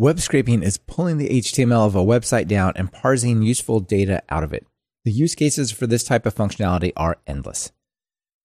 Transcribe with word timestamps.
Web 0.00 0.18
scraping 0.18 0.62
is 0.62 0.78
pulling 0.78 1.18
the 1.18 1.28
HTML 1.28 1.86
of 1.86 1.94
a 1.94 2.02
website 2.02 2.48
down 2.48 2.72
and 2.74 2.90
parsing 2.90 3.42
useful 3.42 3.80
data 3.80 4.22
out 4.30 4.42
of 4.42 4.54
it. 4.54 4.66
The 5.04 5.12
use 5.12 5.34
cases 5.34 5.70
for 5.70 5.86
this 5.86 6.04
type 6.04 6.24
of 6.24 6.34
functionality 6.34 6.94
are 6.96 7.18
endless. 7.26 7.70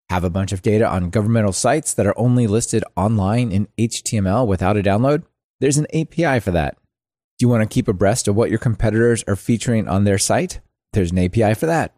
Have 0.09 0.25
a 0.25 0.29
bunch 0.29 0.51
of 0.51 0.61
data 0.61 0.85
on 0.85 1.11
governmental 1.11 1.53
sites 1.53 1.93
that 1.93 2.05
are 2.05 2.19
only 2.19 2.45
listed 2.45 2.83
online 2.97 3.53
in 3.53 3.69
HTML 3.77 4.45
without 4.45 4.75
a 4.75 4.83
download? 4.83 5.23
There's 5.61 5.77
an 5.77 5.87
API 5.93 6.41
for 6.41 6.51
that. 6.51 6.75
Do 7.39 7.45
you 7.45 7.47
want 7.47 7.63
to 7.63 7.73
keep 7.73 7.87
abreast 7.87 8.27
of 8.27 8.35
what 8.35 8.49
your 8.49 8.59
competitors 8.59 9.23
are 9.25 9.37
featuring 9.37 9.87
on 9.87 10.03
their 10.03 10.17
site? 10.17 10.59
There's 10.91 11.13
an 11.13 11.19
API 11.19 11.53
for 11.53 11.67
that. 11.67 11.94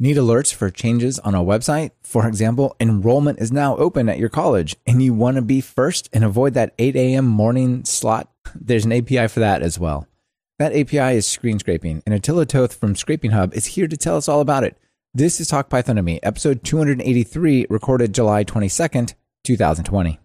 Need 0.00 0.16
alerts 0.16 0.52
for 0.52 0.70
changes 0.70 1.20
on 1.20 1.36
a 1.36 1.44
website? 1.44 1.92
For 2.02 2.26
example, 2.26 2.74
enrollment 2.80 3.38
is 3.38 3.52
now 3.52 3.76
open 3.76 4.08
at 4.08 4.18
your 4.18 4.28
college 4.28 4.74
and 4.88 5.00
you 5.00 5.14
want 5.14 5.36
to 5.36 5.42
be 5.42 5.60
first 5.60 6.10
and 6.12 6.24
avoid 6.24 6.54
that 6.54 6.74
8 6.80 6.96
a.m. 6.96 7.26
morning 7.26 7.84
slot? 7.84 8.28
There's 8.56 8.84
an 8.84 8.92
API 8.92 9.28
for 9.28 9.38
that 9.38 9.62
as 9.62 9.78
well. 9.78 10.08
That 10.58 10.74
API 10.74 11.16
is 11.16 11.26
screen 11.26 11.58
scraping, 11.60 12.02
and 12.06 12.14
Attila 12.14 12.46
Tóth 12.46 12.74
from 12.74 12.94
Scraping 12.94 13.32
Hub 13.32 13.54
is 13.54 13.66
here 13.66 13.88
to 13.88 13.96
tell 13.96 14.16
us 14.16 14.28
all 14.28 14.40
about 14.40 14.62
it. 14.62 14.76
This 15.12 15.40
is 15.40 15.48
Talk 15.48 15.68
Python 15.68 15.96
to 15.96 16.02
Me, 16.02 16.20
episode 16.22 16.64
283, 16.64 17.66
recorded 17.70 18.14
July 18.14 18.44
22nd, 18.44 19.14
2020. 19.44 20.18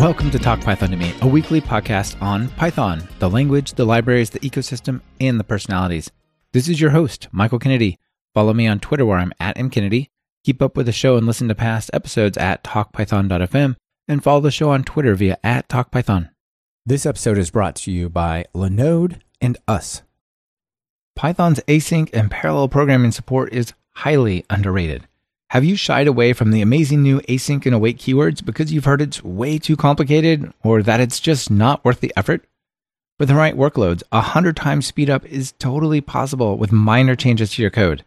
Welcome 0.00 0.32
to 0.32 0.40
Talk 0.40 0.60
Python 0.60 0.90
to 0.90 0.96
Me, 0.96 1.14
a 1.20 1.26
weekly 1.26 1.60
podcast 1.60 2.20
on 2.20 2.48
Python, 2.48 3.06
the 3.20 3.30
language, 3.30 3.74
the 3.74 3.84
libraries, 3.84 4.28
the 4.28 4.40
ecosystem, 4.40 5.00
and 5.20 5.38
the 5.38 5.44
personalities. 5.44 6.10
This 6.52 6.68
is 6.68 6.80
your 6.80 6.90
host, 6.90 7.28
Michael 7.30 7.60
Kennedy. 7.60 8.00
Follow 8.34 8.52
me 8.52 8.66
on 8.66 8.80
Twitter 8.80 9.06
where 9.06 9.18
I'm 9.18 9.32
at 9.38 9.56
mkennedy. 9.56 10.08
Keep 10.42 10.60
up 10.62 10.76
with 10.76 10.86
the 10.86 10.92
show 10.92 11.16
and 11.16 11.28
listen 11.28 11.46
to 11.46 11.54
past 11.54 11.90
episodes 11.92 12.36
at 12.36 12.64
talkpython.fm 12.64 13.76
and 14.08 14.22
follow 14.22 14.40
the 14.40 14.50
show 14.50 14.70
on 14.70 14.82
Twitter 14.82 15.14
via 15.14 15.38
at 15.44 15.68
talkpython. 15.68 16.30
This 16.84 17.06
episode 17.06 17.38
is 17.38 17.52
brought 17.52 17.76
to 17.76 17.92
you 17.92 18.08
by 18.10 18.46
Linode 18.52 19.20
and 19.40 19.56
us. 19.68 20.02
Python's 21.14 21.60
async 21.68 22.10
and 22.12 22.32
parallel 22.32 22.68
programming 22.68 23.12
support 23.12 23.52
is 23.52 23.72
highly 23.92 24.44
underrated. 24.50 25.06
Have 25.54 25.64
you 25.64 25.76
shied 25.76 26.08
away 26.08 26.32
from 26.32 26.50
the 26.50 26.62
amazing 26.62 27.00
new 27.00 27.20
async 27.20 27.64
and 27.64 27.76
await 27.76 27.98
keywords 27.98 28.44
because 28.44 28.72
you've 28.72 28.86
heard 28.86 29.00
it's 29.00 29.22
way 29.22 29.56
too 29.56 29.76
complicated 29.76 30.52
or 30.64 30.82
that 30.82 30.98
it's 30.98 31.20
just 31.20 31.48
not 31.48 31.84
worth 31.84 32.00
the 32.00 32.12
effort? 32.16 32.44
For 33.18 33.24
the 33.24 33.36
right 33.36 33.56
workloads, 33.56 34.02
a 34.10 34.16
100 34.16 34.56
times 34.56 34.84
speed 34.84 35.08
up 35.08 35.24
is 35.26 35.52
totally 35.52 36.00
possible 36.00 36.58
with 36.58 36.72
minor 36.72 37.14
changes 37.14 37.52
to 37.52 37.62
your 37.62 37.70
code. 37.70 38.04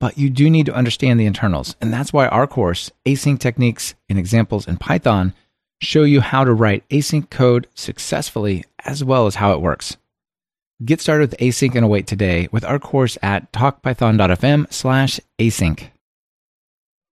But 0.00 0.18
you 0.18 0.28
do 0.28 0.50
need 0.50 0.66
to 0.66 0.74
understand 0.74 1.20
the 1.20 1.24
internals, 1.24 1.76
and 1.80 1.92
that's 1.92 2.12
why 2.12 2.26
our 2.26 2.48
course, 2.48 2.90
Async 3.06 3.38
Techniques 3.38 3.94
and 4.08 4.18
Examples 4.18 4.66
in 4.66 4.76
Python, 4.76 5.34
show 5.80 6.02
you 6.02 6.20
how 6.20 6.42
to 6.42 6.52
write 6.52 6.88
async 6.88 7.30
code 7.30 7.68
successfully 7.76 8.64
as 8.84 9.04
well 9.04 9.28
as 9.28 9.36
how 9.36 9.52
it 9.52 9.60
works. 9.60 9.98
Get 10.84 11.00
started 11.00 11.30
with 11.30 11.38
async 11.38 11.76
and 11.76 11.84
await 11.84 12.08
today 12.08 12.48
with 12.50 12.64
our 12.64 12.80
course 12.80 13.16
at 13.22 13.52
talkpython.fm 13.52 14.72
slash 14.72 15.20
async. 15.38 15.92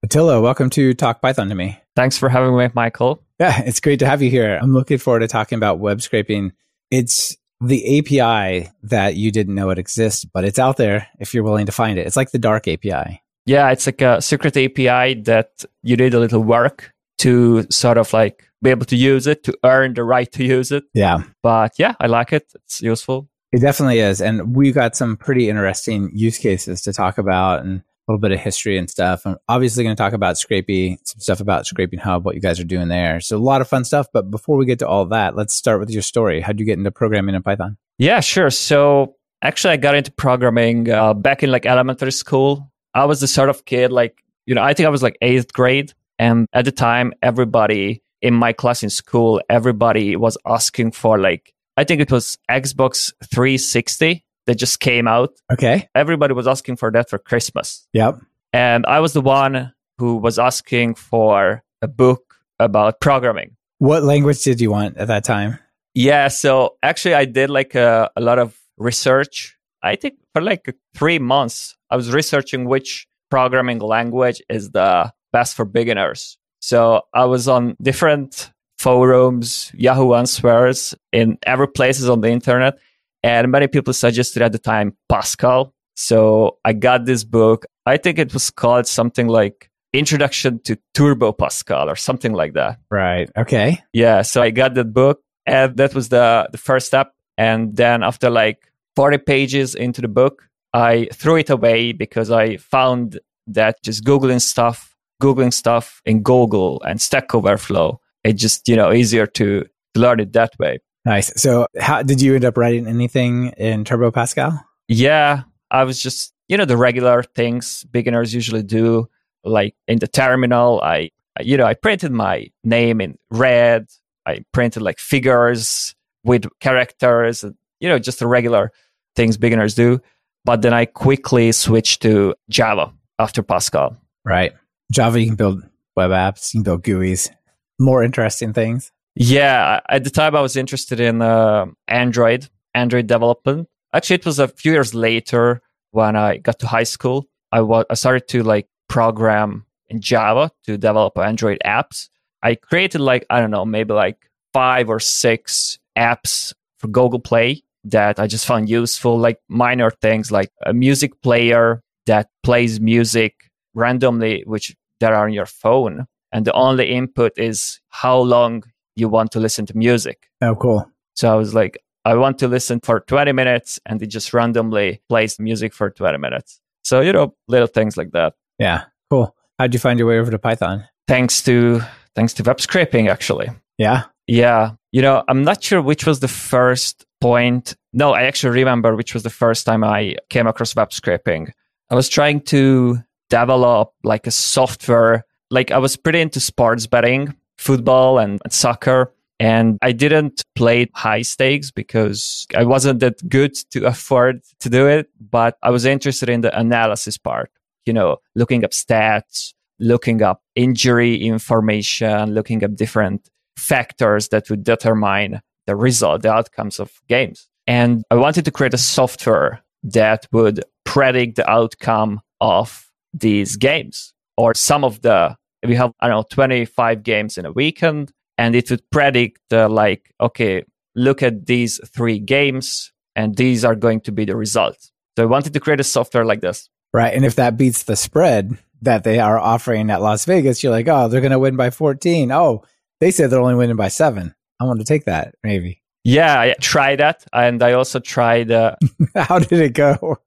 Attila, 0.03 0.41
welcome 0.41 0.71
to 0.71 0.95
Talk 0.95 1.21
Python 1.21 1.51
to 1.51 1.55
me. 1.55 1.79
Thanks 1.95 2.17
for 2.17 2.31
having 2.31 2.57
me, 2.57 2.69
Michael. 2.73 3.23
Yeah, 3.39 3.61
it's 3.67 3.81
great 3.81 3.99
to 3.99 4.07
have 4.07 4.23
you 4.23 4.31
here. 4.31 4.59
I'm 4.61 4.73
looking 4.73 4.97
forward 4.97 5.21
to 5.21 5.29
talking 5.29 5.57
about 5.57 5.79
web 5.79 6.01
scraping. 6.01 6.53
It's 6.91 7.37
the 7.61 7.99
API 7.99 8.71
that 8.85 9.17
you 9.17 9.31
didn't 9.31 9.55
know 9.55 9.69
it 9.69 9.79
exists, 9.79 10.25
but 10.25 10.47
it's 10.47 10.59
out 10.59 10.79
there 10.79 11.07
if 11.19 11.35
you're 11.35 11.45
willing 11.45 11.67
to 11.67 11.73
find 11.73 11.99
it. 11.99 12.07
It's 12.07 12.17
like 12.17 12.31
the 12.31 12.39
dark 12.39 12.67
API. 12.67 13.23
Yeah, 13.45 13.71
it's 13.71 13.85
like 13.85 14.01
a 14.01 14.23
secret 14.23 14.57
API 14.57 15.21
that 15.25 15.67
you 15.83 15.97
did 15.97 16.15
a 16.15 16.19
little 16.19 16.43
work 16.43 16.95
to 17.19 17.67
sort 17.71 17.99
of 17.99 18.11
like 18.15 18.49
be 18.63 18.71
able 18.71 18.87
to 18.87 18.97
use 18.97 19.27
it 19.27 19.45
to 19.45 19.59
earn 19.65 19.93
the 19.93 20.05
right 20.05 20.33
to 20.33 20.43
use 20.43 20.73
it. 20.73 20.85
Yeah. 20.95 21.25
But 21.43 21.75
yeah, 21.79 21.95
I 22.01 22.07
like 22.07 22.33
it. 22.33 22.51
It's 22.55 22.81
useful. 22.81 23.29
It 23.53 23.61
definitely 23.61 23.99
is. 23.99 24.23
And 24.23 24.57
we've 24.57 24.75
got 24.75 24.97
some 24.97 25.19
pretty 25.19 25.51
interesting 25.51 26.11
use 26.15 26.39
cases 26.39 26.81
to 26.83 26.95
talk 26.95 27.19
about 27.19 27.65
and 27.65 27.83
a 28.09 28.13
little 28.13 28.21
bit 28.21 28.33
of 28.33 28.41
history 28.41 28.79
and 28.79 28.91
stuff. 28.91 29.27
I'm 29.27 29.37
obviously 29.49 29.85
going 29.85 29.95
to 29.95 30.03
talk 30.03 30.13
about 30.13 30.37
Scrapy, 30.37 30.99
some 31.05 31.21
stuff 31.21 31.41
about 31.41 31.67
Scraping 31.67 32.01
Hub, 32.01 32.25
what 32.25 32.35
you 32.35 32.41
guys 32.41 32.59
are 32.59 32.65
doing 32.65 32.89
there. 32.89 33.21
So 33.21 33.37
a 33.37 33.39
lot 33.39 33.61
of 33.61 33.69
fun 33.69 33.85
stuff. 33.85 34.09
But 34.13 34.31
before 34.31 34.57
we 34.57 34.67
get 34.67 34.79
to 34.81 34.89
all 34.89 35.07
that, 35.07 35.37
let's 35.37 35.55
start 35.55 35.81
with 35.81 35.91
your 35.91 36.03
story. 36.03 36.41
How'd 36.41 36.59
you 36.59 36.67
get 36.67 36.79
into 36.79 36.91
programming 36.91 37.35
in 37.35 37.43
Python? 37.43 37.77
Yeah, 37.99 38.21
sure. 38.21 38.51
So 38.51 39.17
actually, 39.43 39.75
I 39.75 39.77
got 39.77 39.95
into 39.95 40.13
programming 40.13 40.91
uh, 40.91 41.15
back 41.15 41.43
in 41.43 41.51
like 41.51 41.67
elementary 41.67 42.13
school. 42.13 42.71
I 42.95 43.05
was 43.05 43.21
the 43.21 43.29
sort 43.29 43.49
of 43.49 43.65
kid, 43.65 43.93
like, 43.93 44.25
you 44.47 44.55
know, 44.55 44.63
I 44.63 44.75
think 44.75 44.87
I 44.87 44.91
was 44.91 45.03
like 45.03 45.17
eighth 45.23 45.53
grade. 45.53 45.93
And 46.19 46.47
at 46.53 46.65
the 46.65 46.73
time, 46.73 47.13
everybody 47.23 48.03
in 48.23 48.35
my 48.35 48.53
class 48.53 48.83
in 48.83 48.91
school, 48.91 49.41
everybody 49.49 50.17
was 50.17 50.37
asking 50.45 50.93
for 50.93 51.19
like, 51.19 51.55
I 51.77 51.85
think 51.85 52.01
it 52.01 52.11
was 52.11 52.37
Xbox 52.51 53.13
360 53.25 54.25
that 54.47 54.57
just 54.57 54.81
came 54.81 55.07
out. 55.07 55.31
Okay. 55.53 55.89
Everybody 55.95 56.35
was 56.35 56.47
asking 56.47 56.77
for 56.77 56.91
that 56.93 57.11
for 57.11 57.19
Christmas. 57.19 57.87
Yep. 57.93 58.21
And 58.53 58.85
I 58.87 59.01
was 59.01 59.13
the 59.13 59.21
one 59.21 59.73
who 59.99 60.17
was 60.17 60.39
asking 60.39 60.95
for 60.95 61.63
a 61.83 61.89
book 61.89 62.37
about 62.59 63.01
programming. 63.01 63.57
What 63.79 64.03
language 64.03 64.43
did 64.43 64.61
you 64.61 64.71
want 64.71 64.97
at 64.97 65.09
that 65.09 65.25
time? 65.25 65.59
Yeah. 65.95 66.29
So 66.29 66.77
actually, 66.83 67.15
I 67.15 67.25
did 67.25 67.51
like 67.51 67.75
a, 67.75 68.11
a 68.17 68.21
lot 68.21 68.39
of 68.39 68.57
research. 68.77 69.57
I 69.83 69.97
think 69.97 70.15
for 70.33 70.43
like 70.43 70.75
three 70.95 71.19
months, 71.19 71.77
I 71.91 71.97
was 71.97 72.13
researching 72.13 72.67
which 72.67 73.07
programming 73.31 73.79
language 73.79 74.43
is 74.49 74.71
the 74.71 75.13
best 75.33 75.55
for 75.55 75.65
beginners. 75.65 76.37
So 76.61 77.03
I 77.15 77.25
was 77.25 77.49
on 77.49 77.77
different 77.81 78.53
forums, 78.79 79.71
Yahoo 79.75 80.15
Answers, 80.15 80.95
in 81.13 81.39
every 81.45 81.69
places 81.69 82.09
on 82.09 82.21
the 82.21 82.31
internet. 82.31 82.79
And 83.23 83.51
many 83.51 83.67
people 83.67 83.93
suggested 83.93 84.43
at 84.43 84.53
the 84.53 84.59
time 84.59 84.97
Pascal. 85.09 85.75
So 85.95 86.59
I 86.65 86.73
got 86.73 87.05
this 87.05 87.25
book. 87.25 87.67
I 87.85 87.97
think 87.97 88.19
it 88.19 88.33
was 88.33 88.51
called 88.51 88.87
something 88.87 89.29
like 89.29 89.71
Introduction 89.93 90.61
to 90.61 90.79
Turbo 90.95 91.33
Pascal 91.33 91.91
or 91.91 91.97
something 91.97 92.33
like 92.33 92.55
that. 92.55 92.79
Right. 92.91 93.29
Okay. 93.37 93.83
Yeah. 93.93 94.23
So 94.23 94.41
I 94.41 94.51
got 94.51 94.75
that 94.75 94.93
book 94.95 95.21
and 95.47 95.77
that 95.77 95.95
was 95.95 96.09
the, 96.09 96.49
the 96.53 96.59
first 96.59 96.87
step. 96.87 97.13
And 97.37 97.77
then 97.77 98.03
after 98.03 98.31
like 98.31 98.73
40 98.97 99.19
pages 99.19 99.75
into 99.75 100.01
the 100.01 100.09
book, 100.09 100.49
I 100.73 101.09
threw 101.13 101.37
it 101.37 101.51
away 101.51 101.93
because 101.93 102.31
I 102.31 102.57
found 102.59 103.19
that 103.49 103.83
just 103.83 104.05
Googling 104.05 104.41
stuff, 104.41 104.95
Googling 105.21 105.53
stuff 105.53 106.01
in 106.05 106.23
Google 106.23 106.81
and 106.83 107.01
Stack 107.01 107.35
Overflow, 107.35 108.01
it's 108.23 108.41
just, 108.41 108.69
you 108.69 108.77
know, 108.77 108.93
easier 108.93 109.27
to 109.27 109.67
learn 109.97 110.21
it 110.21 110.33
that 110.35 110.53
way. 110.59 110.79
Nice. 111.05 111.33
So, 111.41 111.67
how 111.79 112.03
did 112.03 112.21
you 112.21 112.35
end 112.35 112.45
up 112.45 112.57
writing 112.57 112.87
anything 112.87 113.49
in 113.57 113.85
Turbo 113.85 114.11
Pascal? 114.11 114.65
Yeah, 114.89 115.43
I 115.71 115.85
was 115.85 116.03
just, 116.03 116.35
you 116.49 116.57
know, 116.57 116.65
the 116.65 116.77
regular 116.77 117.23
things 117.23 117.85
beginners 117.85 118.35
usually 118.35 118.63
do. 118.63 119.09
Like 119.43 119.75
in 119.89 119.99
the 119.99 120.07
terminal, 120.07 120.81
I, 120.83 121.11
you 121.41 121.57
know, 121.57 121.65
I 121.65 121.75
printed 121.75 122.13
my 122.13 122.49
name 122.65 123.01
in 123.01 123.17
red. 123.31 123.89
I 124.27 124.45
printed 124.53 124.83
like 124.83 124.99
figures 124.99 125.95
with 126.25 126.45
characters, 126.61 127.43
and, 127.43 127.55
you 127.81 127.89
know, 127.89 127.99
just 127.99 128.19
the 128.19 128.27
regular 128.27 128.71
things 129.17 129.39
beginners 129.39 129.75
do. 129.75 130.01
But 130.45 130.61
then 130.63 130.75
I 130.75 130.85
quickly 130.85 131.53
switched 131.53 132.03
to 132.03 132.35
Java 132.51 132.93
after 133.19 133.43
Pascal. 133.43 133.97
Right. 134.25 134.53
Java, 134.93 135.21
you 135.21 135.27
can 135.27 135.37
build 135.37 135.63
web 135.97 136.11
apps, 136.11 136.53
you 136.53 136.59
can 136.59 136.65
build 136.65 136.83
GUIs, 136.83 137.31
more 137.79 138.03
interesting 138.03 138.53
things. 138.53 138.93
Yeah, 139.23 139.81
at 139.91 140.05
the 140.05 140.09
time 140.09 140.35
I 140.35 140.41
was 140.41 140.57
interested 140.57 140.99
in 140.99 141.21
uh, 141.21 141.67
Android, 141.89 142.49
Android 142.73 143.07
development. 143.07 143.69
Actually, 143.93 144.17
it 144.17 144.25
was 144.25 144.39
a 144.39 144.49
few 144.49 144.73
years 144.73 144.95
later 144.95 145.61
when 145.91 146.17
I 146.17 146.39
got 146.39 146.59
to 146.61 146.67
high 146.67 146.85
school. 146.85 147.27
I 147.53 147.61
was 147.61 147.85
I 147.91 147.95
started 147.95 148.29
to 148.29 148.43
like 148.43 148.67
program 148.89 149.67
in 149.91 150.01
Java 150.01 150.51
to 150.65 150.79
develop 150.79 151.19
Android 151.19 151.59
apps. 151.67 152.09
I 152.43 152.55
created 152.55 153.03
like 153.03 153.27
I 153.29 153.43
don't 153.43 153.51
know, 153.51 153.67
maybe 153.67 153.93
like 153.93 154.17
five 154.55 154.89
or 154.89 155.01
six 155.01 155.79
apps 155.99 156.55
for 156.79 156.89
Google 156.89 157.21
Play 157.21 157.63
that 157.85 158.19
I 158.19 158.27
just 158.27 158.47
found 158.47 158.71
useful, 158.71 159.19
like 159.19 159.39
minor 159.49 159.91
things 159.91 160.33
like 160.33 160.51
a 160.65 160.73
music 160.73 161.21
player 161.21 161.83
that 162.07 162.31
plays 162.43 162.81
music 162.81 163.51
randomly, 163.75 164.45
which 164.47 164.75
that 165.01 165.13
are 165.13 165.27
on 165.27 165.35
your 165.35 165.45
phone. 165.45 166.07
And 166.33 166.47
the 166.47 166.55
only 166.55 166.91
input 166.91 167.33
is 167.37 167.81
how 167.91 168.19
long 168.19 168.63
you 168.97 169.09
want 169.09 169.33
to 169.33 169.41
listen 169.41 169.67
to 169.67 169.77
music. 169.77 170.29
Oh, 170.41 170.55
cool. 170.55 170.91
So 171.15 171.33
I 171.33 171.35
was 171.35 171.55
like, 171.55 171.83
I 172.05 172.15
want 172.15 172.39
to 172.39 172.49
listen 172.49 172.81
for 172.81 173.01
20 173.01 173.33
minutes 173.33 173.79
and 173.87 174.03
it 174.03 174.07
just 174.07 174.33
randomly 174.33 175.03
plays 175.09 175.39
music 175.39 175.75
for 175.75 175.91
20 175.91 176.19
minutes. 176.19 176.61
So, 176.83 177.01
you 177.01 177.13
know, 177.13 177.35
little 177.47 177.67
things 177.67 177.97
like 177.97 178.13
that. 178.13 178.35
Yeah, 178.59 178.85
cool. 179.11 179.35
How'd 179.59 179.75
you 179.75 179.81
find 179.81 179.99
your 179.99 180.09
way 180.09 180.19
over 180.19 180.31
to 180.31 180.39
Python? 180.39 180.87
Thanks 181.07 181.43
to 181.43 181.81
thanks 182.15 182.33
to 182.35 182.43
web 182.43 182.61
scraping 182.61 183.09
actually. 183.09 183.51
Yeah. 183.79 184.05
Yeah. 184.27 184.73
You 184.93 185.03
know, 185.03 185.23
I'm 185.29 185.45
not 185.45 185.63
sure 185.63 185.83
which 185.83 186.07
was 186.07 186.21
the 186.21 186.29
first 186.29 187.05
point. 187.21 187.77
No, 187.93 188.13
I 188.13 188.23
actually 188.23 188.61
remember 188.61 188.97
which 188.97 189.13
was 189.15 189.23
the 189.23 189.31
first 189.31 189.67
time 189.67 189.85
I 189.85 190.17
came 190.31 190.47
across 190.47 190.75
web 190.75 190.93
scraping. 190.93 191.53
I 191.91 191.95
was 191.95 192.09
trying 192.09 192.41
to 192.43 192.99
develop 193.29 193.93
like 194.05 194.27
a 194.27 194.31
software. 194.31 195.27
Like 195.51 195.71
I 195.71 195.79
was 195.79 195.97
pretty 195.97 196.21
into 196.21 196.41
sports 196.41 196.87
betting, 196.87 197.35
football 197.61 198.19
and, 198.19 198.41
soccer. 198.49 199.13
And 199.39 199.79
I 199.81 199.93
didn't 199.93 200.43
play 200.55 200.89
high 200.95 201.23
stakes 201.23 201.71
because 201.71 202.47
I 202.55 202.65
wasn't 202.65 203.01
that 203.01 203.27
good 203.29 203.55
to 203.71 203.87
afford 203.87 204.43
to 204.61 204.69
do 204.69 204.87
it. 204.87 205.09
But 205.31 205.57
I 205.63 205.71
was 205.71 205.85
interested 205.85 206.29
in 206.29 206.41
the 206.41 206.59
analysis 206.59 207.17
part, 207.17 207.51
you 207.87 207.93
know, 207.93 208.19
looking 208.35 208.65
up 208.65 208.73
stats, 208.73 209.55
looking 209.79 210.23
up 210.23 210.43
injury 210.55 211.17
information, 211.17 212.35
looking 212.35 212.65
up 212.65 212.75
different 212.75 213.29
factors 213.57 214.29
that 214.29 214.51
would 214.51 214.65
determine 214.65 215.41
the 215.67 215.77
result, 215.77 216.23
the 216.23 216.33
outcomes 216.33 216.81
of 216.81 217.01
games. 217.09 217.49
And 217.67 218.05
I 218.11 218.17
wanted 218.17 218.45
to 218.47 218.51
create 218.51 218.75
a 218.75 218.79
software 218.79 219.63
that 219.85 220.27
would 220.33 220.65
predict 220.85 221.37
the 221.37 221.49
outcome 221.49 222.21
of 222.41 222.91
these 223.15 223.57
games 223.57 224.13
or 224.37 224.55
some 224.55 224.85
of 224.85 225.01
the, 225.03 225.37
we 225.67 225.75
have, 225.77 225.93
I 226.01 226.09
don't 226.09 226.17
know, 226.17 226.27
25 226.31 227.03
games 227.03 227.39
in 227.39 227.47
a 227.47 227.53
weekend 227.53 228.13
and 228.39 228.55
it 228.55 228.71
would 228.71 228.89
predict 228.91 229.41
uh, 229.53 229.69
like, 229.69 230.15
okay, 230.21 230.65
look 230.95 231.23
at 231.23 231.47
these 231.47 231.81
three 231.87 232.19
games 232.19 232.93
and 233.15 233.37
these 233.37 233.65
are 233.65 233.75
going 233.75 234.01
to 234.03 234.13
be 234.13 234.25
the 234.25 234.37
results. 234.37 234.93
So 235.17 235.25
I 235.25 235.27
wanted 235.27 235.53
to 235.53 235.61
create 235.61 235.81
a 235.81 235.85
software 235.85 236.25
like 236.25 236.41
this. 236.41 236.69
Right. 236.93 237.15
And 237.15 237.25
if 237.25 237.37
that 237.37 237.57
beats 237.57 237.85
the 237.85 237.97
spread 237.97 238.59
that 238.83 239.05
they 239.05 239.19
are 239.19 239.39
offering 239.39 239.91
at 239.91 240.01
Las 240.01 240.25
Vegas, 240.25 240.63
you're 240.63 240.73
like, 240.73 240.89
oh, 240.89 241.09
they're 241.09 241.21
going 241.21 241.33
to 241.33 241.39
win 241.39 241.57
by 241.57 241.71
14. 241.71 242.33
Oh, 242.33 242.65
they 243.01 243.11
said 243.11 243.31
they're 243.31 243.41
only 243.41 243.55
winning 243.55 243.77
by 243.77 243.89
seven. 243.89 244.35
I 244.59 244.65
want 244.65 244.81
to 244.81 244.85
take 244.85 245.05
that, 245.05 245.35
maybe. 245.43 245.83
Yeah, 246.05 246.41
I 246.41 246.55
tried 246.61 247.01
that. 247.01 247.25
And 247.33 247.63
I 247.63 247.73
also 247.73 247.99
tried. 248.01 248.51
Uh, 248.51 248.77
How 249.15 249.39
did 249.39 249.61
it 249.61 249.75
go? 249.75 250.19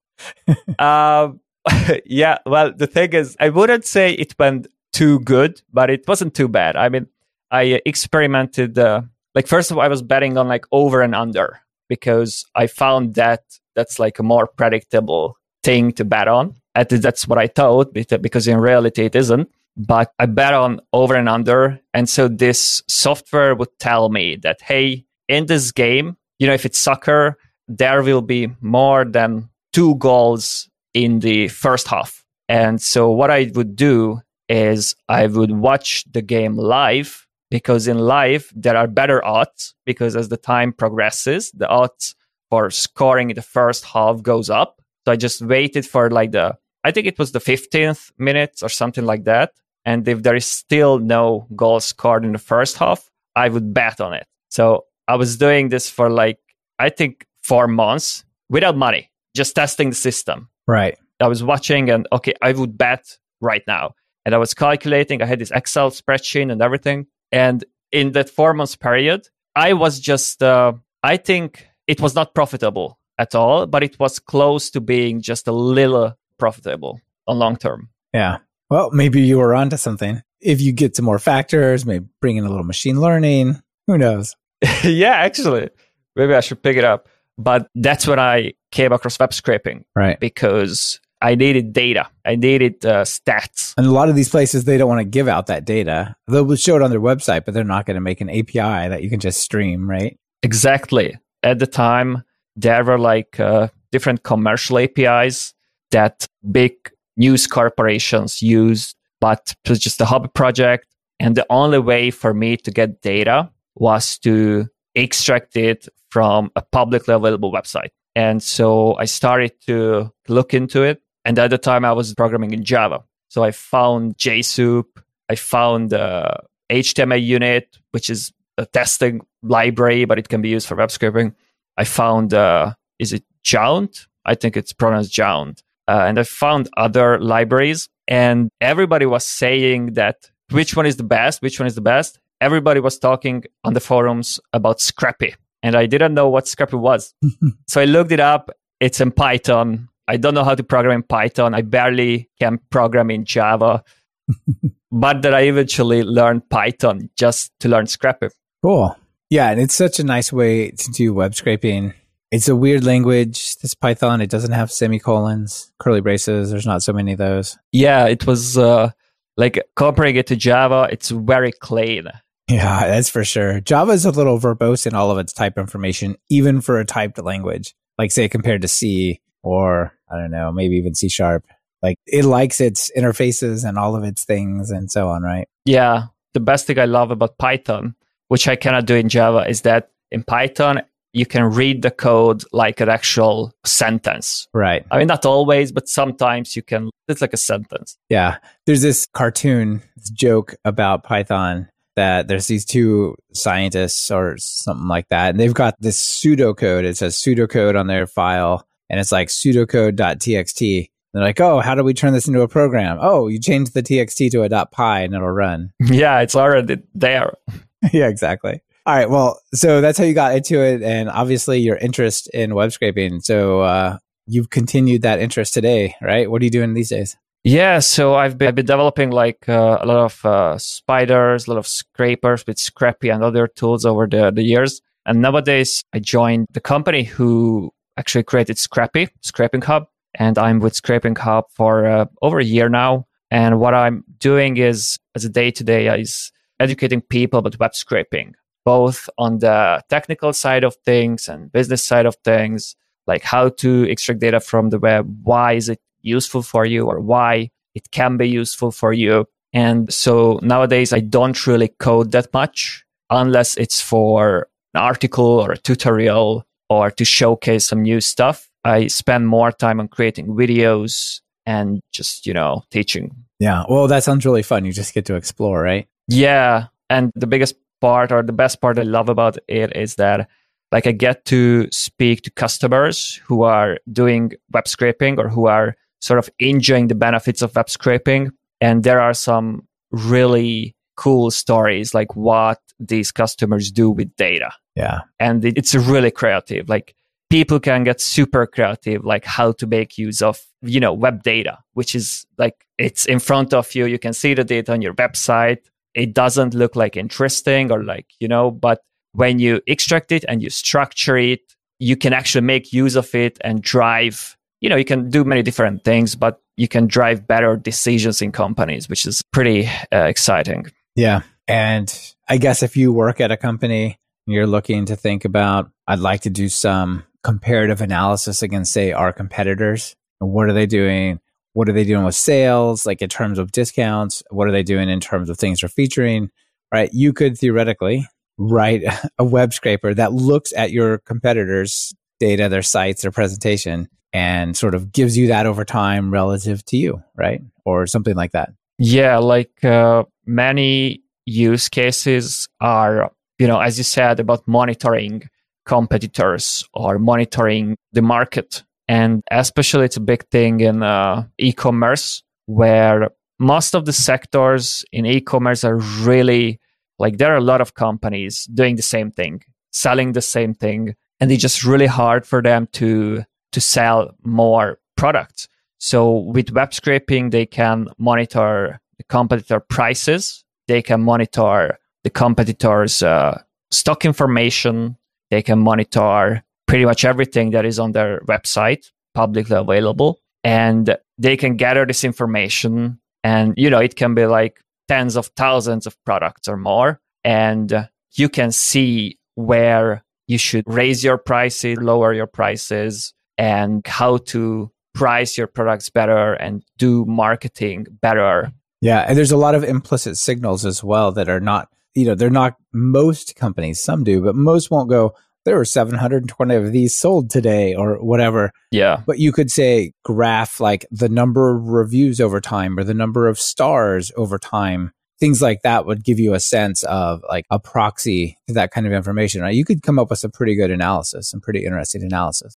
um, 0.80 1.40
yeah, 2.06 2.40
well, 2.46 2.72
the 2.74 2.88
thing 2.88 3.14
is, 3.14 3.36
I 3.40 3.50
wouldn't 3.50 3.86
say 3.86 4.14
it 4.14 4.36
went 4.38 4.68
too 4.94 5.20
good, 5.20 5.62
but 5.74 5.90
it 5.90 6.08
wasn't 6.08 6.34
too 6.34 6.48
bad. 6.48 6.76
I 6.76 6.90
mean, 6.90 7.08
I 7.52 7.82
experimented, 7.86 8.80
uh, 8.80 9.02
like, 9.36 9.48
first 9.48 9.72
of 9.72 9.78
all, 9.78 9.84
I 9.84 9.90
was 9.90 10.02
betting 10.02 10.38
on 10.38 10.48
like 10.48 10.66
over 10.72 11.02
and 11.02 11.14
under 11.14 11.60
because 11.90 12.46
I 12.56 12.68
found 12.68 13.16
that 13.16 13.42
that's 13.76 14.00
like 14.00 14.20
a 14.20 14.24
more 14.24 14.48
predictable 14.48 15.38
thing 15.64 15.92
to 15.94 16.06
bet 16.06 16.28
on. 16.28 16.56
At 16.76 16.92
least 16.92 17.04
that's 17.04 17.28
what 17.28 17.38
I 17.38 17.48
thought, 17.48 17.94
because 17.94 18.48
in 18.48 18.60
reality 18.60 19.06
it 19.06 19.16
isn't. 19.16 19.50
But 19.76 20.12
I 20.20 20.28
bet 20.28 20.54
on 20.54 20.82
over 20.94 21.16
and 21.16 21.28
under. 21.28 21.80
And 21.94 22.08
so 22.08 22.28
this 22.28 22.84
software 22.88 23.56
would 23.56 23.80
tell 23.80 24.10
me 24.10 24.36
that, 24.38 24.62
hey, 24.62 25.06
in 25.28 25.48
this 25.48 25.72
game, 25.72 26.18
you 26.38 26.48
know, 26.48 26.54
if 26.54 26.66
it's 26.66 26.78
soccer, 26.78 27.38
there 27.68 28.04
will 28.04 28.22
be 28.22 28.50
more 28.62 29.06
than 29.06 29.50
two 29.72 29.96
goals 29.96 30.70
in 30.94 31.20
the 31.20 31.48
first 31.48 31.88
half. 31.88 32.24
And 32.48 32.82
so 32.82 33.10
what 33.10 33.32
I 33.32 33.52
would 33.56 33.76
do 33.76 34.22
is 34.54 34.96
I 35.10 35.26
would 35.26 35.52
watch 35.52 36.06
the 36.12 36.22
game 36.22 36.56
live 36.58 37.28
because 37.50 37.88
in 37.88 37.98
live 37.98 38.54
there 38.56 38.78
are 38.78 38.88
better 38.88 39.26
odds 39.26 39.74
because 39.84 40.16
as 40.16 40.30
the 40.30 40.38
time 40.38 40.72
progresses, 40.72 41.52
the 41.52 41.68
odds 41.68 42.14
for 42.52 42.70
scoring 42.70 43.30
the 43.30 43.42
first 43.42 43.84
half 43.84 44.22
goes 44.22 44.52
up. 44.52 44.80
So 45.06 45.12
I 45.12 45.16
just 45.16 45.42
waited 45.42 45.88
for 45.88 46.12
like 46.12 46.32
the 46.34 46.56
I 46.84 46.92
think 46.92 47.08
it 47.08 47.18
was 47.18 47.32
the 47.32 47.40
15th 47.40 48.12
minute 48.20 48.60
or 48.62 48.70
something 48.70 49.06
like 49.06 49.24
that. 49.24 49.54
And 49.86 50.08
if 50.08 50.22
there 50.22 50.36
is 50.36 50.46
still 50.46 51.00
no 51.00 51.48
goal 51.56 51.80
scored 51.80 52.24
in 52.24 52.34
the 52.34 52.38
first 52.38 52.78
half, 52.78 53.10
I 53.36 53.50
would 53.50 53.74
bet 53.74 54.00
on 54.00 54.14
it. 54.14 54.28
So 54.50 54.86
I 55.08 55.16
was 55.16 55.38
doing 55.38 55.70
this 55.70 55.90
for 55.90 56.12
like 56.12 56.38
I 56.78 56.90
think 56.90 57.26
4 57.42 57.68
months 57.68 58.24
without 58.50 58.78
money, 58.78 59.10
just 59.36 59.56
testing 59.56 59.90
the 59.90 59.96
system. 59.96 60.50
Right. 60.68 60.96
I 61.20 61.28
was 61.28 61.44
watching 61.44 61.90
and 61.90 62.08
okay, 62.12 62.36
I 62.42 62.52
would 62.52 62.78
bet 62.78 63.18
right 63.42 63.64
now. 63.66 63.96
And 64.26 64.34
I 64.34 64.38
was 64.38 64.54
calculating, 64.54 65.22
I 65.22 65.26
had 65.26 65.40
this 65.40 65.52
Excel 65.52 65.92
spreadsheet 65.92 66.52
and 66.52 66.62
everything. 66.62 67.08
And 67.32 67.64
in 67.92 68.14
that 68.14 68.30
four 68.30 68.54
months 68.54 68.76
period, 68.76 69.28
I 69.56 69.74
was 69.74 70.00
just, 70.00 70.42
uh, 70.42 70.74
I 71.04 71.18
think 71.18 71.68
it 71.88 72.00
was 72.00 72.16
not 72.16 72.34
profitable 72.34 73.00
at 73.18 73.36
all, 73.36 73.68
but 73.68 73.84
it 73.84 74.00
was 74.00 74.20
close 74.20 74.70
to 74.72 74.82
being 74.82 75.22
just 75.22 75.48
a 75.48 75.52
little 75.52 76.18
profitable 76.40 77.00
on 77.28 77.40
long 77.40 77.58
term. 77.58 77.90
Yeah. 78.14 78.38
Well, 78.70 78.92
maybe 78.92 79.22
you 79.22 79.38
were 79.38 79.54
onto 79.54 79.78
something. 79.78 80.22
If 80.42 80.62
you 80.62 80.72
get 80.72 80.96
some 80.96 81.06
more 81.06 81.20
factors, 81.20 81.86
maybe 81.86 82.06
bring 82.22 82.38
in 82.38 82.46
a 82.46 82.50
little 82.50 82.66
machine 82.66 83.00
learning, 83.00 83.62
who 83.88 83.98
knows? 83.98 84.36
yeah, 84.84 85.16
actually, 85.16 85.70
maybe 86.16 86.34
I 86.34 86.40
should 86.40 86.64
pick 86.64 86.78
it 86.78 86.84
up. 86.84 87.08
But 87.38 87.68
that's 87.76 88.08
when 88.08 88.20
I 88.20 88.54
came 88.72 88.92
across 88.92 89.20
web 89.20 89.34
scraping. 89.34 89.86
Right. 89.96 90.20
Because 90.20 91.00
I 91.24 91.36
needed 91.36 91.72
data. 91.72 92.10
I 92.26 92.36
needed 92.36 92.86
uh, 92.86 93.04
stats. 93.04 93.74
And 93.78 93.88
a 93.88 93.92
lot 93.92 94.10
of 94.10 94.16
these 94.16 94.28
places, 94.28 94.66
they 94.66 94.78
don't 94.78 94.90
want 94.90 95.00
to 95.00 95.06
give 95.06 95.30
out 95.30 95.48
that 95.48 95.64
data. 95.64 96.16
They'll 96.28 96.56
show 96.58 96.76
it 96.76 96.82
on 96.82 96.92
their 96.92 97.00
website, 97.00 97.46
but 97.46 97.54
they're 97.54 97.64
not 97.64 97.86
going 97.86 97.96
to 97.96 98.02
make 98.02 98.20
an 98.20 98.30
API 98.30 98.90
that 98.90 99.04
you 99.04 99.10
can 99.10 99.22
just 99.22 99.40
stream, 99.40 99.90
right? 99.90 100.20
Exactly. 100.44 101.18
At 101.42 101.60
the 101.60 101.68
time, 101.68 102.24
there 102.58 102.84
were 102.84 103.00
like 103.00 103.40
uh, 103.40 103.70
different 103.94 104.24
commercial 104.24 104.78
APIs 104.78 105.54
that 105.92 106.28
big 106.52 106.74
news 107.16 107.48
corporations 107.48 108.42
use, 108.42 108.94
but 109.22 109.56
it 109.64 109.70
was 109.70 109.80
just 109.80 110.02
a 110.02 110.06
hobby 110.06 110.28
project. 110.34 110.88
And 111.22 111.36
the 111.36 111.46
only 111.50 111.80
way 111.80 112.12
for 112.12 112.34
me 112.34 112.58
to 112.58 112.70
get 112.72 113.02
data 113.02 113.50
was 113.76 114.18
to 114.20 114.68
extract 114.94 115.56
it 115.56 115.88
from 116.10 116.52
a 116.58 116.62
publicly 116.62 117.14
available 117.14 117.52
website. 117.52 117.92
And 118.16 118.44
so 118.44 118.96
I 118.98 119.06
started 119.06 119.54
to 119.68 120.12
look 120.28 120.54
into 120.54 120.84
it. 120.84 121.02
And 121.26 121.38
at 121.40 121.50
the 121.50 121.58
time, 121.58 121.86
I 121.86 121.94
was 121.94 122.14
programming 122.14 122.52
in 122.52 122.64
Java. 122.64 123.04
So 123.30 123.44
I 123.44 123.52
found 123.52 124.18
JSoup. 124.18 124.86
I 125.30 125.36
found 125.36 125.90
the 125.92 126.36
HTML 126.72 127.24
unit, 127.24 127.78
which 127.92 128.10
is 128.10 128.32
a 128.58 128.66
testing 128.66 129.22
library, 129.42 130.06
but 130.06 130.20
it 130.20 130.30
can 130.30 130.42
be 130.42 130.50
used 130.50 130.68
for 130.68 130.76
web 130.76 130.92
scraping. 130.92 131.34
I 131.78 131.86
found, 131.86 132.34
uh, 132.34 132.74
is 133.00 133.14
it 133.14 133.24
Jaunt? 133.44 134.08
I 134.26 134.36
think 134.36 134.56
it's 134.58 134.74
pronounced 134.74 135.12
Jaunt. 135.12 135.64
Uh, 135.88 136.06
and 136.08 136.20
I 136.20 136.24
found 136.24 136.70
other 136.78 137.20
libraries, 137.20 137.90
and 138.08 138.50
everybody 138.62 139.06
was 139.06 139.26
saying 139.28 139.94
that 139.94 140.30
which 140.52 140.76
one 140.76 140.86
is 140.86 140.98
the 140.98 141.04
best, 141.04 141.42
which 141.42 141.60
one 141.60 141.68
is 141.68 141.76
the 141.76 141.82
best. 141.82 142.20
Everybody 142.40 142.80
was 142.80 143.00
talking 143.00 143.44
on 143.64 143.74
the 143.74 143.80
forums 143.80 144.40
about 144.54 144.80
Scrapy 144.80 145.36
and 145.64 145.78
I 145.78 145.86
didn't 145.86 146.14
know 146.14 146.30
what 146.30 146.46
Scrapy 146.46 146.78
was. 146.78 147.16
so 147.68 147.82
I 147.82 147.86
looked 147.86 148.12
it 148.12 148.20
up. 148.20 148.52
It's 148.80 149.00
in 149.00 149.12
Python. 149.12 149.88
I 150.08 150.18
don't 150.18 150.34
know 150.34 150.44
how 150.44 150.56
to 150.56 150.64
program 150.64 150.96
in 150.96 151.04
Python. 151.04 151.54
I 151.54 151.62
barely 151.62 152.30
can 152.40 152.60
program 152.70 153.10
in 153.12 153.26
Java. 153.26 153.84
but 154.92 155.22
that 155.24 155.34
I 155.34 155.42
eventually 155.42 156.04
learned 156.04 156.50
Python 156.50 157.10
just 157.18 157.52
to 157.60 157.70
learn 157.70 157.86
Scrapy. 157.86 158.30
Cool. 158.64 158.96
Yeah, 159.30 159.50
and 159.50 159.60
it's 159.60 159.74
such 159.74 160.00
a 160.00 160.04
nice 160.04 160.32
way 160.32 160.72
to 160.72 160.92
do 160.92 161.14
web 161.14 161.34
scraping. 161.34 161.94
It's 162.32 162.48
a 162.48 162.56
weird 162.56 162.84
language, 162.84 163.58
this 163.58 163.74
Python. 163.74 164.22
It 164.22 164.30
doesn't 164.30 164.52
have 164.52 164.72
semicolons, 164.72 165.72
curly 165.80 166.02
braces. 166.02 166.52
There's 166.52 166.66
not 166.66 166.84
so 166.84 166.94
many 166.94 167.14
of 167.14 167.18
those. 167.18 167.58
Yeah, 167.72 168.06
it 168.06 168.28
was 168.28 168.58
uh, 168.58 168.92
like 169.38 169.60
comparing 169.76 170.16
it 170.16 170.28
to 170.28 170.36
Java, 170.36 170.88
it's 170.92 171.10
very 171.10 171.52
clean. 171.52 172.08
Yeah, 172.48 172.88
that's 172.88 173.10
for 173.10 173.24
sure. 173.24 173.60
Java 173.62 173.94
is 173.94 174.06
a 174.06 174.12
little 174.12 174.40
verbose 174.40 174.86
in 174.86 174.94
all 174.94 175.10
of 175.10 175.18
its 175.18 175.34
type 175.34 175.58
information, 175.58 176.18
even 176.30 176.62
for 176.62 176.80
a 176.80 176.86
typed 176.86 177.18
language. 177.18 177.76
Like 177.98 178.12
say 178.12 178.30
compared 178.30 178.62
to 178.64 178.68
C 178.68 179.22
or 179.44 179.94
I 180.10 180.18
don't 180.18 180.32
know, 180.32 180.52
maybe 180.52 180.76
even 180.78 180.96
C 180.96 181.10
sharp. 181.10 181.46
Like 181.82 181.98
it 182.08 182.26
likes 182.26 182.62
its 182.62 182.90
interfaces 182.98 183.68
and 183.68 183.78
all 183.78 183.96
of 183.96 184.04
its 184.04 184.24
things 184.24 184.72
and 184.72 184.92
so 184.92 185.10
on, 185.10 185.22
right? 185.22 185.48
Yeah. 185.66 186.06
The 186.34 186.40
best 186.40 186.66
thing 186.66 186.80
I 186.80 186.86
love 186.86 187.12
about 187.12 187.38
Python, 187.38 187.96
which 188.30 188.48
I 188.48 188.56
cannot 188.56 188.86
do 188.86 188.96
in 188.96 189.10
Java, 189.10 189.48
is 189.48 189.62
that 189.62 189.92
in 190.12 190.24
Python, 190.24 190.82
you 191.12 191.26
can 191.28 191.44
read 191.44 191.84
the 191.84 191.92
code 191.92 192.44
like 192.52 192.80
an 192.80 192.90
actual 192.90 193.54
sentence. 193.66 194.48
Right. 194.54 194.84
I 194.90 194.98
mean, 194.98 195.08
not 195.08 195.26
always, 195.26 195.72
but 195.72 195.88
sometimes 195.88 196.56
you 196.56 196.64
can. 196.64 196.90
It's 197.08 197.22
like 197.22 197.34
a 197.34 197.38
sentence. 197.38 197.98
Yeah. 198.10 198.38
There's 198.66 198.82
this 198.82 199.08
cartoon, 199.14 199.84
this 199.96 200.10
joke 200.10 200.56
about 200.66 201.04
Python 201.04 201.70
that 201.96 202.28
there's 202.28 202.48
these 202.48 202.66
two 202.66 203.16
scientists 203.34 204.10
or 204.10 204.36
something 204.40 204.88
like 204.88 205.08
that, 205.10 205.30
and 205.30 205.40
they've 205.40 205.54
got 205.54 205.76
this 205.80 206.02
pseudocode. 206.02 206.84
It 206.84 206.98
says 206.98 207.16
pseudocode 207.16 207.80
on 207.80 207.86
their 207.86 208.08
file, 208.08 208.66
and 208.94 209.00
it's 209.00 209.12
like 209.12 209.30
pseudocode.txt. 209.30 210.90
They're 211.14 211.24
like, 211.24 211.42
oh, 211.42 211.62
how 211.62 211.74
do 211.74 211.84
we 211.84 211.96
turn 211.96 212.14
this 212.14 212.28
into 212.28 212.42
a 212.42 212.48
program? 212.48 213.00
Oh, 213.02 213.28
you 213.28 213.40
change 213.40 213.72
the 213.72 213.82
txt 213.82 214.30
to 214.30 214.44
a 214.44 214.66
.py 214.68 215.04
and 215.06 215.16
it'll 215.16 215.32
run. 215.32 215.72
Yeah, 215.82 216.20
it's 216.20 216.36
already 216.36 216.78
there. 216.94 217.34
yeah, 217.92 218.08
exactly. 218.08 218.62
All 218.86 218.96
right. 218.96 219.10
Well, 219.10 219.42
so 219.52 219.82
that's 219.82 219.98
how 219.98 220.04
you 220.04 220.14
got 220.14 220.36
into 220.36 220.62
it, 220.62 220.84
and 220.84 221.10
obviously 221.10 221.58
your 221.58 221.78
interest 221.78 222.30
in 222.36 222.54
web 222.54 222.72
scraping. 222.72 223.22
So 223.22 223.62
uh, 223.62 223.98
you've 224.28 224.52
continued 224.52 225.02
that 225.02 225.20
interest 225.20 225.56
today, 225.56 225.96
right? 226.00 226.30
What 226.30 226.44
are 226.44 226.46
you 226.46 226.52
doing 226.52 226.76
these 226.76 226.90
days? 226.90 227.18
Yeah, 227.44 227.80
so 227.80 228.14
I've 228.14 228.38
been, 228.38 228.50
I've 228.50 228.56
been 228.56 228.68
developing 228.68 229.10
like 229.10 229.50
uh, 229.50 229.80
a 229.82 229.88
lot 229.88 229.98
of 229.98 230.24
uh, 230.24 230.60
spiders, 230.60 231.48
a 231.48 231.50
lot 231.50 231.58
of 231.58 231.66
scrapers 231.66 232.46
with 232.46 232.58
Scrapy 232.58 233.12
and 233.12 233.24
other 233.24 233.48
tools 233.48 233.86
over 233.86 234.06
the, 234.06 234.30
the 234.30 234.44
years. 234.44 234.82
And 235.06 235.22
nowadays, 235.22 235.84
I 235.94 236.00
joined 236.00 236.48
the 236.52 236.62
company 236.62 237.04
who 237.04 237.73
actually 237.98 238.24
created 238.24 238.58
Scrapy, 238.58 239.10
Scraping 239.22 239.62
Hub. 239.62 239.88
And 240.16 240.38
I'm 240.38 240.60
with 240.60 240.76
Scraping 240.76 241.16
Hub 241.16 241.46
for 241.50 241.86
uh, 241.86 242.06
over 242.22 242.40
a 242.40 242.46
year 242.46 242.70
now. 242.70 243.08
And 243.32 243.60
what 243.60 243.74
I'm 243.74 244.04
doing 244.20 244.58
is, 244.58 245.00
as 245.16 245.26
a 245.26 245.30
day 245.30 245.50
to 245.52 245.64
day, 245.64 245.88
is 246.00 246.32
educating 246.60 247.02
people 247.02 247.40
about 247.40 247.60
web 247.60 247.74
scraping, 247.74 248.36
both 248.64 249.10
on 249.18 249.40
the 249.40 249.82
technical 249.90 250.34
side 250.34 250.64
of 250.64 250.76
things 250.86 251.28
and 251.28 251.52
business 251.52 251.84
side 251.84 252.06
of 252.06 252.16
things, 252.24 252.76
like 253.08 253.24
how 253.24 253.50
to 253.50 253.84
extract 253.90 254.22
data 254.22 254.40
from 254.40 254.70
the 254.70 254.78
web. 254.78 255.22
Why 255.24 255.54
is 255.54 255.68
it 255.68 255.80
useful 256.02 256.44
for 256.44 256.64
you 256.66 256.86
or 256.86 257.00
why 257.00 257.50
it 257.74 257.90
can 257.90 258.18
be 258.18 258.30
useful 258.30 258.72
for 258.72 258.94
you? 258.94 259.26
And 259.52 259.92
so 259.92 260.40
nowadays, 260.44 260.94
I 260.94 261.00
don't 261.00 261.48
really 261.48 261.70
code 261.80 262.12
that 262.12 262.32
much 262.34 262.86
unless 263.10 263.58
it's 263.58 263.82
for 263.82 264.48
an 264.74 264.82
article 264.82 265.26
or 265.26 265.52
a 265.52 265.58
tutorial 265.58 266.46
or 266.70 266.92
to 266.92 267.06
showcase 267.06 267.68
some 267.68 267.82
new 267.82 268.02
stuff. 268.02 268.50
I 268.64 268.88
spend 268.88 269.28
more 269.28 269.52
time 269.52 269.80
on 269.80 269.88
creating 269.88 270.28
videos 270.28 271.22
and 271.46 271.82
just, 271.92 272.26
you 272.26 272.34
know, 272.34 272.64
teaching. 272.72 273.12
Yeah. 273.40 273.64
Well, 273.68 273.88
that 273.88 274.04
sounds 274.04 274.26
really 274.26 274.44
fun. 274.44 274.66
You 274.66 274.72
just 274.72 274.94
get 274.94 275.06
to 275.06 275.16
explore, 275.16 275.62
right? 275.62 275.88
Yeah. 276.08 276.68
And 276.90 277.12
the 277.16 277.28
biggest 277.28 277.56
part 277.82 278.12
or 278.12 278.24
the 278.24 278.34
best 278.34 278.62
part 278.62 278.80
I 278.80 278.84
love 278.84 279.10
about 279.10 279.38
it 279.48 279.76
is 279.76 279.96
that 279.96 280.30
like 280.72 280.88
I 280.88 280.92
get 280.92 281.26
to 281.26 281.70
speak 281.72 282.22
to 282.24 282.32
customers 282.32 283.20
who 283.26 283.44
are 283.44 283.78
doing 283.92 284.32
web 284.52 284.68
scraping 284.68 285.20
or 285.20 285.30
who 285.30 285.48
are 285.48 285.76
sort 286.02 286.20
of 286.20 286.30
enjoying 286.40 286.88
the 286.88 286.96
benefits 286.96 287.42
of 287.42 287.56
web 287.56 287.70
scraping. 287.70 288.32
And 288.62 288.84
there 288.84 289.02
are 289.02 289.14
some 289.14 289.68
really 289.92 290.76
cool 290.96 291.32
stories 291.32 291.94
like 291.94 292.16
what 292.16 292.60
these 292.88 293.12
customers 293.12 293.72
do 293.72 293.90
with 293.90 294.16
data. 294.16 294.52
Yeah. 294.76 295.02
And 295.20 295.44
it's 295.46 295.76
really 295.76 296.12
creative. 296.12 296.70
Like 296.70 296.96
people 297.30 297.60
can 297.60 297.84
get 297.84 298.02
super 298.02 298.46
creative, 298.46 299.04
like 299.04 299.26
how 299.26 299.52
to 299.54 299.68
make 299.68 299.98
use 299.98 300.22
of, 300.22 300.40
you 300.62 300.80
know, 300.80 300.94
web 300.94 301.24
data, 301.24 301.58
which 301.74 301.96
is 301.96 302.26
like 302.38 302.66
it's 302.78 303.06
in 303.06 303.20
front 303.20 303.54
of 303.54 303.74
you. 303.76 303.86
You 303.86 304.00
can 304.00 304.14
see 304.14 304.34
the 304.34 304.44
data 304.44 304.72
on 304.72 304.82
your 304.82 304.94
website. 304.94 305.60
It 305.94 306.14
doesn't 306.14 306.54
look 306.54 306.76
like 306.76 306.98
interesting 306.98 307.72
or 307.72 307.84
like, 307.84 308.08
you 308.20 308.28
know, 308.28 308.52
but 308.52 308.82
when 309.14 309.40
you 309.40 309.62
extract 309.68 310.12
it 310.12 310.26
and 310.28 310.42
you 310.42 310.50
structure 310.50 311.18
it, 311.18 311.42
you 311.80 311.96
can 311.96 312.14
actually 312.14 312.42
make 312.42 312.74
use 312.74 312.96
of 312.96 313.14
it 313.14 313.38
and 313.42 313.62
drive, 313.62 314.38
you 314.62 314.70
know, 314.70 314.76
you 314.76 314.86
can 314.86 315.10
do 315.10 315.24
many 315.24 315.44
different 315.44 315.84
things, 315.84 316.16
but 316.16 316.42
you 316.56 316.68
can 316.68 316.88
drive 316.88 317.28
better 317.28 317.56
decisions 317.56 318.22
in 318.22 318.32
companies, 318.32 318.88
which 318.90 319.06
is 319.06 319.22
pretty 319.32 319.68
uh, 319.92 320.04
exciting. 320.04 320.68
Yeah. 320.96 321.22
And 321.48 322.16
I 322.28 322.38
guess 322.38 322.64
if 322.64 322.78
you 322.78 322.94
work 322.94 323.20
at 323.20 323.32
a 323.32 323.38
company, 323.38 323.98
you're 324.26 324.48
looking 324.48 324.86
to 324.86 324.96
think 324.96 325.26
about, 325.26 325.70
I'd 325.88 326.00
like 326.00 326.22
to 326.22 326.30
do 326.30 326.50
some 326.50 327.04
comparative 327.24 327.82
analysis 327.82 328.42
against, 328.42 328.72
say, 328.72 328.92
our 328.92 329.12
competitors. 329.12 329.96
What 330.20 330.48
are 330.48 330.54
they 330.54 330.66
doing? 330.66 331.20
What 331.54 331.70
are 331.70 331.74
they 331.74 331.84
doing 331.84 332.04
with 332.04 332.16
sales? 332.16 332.86
Like 332.86 333.02
in 333.02 333.10
terms 333.10 333.40
of 333.40 333.52
discounts? 333.52 334.24
What 334.30 334.48
are 334.48 334.52
they 334.52 334.64
doing 334.64 334.90
in 334.90 335.00
terms 335.00 335.30
of 335.30 335.38
things 335.38 335.62
they're 335.62 335.70
featuring? 335.70 336.30
Right. 336.72 336.90
You 336.94 337.14
could 337.14 337.38
theoretically 337.38 338.08
write 338.38 338.84
a 339.20 339.24
web 339.24 339.54
scraper 339.54 339.94
that 339.94 340.14
looks 340.14 340.54
at 340.56 340.72
your 340.72 341.00
competitors' 341.00 341.94
data, 342.20 342.50
their 342.50 342.62
sites, 342.62 343.02
their 343.02 343.12
presentation, 343.12 343.90
and 344.12 344.56
sort 344.56 344.76
of 344.76 344.92
gives 344.92 345.18
you 345.18 345.28
that 345.28 345.46
over 345.46 345.66
time 345.66 346.12
relative 346.12 346.64
to 346.66 346.78
you, 346.78 347.04
right? 347.16 347.42
Or 347.66 347.88
something 347.88 348.16
like 348.16 348.32
that. 348.32 348.52
Yeah, 348.80 349.18
like 349.18 349.64
uh, 349.64 350.04
many 350.26 351.03
use 351.26 351.70
cases 351.70 352.48
are, 352.60 353.12
you 353.40 353.48
know, 353.48 353.60
as 353.60 353.78
you 353.78 353.84
said 353.84 354.20
about 354.20 354.48
monitoring 354.48 355.30
competitors 355.66 356.68
or 356.74 357.00
monitoring 357.00 357.78
the 357.94 358.02
market. 358.02 358.64
And 358.88 359.24
especially 359.32 359.86
it's 359.86 359.98
a 359.98 360.02
big 360.02 360.28
thing 360.30 360.60
in 360.60 360.84
uh, 360.84 361.26
e-commerce 361.38 362.24
where 362.46 363.10
most 363.40 363.76
of 363.76 363.86
the 363.86 363.94
sectors 363.94 364.86
in 364.92 365.06
e-commerce 365.06 365.64
are 365.64 365.78
really 365.78 366.60
like 367.00 367.18
there 367.18 367.34
are 367.34 367.38
a 367.38 367.42
lot 367.42 367.62
of 367.62 367.74
companies 367.74 368.46
doing 368.46 368.76
the 368.76 368.82
same 368.82 369.12
thing, 369.12 369.42
selling 369.72 370.12
the 370.12 370.22
same 370.22 370.54
thing, 370.54 370.96
and 371.20 371.32
it's 371.32 371.42
just 371.42 371.64
really 371.64 371.88
hard 371.88 372.26
for 372.26 372.42
them 372.42 372.68
to 372.74 373.24
to 373.52 373.62
sell 373.62 374.12
more 374.24 374.80
products. 374.96 375.48
So 375.80 376.20
with 376.20 376.52
web 376.52 376.74
scraping, 376.74 377.30
they 377.30 377.46
can 377.46 377.88
monitor 377.98 378.80
the 378.98 379.04
competitor 379.06 379.60
prices. 379.60 380.43
They 380.68 380.82
can 380.82 381.04
monitor 381.04 381.80
the 382.04 382.10
competitors' 382.10 383.04
uh, 383.04 383.42
stock 383.72 384.06
information. 384.06 384.98
They 385.32 385.42
can 385.42 385.60
monitor 385.60 386.44
pretty 386.68 386.86
much 386.86 387.06
everything 387.06 387.52
that 387.52 387.66
is 387.66 387.80
on 387.80 387.92
their 387.92 388.22
website, 388.22 388.92
publicly 389.14 389.58
available, 389.58 390.20
and 390.44 390.98
they 391.18 391.38
can 391.38 391.58
gather 391.58 391.86
this 391.86 392.04
information. 392.04 393.00
And 393.24 393.54
you 393.58 393.70
know, 393.70 393.80
it 393.80 393.96
can 393.96 394.16
be 394.16 394.26
like 394.26 394.62
tens 394.88 395.16
of 395.16 395.28
thousands 395.36 395.88
of 395.88 396.02
products 396.04 396.48
or 396.48 396.58
more, 396.58 397.00
and 397.24 397.90
you 398.14 398.30
can 398.30 398.52
see 398.52 399.18
where 399.36 400.04
you 400.28 400.38
should 400.38 400.64
raise 400.68 401.04
your 401.04 401.18
prices, 401.18 401.78
lower 401.80 402.14
your 402.14 402.28
prices, 402.28 403.14
and 403.38 403.86
how 403.88 404.18
to 404.18 404.72
price 404.94 405.38
your 405.38 405.48
products 405.48 405.90
better 405.90 406.34
and 406.34 406.64
do 406.78 407.06
marketing 407.06 407.88
better. 408.02 408.52
Yeah. 408.84 409.06
And 409.08 409.18
there's 409.18 409.32
a 409.32 409.38
lot 409.38 409.56
of 409.56 409.64
implicit 409.64 410.18
signals 410.18 410.66
as 410.66 410.84
well 410.84 411.14
that 411.14 411.30
are 411.30 411.40
not, 411.40 411.70
you 411.96 412.06
know, 412.06 412.16
they're 412.16 412.30
not 412.30 412.56
most 412.74 413.36
companies, 413.38 413.82
some 413.82 414.04
do, 414.04 414.22
but 414.22 414.36
most 414.36 414.70
won't 414.70 414.90
go, 414.90 415.16
there 415.46 415.56
were 415.56 415.66
720 415.66 416.56
of 416.56 416.72
these 416.74 416.98
sold 416.98 417.30
today 417.30 417.76
or 417.76 417.96
whatever. 418.04 418.52
Yeah. 418.72 419.02
But 419.06 419.20
you 419.20 419.32
could 419.32 419.50
say 419.50 419.94
graph 420.04 420.60
like 420.60 420.86
the 420.92 421.08
number 421.08 421.56
of 421.56 421.68
reviews 421.68 422.20
over 422.20 422.42
time 422.42 422.78
or 422.78 422.84
the 422.84 422.94
number 422.94 423.28
of 423.28 423.40
stars 423.40 424.12
over 424.18 424.38
time. 424.38 424.92
Things 425.20 425.42
like 425.42 425.62
that 425.62 425.86
would 425.86 426.04
give 426.04 426.20
you 426.20 426.34
a 426.34 426.40
sense 426.40 426.84
of 426.84 427.24
like 427.30 427.46
a 427.50 427.60
proxy 427.60 428.38
to 428.48 428.54
that 428.54 428.72
kind 428.72 428.86
of 428.86 428.92
information. 428.92 429.42
Right? 429.42 429.56
You 429.56 429.64
could 429.64 429.82
come 429.82 429.98
up 429.98 430.10
with 430.10 430.20
some 430.20 430.32
pretty 430.32 430.56
good 430.56 430.72
analysis, 430.72 431.30
some 431.30 431.40
pretty 431.40 431.64
interesting 431.64 432.04
analysis. 432.04 432.56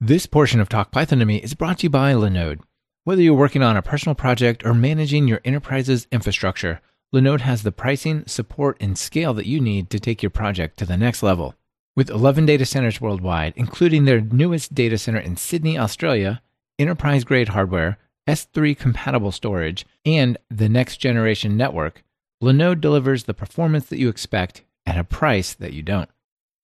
This 0.00 0.26
portion 0.26 0.60
of 0.60 0.68
Talk 0.68 0.90
Python 0.90 1.20
to 1.20 1.24
Me 1.24 1.36
is 1.36 1.54
brought 1.54 1.78
to 1.78 1.84
you 1.84 1.90
by 1.90 2.12
Linode. 2.12 2.60
Whether 3.06 3.22
you're 3.22 3.34
working 3.34 3.62
on 3.62 3.76
a 3.76 3.82
personal 3.82 4.16
project 4.16 4.66
or 4.66 4.74
managing 4.74 5.28
your 5.28 5.40
enterprise's 5.44 6.08
infrastructure, 6.10 6.80
Linode 7.14 7.42
has 7.42 7.62
the 7.62 7.70
pricing, 7.70 8.26
support, 8.26 8.76
and 8.80 8.98
scale 8.98 9.32
that 9.34 9.46
you 9.46 9.60
need 9.60 9.90
to 9.90 10.00
take 10.00 10.24
your 10.24 10.30
project 10.30 10.76
to 10.78 10.86
the 10.86 10.96
next 10.96 11.22
level. 11.22 11.54
With 11.94 12.10
11 12.10 12.46
data 12.46 12.66
centers 12.66 13.00
worldwide, 13.00 13.52
including 13.54 14.06
their 14.06 14.20
newest 14.20 14.74
data 14.74 14.98
center 14.98 15.20
in 15.20 15.36
Sydney, 15.36 15.78
Australia, 15.78 16.42
enterprise 16.80 17.22
grade 17.22 17.50
hardware, 17.50 17.98
S3 18.26 18.76
compatible 18.76 19.30
storage, 19.30 19.86
and 20.04 20.36
the 20.50 20.68
next 20.68 20.96
generation 20.96 21.56
network, 21.56 22.02
Linode 22.42 22.80
delivers 22.80 23.22
the 23.22 23.34
performance 23.34 23.86
that 23.86 24.00
you 24.00 24.08
expect 24.08 24.64
at 24.84 24.98
a 24.98 25.04
price 25.04 25.54
that 25.54 25.72
you 25.72 25.82
don't. 25.82 26.10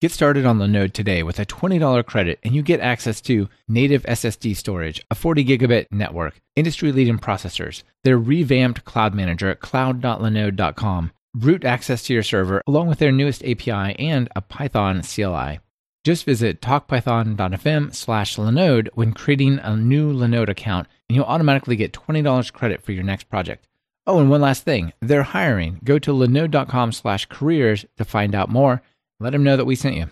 Get 0.03 0.11
started 0.11 0.45
on 0.45 0.59
Linode 0.59 0.91
today 0.91 1.23
with 1.23 1.39
a 1.39 1.45
$20 1.45 2.05
credit 2.05 2.37
and 2.43 2.53
you 2.53 2.61
get 2.61 2.81
access 2.81 3.21
to 3.21 3.47
native 3.69 4.03
SSD 4.03 4.53
storage, 4.53 5.01
a 5.09 5.15
40 5.15 5.45
gigabit 5.45 5.85
network, 5.91 6.41
industry 6.57 6.91
leading 6.91 7.17
processors, 7.17 7.83
their 8.03 8.19
revamped 8.19 8.83
cloud 8.83 9.13
manager 9.13 9.49
at 9.49 9.61
cloud.linode.com, 9.61 11.11
root 11.35 11.63
access 11.63 12.03
to 12.03 12.13
your 12.13 12.21
server, 12.21 12.61
along 12.67 12.89
with 12.89 12.99
their 12.99 13.13
newest 13.13 13.45
API 13.45 13.97
and 13.97 14.27
a 14.35 14.41
Python 14.41 15.03
CLI. 15.03 15.61
Just 16.03 16.25
visit 16.25 16.59
talkpython.fm 16.59 17.95
slash 17.95 18.35
Linode 18.35 18.89
when 18.95 19.13
creating 19.13 19.59
a 19.59 19.77
new 19.77 20.11
Linode 20.11 20.49
account, 20.49 20.89
and 21.07 21.15
you'll 21.15 21.23
automatically 21.23 21.77
get 21.77 21.93
$20 21.93 22.51
credit 22.51 22.83
for 22.83 22.91
your 22.91 23.05
next 23.05 23.29
project. 23.29 23.69
Oh, 24.05 24.19
and 24.19 24.29
one 24.29 24.41
last 24.41 24.65
thing. 24.65 24.91
They're 24.99 25.23
hiring. 25.23 25.79
Go 25.81 25.97
to 25.99 26.11
linode.com 26.11 26.91
slash 26.91 27.25
careers 27.27 27.85
to 27.95 28.03
find 28.03 28.35
out 28.35 28.49
more 28.49 28.81
let 29.19 29.31
them 29.31 29.43
know 29.43 29.57
that 29.57 29.65
we 29.65 29.75
sent 29.75 29.95
you. 29.95 30.07